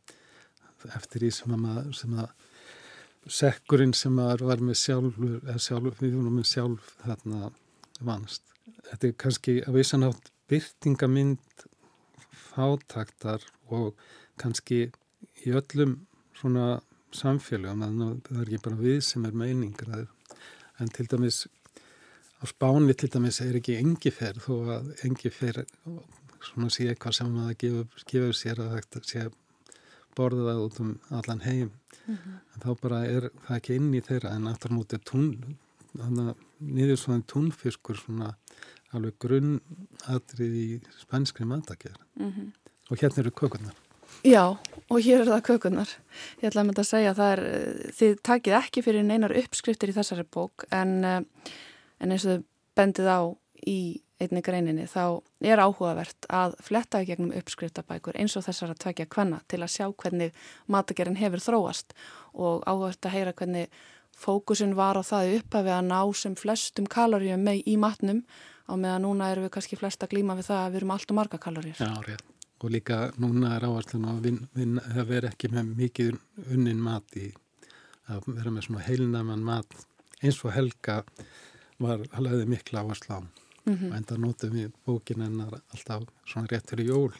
eftir 0.97 1.23
því 1.23 1.31
sem 1.37 1.55
að, 1.55 1.61
maður, 1.63 1.91
sem 1.95 2.15
að 2.19 3.31
sekkurinn 3.31 3.95
sem 3.95 4.15
maður 4.19 4.47
var 4.49 4.63
með 4.67 4.79
sjálfur, 4.81 5.37
eða 5.47 5.63
sjálf, 5.63 6.01
við 6.03 6.17
vorum 6.19 6.39
með 6.41 6.49
sjálf 6.51 6.95
þarna 7.05 7.51
vanst. 8.03 8.43
Þetta 8.89 9.09
er 9.09 9.19
kannski 9.25 9.55
að 9.63 9.79
vissan 9.79 10.07
átt 10.09 10.33
byrtingamind 10.51 11.67
fátaktar 12.53 13.45
og 13.73 13.95
kannski 14.43 14.89
í 15.47 15.55
öllum 15.55 16.01
svona 16.39 16.81
samfélagum, 17.15 18.21
það 18.27 18.41
er 18.41 18.49
ekki 18.49 18.65
bara 18.65 18.81
við 18.81 19.01
sem 19.07 19.27
er 19.29 19.37
meiningraður, 19.37 20.09
en 20.81 20.91
til 20.93 21.07
dæmis 21.13 21.45
á 22.43 22.45
spáni 22.51 22.95
til 22.99 23.11
dæmis 23.13 23.41
er 23.41 23.57
ekki 23.61 23.79
engiferð 23.79 24.43
þó 24.47 24.55
að 24.77 24.91
engiferð 25.07 25.67
svona 26.43 26.71
sé 26.75 26.89
eitthvað 26.91 27.19
sem 27.21 27.37
að 27.39 27.53
gefa, 27.63 27.85
gefa 28.11 28.33
sér 28.35 28.63
að 28.65 28.75
þetta 28.77 29.03
sé 29.07 29.27
borða 30.17 30.49
það 30.49 30.63
út 30.67 30.81
um 30.83 30.93
allan 31.11 31.45
heim 31.47 31.71
mm 31.71 32.17
-hmm. 32.17 32.39
en 32.55 32.61
þá 32.65 32.81
bara 32.81 33.05
er 33.07 33.31
það 33.47 33.57
ekki 33.57 33.77
inn 33.79 33.95
í 33.95 34.01
þeirra 34.01 34.35
en 34.37 34.49
aftur 34.51 34.75
mútið 34.75 35.05
tún 35.05 35.57
þannig 35.93 36.33
að 36.33 36.37
niður 36.59 36.99
svona 36.99 37.29
túnfiskur 37.29 37.97
svona 37.97 38.35
alveg 38.93 39.17
grunnatrið 39.19 40.55
í 40.57 40.69
spænskri 41.01 41.47
matagjör 41.49 41.99
mm 42.17 42.31
-hmm. 42.31 42.53
og 42.91 42.99
hérna 42.99 43.21
eru 43.21 43.31
kökurnar 43.31 43.75
Já, 44.25 44.57
og 44.91 45.01
hér 45.01 45.21
er 45.21 45.27
það 45.27 45.43
kökurnar 45.49 45.91
ég 46.43 46.49
ætla 46.49 46.61
að 46.61 46.67
mynda 46.67 46.83
að 46.83 46.93
segja 46.93 47.11
að 47.11 47.21
það 47.21 47.33
er 47.33 47.43
þið 47.99 48.17
takið 48.23 48.59
ekki 48.59 48.83
fyrir 48.83 49.03
neinar 49.03 49.37
uppskriftir 49.37 49.89
í 49.89 49.97
þessari 49.97 50.25
bók 50.25 50.65
en, 50.71 51.05
eh, 51.05 51.21
en 52.03 52.15
eins 52.15 52.27
og 52.27 52.35
þau 52.35 52.49
bendið 52.79 53.09
á 53.09 53.21
í 53.69 53.79
einni 54.23 54.43
greininni 54.45 54.85
þá 54.91 55.23
er 55.43 55.63
áhugavert 55.63 56.29
að 56.31 56.55
fletta 56.63 57.01
í 57.03 57.09
gegnum 57.09 57.33
uppskriftabækur 57.39 58.19
eins 58.21 58.37
og 58.39 58.47
þessar 58.47 58.75
að 58.75 58.83
tvekja 58.85 59.09
hvenna 59.15 59.41
til 59.51 59.63
að 59.63 59.75
sjá 59.75 59.87
hvernig 59.89 60.37
matagerinn 60.71 61.19
hefur 61.19 61.43
þróast 61.43 61.97
og 62.33 62.63
áhugavert 62.67 63.09
að 63.09 63.17
heyra 63.17 63.35
hvernig 63.39 63.83
fókusin 64.19 64.77
var 64.79 64.99
á 65.01 65.03
það 65.03 65.39
upphafi 65.39 65.75
að 65.75 65.89
ná 65.89 66.01
sem 66.15 66.37
flestum 66.39 66.89
kaloríum 66.91 67.43
með 67.43 67.63
í 67.67 67.77
matnum 67.81 68.23
á 68.69 68.75
meðan 68.79 69.07
núna 69.07 69.31
erum 69.33 69.49
við 69.49 69.55
kannski 69.57 69.79
flesta 69.81 70.09
glíma 70.11 70.37
við 70.39 70.51
það 70.51 70.61
að 70.61 70.71
við 70.71 70.81
erum 70.83 70.95
alltaf 70.95 71.19
marga 71.19 71.41
kaloríur. 71.43 71.81
Já, 71.81 71.95
rétt. 72.07 72.29
Og 72.63 72.71
líka 72.71 72.99
núna 73.19 73.57
er 73.57 73.65
áherslu 73.67 73.99
að 74.07 74.29
það 74.55 75.09
verður 75.09 75.31
ekki 75.33 75.49
með 75.51 75.71
mikið 75.81 76.21
unnin 76.55 76.83
mat 76.83 77.17
í 77.19 77.33
að 78.13 78.29
vera 78.37 78.53
með 78.55 78.69
svona 78.69 78.85
heilnaman 78.87 79.43
mat 79.43 79.75
eins 80.23 80.39
og 80.47 80.55
Helga 80.55 81.01
var 81.83 82.05
alveg 82.19 82.49
mikla 82.49 82.83
áherslu 82.83 83.19
á. 83.19 83.21
Mm 83.65 83.77
-hmm. 83.77 83.91
og 83.91 83.97
enda 83.97 84.17
nótum 84.17 84.51
við 84.51 84.71
bókin 84.87 85.23
ennar 85.23 85.61
alltaf 85.75 86.03
svona 86.27 86.47
rétt 86.47 86.71
fyrir 86.71 86.87
jól. 86.87 87.13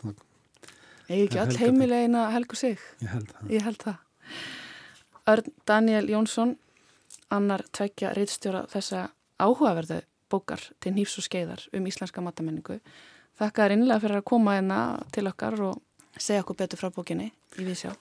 Egi 1.09 1.23
ekki 1.25 1.39
all 1.39 1.57
heimilegin 1.57 2.15
að 2.15 2.33
helgu 2.33 2.57
sig? 2.57 2.79
Ég 3.01 3.09
held 3.09 3.29
það, 3.29 3.51
Ég 3.51 3.63
held 3.63 3.83
það. 3.83 3.97
Örn 5.27 5.53
Daniel 5.67 6.09
Jónsson 6.09 6.57
annar 7.31 7.63
tveikja 7.73 8.13
reytstjóra 8.15 8.67
þessa 8.67 9.11
áhugaverðu 9.39 10.01
bókar 10.31 10.61
til 10.81 10.93
nýfs 10.93 11.19
og 11.19 11.25
skeiðar 11.25 11.69
um 11.73 11.87
íslenska 11.87 12.21
matamenningu 12.21 12.81
Þakka 13.41 13.65
þér 13.65 13.75
innlega 13.77 14.03
fyrir 14.05 14.21
að 14.21 14.27
koma 14.29 14.57
hérna 14.59 14.79
til 15.15 15.25
okkar 15.31 15.61
og 15.65 16.19
segja 16.21 16.43
okkur 16.45 16.59
betur 16.61 16.81
frá 16.81 16.91
bókinni 16.93 17.31
í 17.59 17.67
Vísjá. 17.67 17.95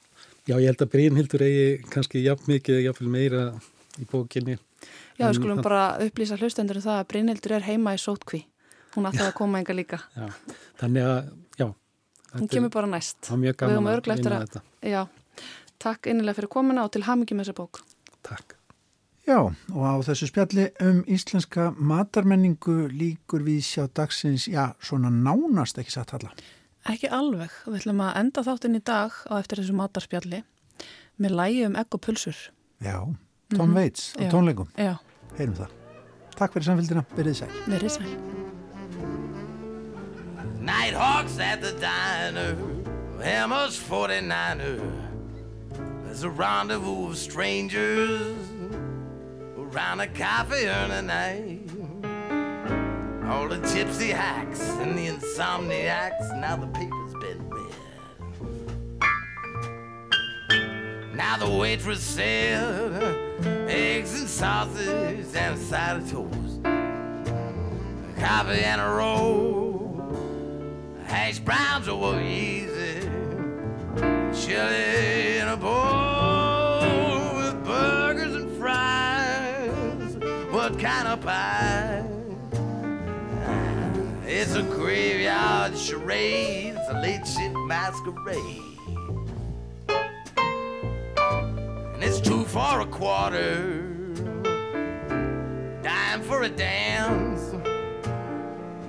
Já, 0.49 0.57
ég 0.57 0.67
held 0.67 0.83
að 0.83 0.91
Brynhildur 0.95 1.43
eigi 1.45 1.67
kannski 1.91 2.23
jafn 2.25 2.49
mikið, 2.51 2.81
jafn 2.87 3.07
meira 3.11 3.45
í 4.01 4.09
bókinni 4.09 4.57
Já, 5.19 5.27
við 5.27 5.37
skulum 5.37 5.61
bara 5.63 5.83
upplýsa 6.01 6.37
hlustendur 6.39 6.79
um 6.79 6.85
það 6.85 6.99
að 6.99 7.09
Brynhildur 7.11 7.55
er 7.57 7.65
heima 7.67 7.93
í 7.95 7.99
sótkví. 8.01 8.41
Hún 8.95 9.07
ætlaði 9.07 9.29
að 9.29 9.35
koma 9.37 9.61
enga 9.61 9.75
líka. 9.77 9.99
Já, 10.17 10.55
þannig 10.81 11.09
að, 11.09 11.19
já. 11.59 11.67
Hún 12.31 12.49
kemur 12.51 12.71
bara 12.73 12.89
næst. 12.91 13.19
Það 13.27 13.35
er 13.35 13.43
mjög 13.43 13.59
gaman 13.61 13.91
að 13.91 14.09
vinna 14.09 14.39
þetta. 14.45 14.63
Já, 14.91 15.01
takk 15.83 16.09
innilega 16.11 16.39
fyrir 16.39 16.51
komuna 16.51 16.87
og 16.87 16.95
til 16.95 17.03
hamingi 17.05 17.37
með 17.37 17.47
þessa 17.51 17.59
bók. 17.61 17.83
Takk. 18.27 18.57
Já, 19.29 19.37
og 19.37 19.83
á 19.85 19.93
þessu 20.01 20.31
spjalli 20.31 20.71
um 20.81 21.03
íslenska 21.05 21.69
matarmenningu 21.77 22.87
líkur 22.89 23.45
við 23.45 23.61
sjá 23.67 23.85
dagsins, 23.93 24.47
já, 24.49 24.71
svona 24.81 25.11
nánast 25.13 25.77
ekki 25.77 25.93
satt 25.93 26.15
alla. 26.17 26.33
Ekki 26.89 27.11
alveg. 27.13 27.53
Við 27.67 27.83
ætlum 27.83 28.01
að 28.01 28.15
enda 28.23 28.43
þáttinn 28.47 28.79
í 28.79 28.81
dag 28.81 29.13
á 29.29 29.37
eftir 29.37 29.61
þessu 29.61 29.77
matarspjalli 29.77 30.41
með 31.21 31.35
lægi 31.37 31.67
um 31.67 31.77
egg 31.77 31.93
og 31.93 32.01
pulsur. 32.01 32.39
Já, 32.81 32.97
Tom 33.57 33.65
mm 33.67 33.71
-hmm. 33.71 33.75
Waits 33.75 34.13
á 34.19 34.29
tónleikum. 34.31 34.67
Já. 34.75 34.97
Heyrum 35.37 35.55
það. 35.55 35.69
Takk 36.35 36.53
fyrir 36.53 36.65
samfélgina. 36.65 37.03
Verðið 37.15 37.35
sæl. 37.35 37.49
Verðið 37.67 37.89
sæl. 37.89 38.05
Nighthawks 40.59 41.39
at 41.39 41.61
the 41.61 41.71
diner 41.73 42.55
Hammers 43.23 43.77
49er 43.79 44.79
There's 46.03 46.23
a 46.23 46.29
rendezvous 46.29 47.09
of 47.09 47.17
strangers 47.17 48.37
Around 49.57 50.01
a 50.01 50.07
coffee 50.07 50.67
urn 50.67 51.07
night 51.07 51.61
All 53.27 53.47
the 53.47 53.57
gypsy 53.73 54.11
hacks 54.13 54.61
and 54.81 54.97
the 54.97 55.07
insomniacs 55.07 56.29
Now 56.39 56.57
the 56.57 56.67
paper's 56.67 57.13
been 57.23 57.49
read 57.49 57.75
Now 61.15 61.37
the 61.37 61.49
waitress 61.49 62.03
said 62.03 63.30
eggs 63.71 64.19
and 64.19 64.29
sausage 64.29 65.25
and 65.33 65.55
a 65.55 65.57
side 65.57 65.95
of 65.97 66.11
toast, 66.11 66.61
coffee 68.19 68.63
and 68.63 68.81
a 68.81 68.85
roll, 68.85 70.13
hash 71.05 71.39
browns 71.39 71.87
over 71.87 72.21
easy, 72.21 73.09
chili 74.33 75.37
in 75.37 75.47
a 75.47 75.55
bowl 75.55 77.35
with 77.37 77.63
burgers 77.63 78.35
and 78.35 78.51
fries. 78.59 80.17
What 80.51 80.77
kind 80.77 81.07
of 81.07 81.21
pie? 81.21 82.03
It's 84.25 84.53
a 84.55 84.63
graveyard 84.63 85.77
charade, 85.77 86.75
it's 86.77 86.89
a 86.89 86.99
late 87.01 87.25
masquerade. 87.67 88.70
And 92.01 92.09
it's 92.09 92.19
two 92.19 92.43
for 92.45 92.81
a 92.81 92.85
quarter. 92.87 93.83
Dime 95.83 96.21
for 96.23 96.41
a 96.41 96.49
dance. 96.49 97.53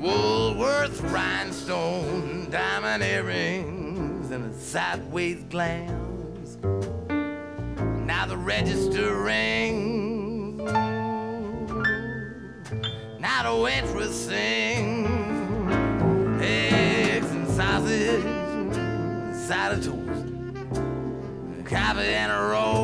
Woolworth 0.01 0.99
rhinestone, 1.13 2.49
diamond 2.51 3.03
earrings, 3.03 4.31
and 4.31 4.51
a 4.51 4.59
sideways 4.59 5.43
glance. 5.51 6.57
Now 8.07 8.25
the 8.27 8.39
register 8.39 9.15
rings. 9.15 10.63
Now 13.21 13.43
the 13.43 13.63
waitress 13.63 14.27
sings. 14.29 15.11
Eggs 16.43 17.31
and 17.31 17.47
sausage, 17.49 18.25
side 19.35 19.73
of 19.73 19.85
toast 19.85 20.13
coffee 21.73 22.03
and 22.03 22.31
a 22.31 22.51
roll, 22.51 22.82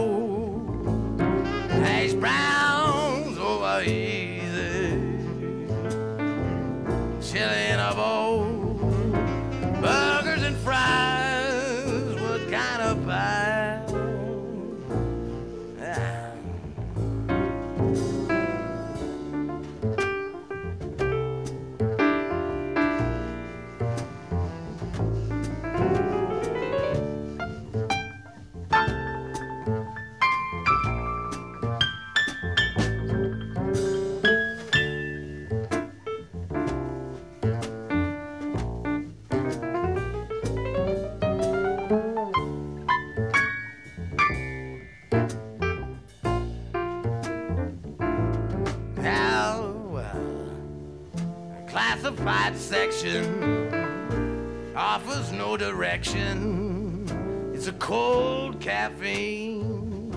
direction. 55.59 57.05
It's 57.53 57.67
a 57.67 57.73
cold 57.73 58.61
caffeine 58.61 60.13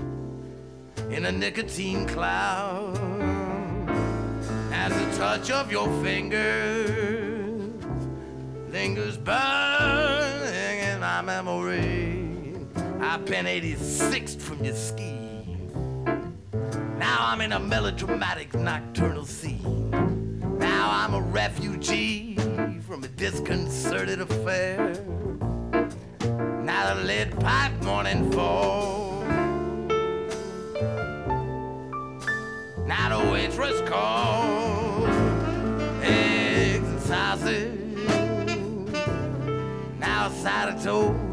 in 1.09 1.25
a 1.25 1.31
nicotine 1.31 2.07
cloud. 2.07 2.97
As 4.71 4.93
the 4.93 5.17
touch 5.17 5.51
of 5.51 5.71
your 5.71 5.87
fingers 6.01 7.41
lingers 8.71 9.17
burning 9.17 10.79
in 10.79 10.99
my 11.01 11.21
memory. 11.21 12.25
I've 13.01 13.25
been 13.25 13.45
86 13.45 14.35
from 14.35 14.63
your 14.63 14.75
ski. 14.75 15.17
Now 16.97 17.17
I'm 17.19 17.41
in 17.41 17.51
a 17.51 17.59
melodramatic 17.59 18.53
nocturnal 18.53 19.25
scene. 19.25 19.89
Now 20.57 20.89
I'm 20.89 21.13
a 21.13 21.21
refugee 21.21 22.35
from 22.87 23.03
a 23.03 23.07
disconcerted 23.09 24.21
affair. 24.21 24.93
Now 26.81 26.95
the 26.95 27.03
lead 27.03 27.39
pipe 27.39 27.79
morning 27.83 28.31
fall. 28.31 29.23
Now 32.87 33.19
the 33.19 33.31
waitress 33.31 33.87
calls 33.87 35.07
eggs 36.01 36.87
and 36.89 36.99
sausage, 36.99 38.09
outside 40.01 40.69
of 40.69 40.83
toast. 40.83 41.30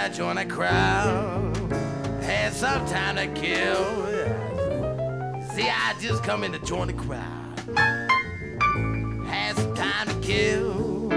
I 0.00 0.08
join 0.08 0.38
a 0.38 0.46
crowd. 0.46 1.54
Had 2.22 2.54
some 2.54 2.86
time 2.86 3.16
to 3.16 3.26
kill. 3.38 4.06
See, 5.52 5.68
I 5.68 5.94
just 6.00 6.24
come 6.24 6.42
in 6.42 6.52
to 6.52 6.58
join 6.60 6.86
the 6.86 6.94
crowd. 6.94 7.58
Had 9.26 9.56
some 9.56 9.74
time 9.74 10.08
to 10.08 10.14
kill. 10.26 11.10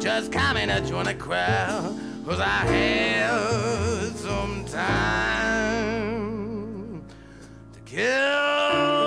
Just 0.00 0.32
come 0.32 0.56
in 0.56 0.70
to 0.70 0.80
join 0.88 1.04
the 1.04 1.12
crowd. 1.12 1.94
Cause 2.24 2.40
I 2.40 2.64
had 2.64 4.16
some 4.16 4.64
time 4.64 5.84
to 7.74 7.80
kill. 7.84 9.01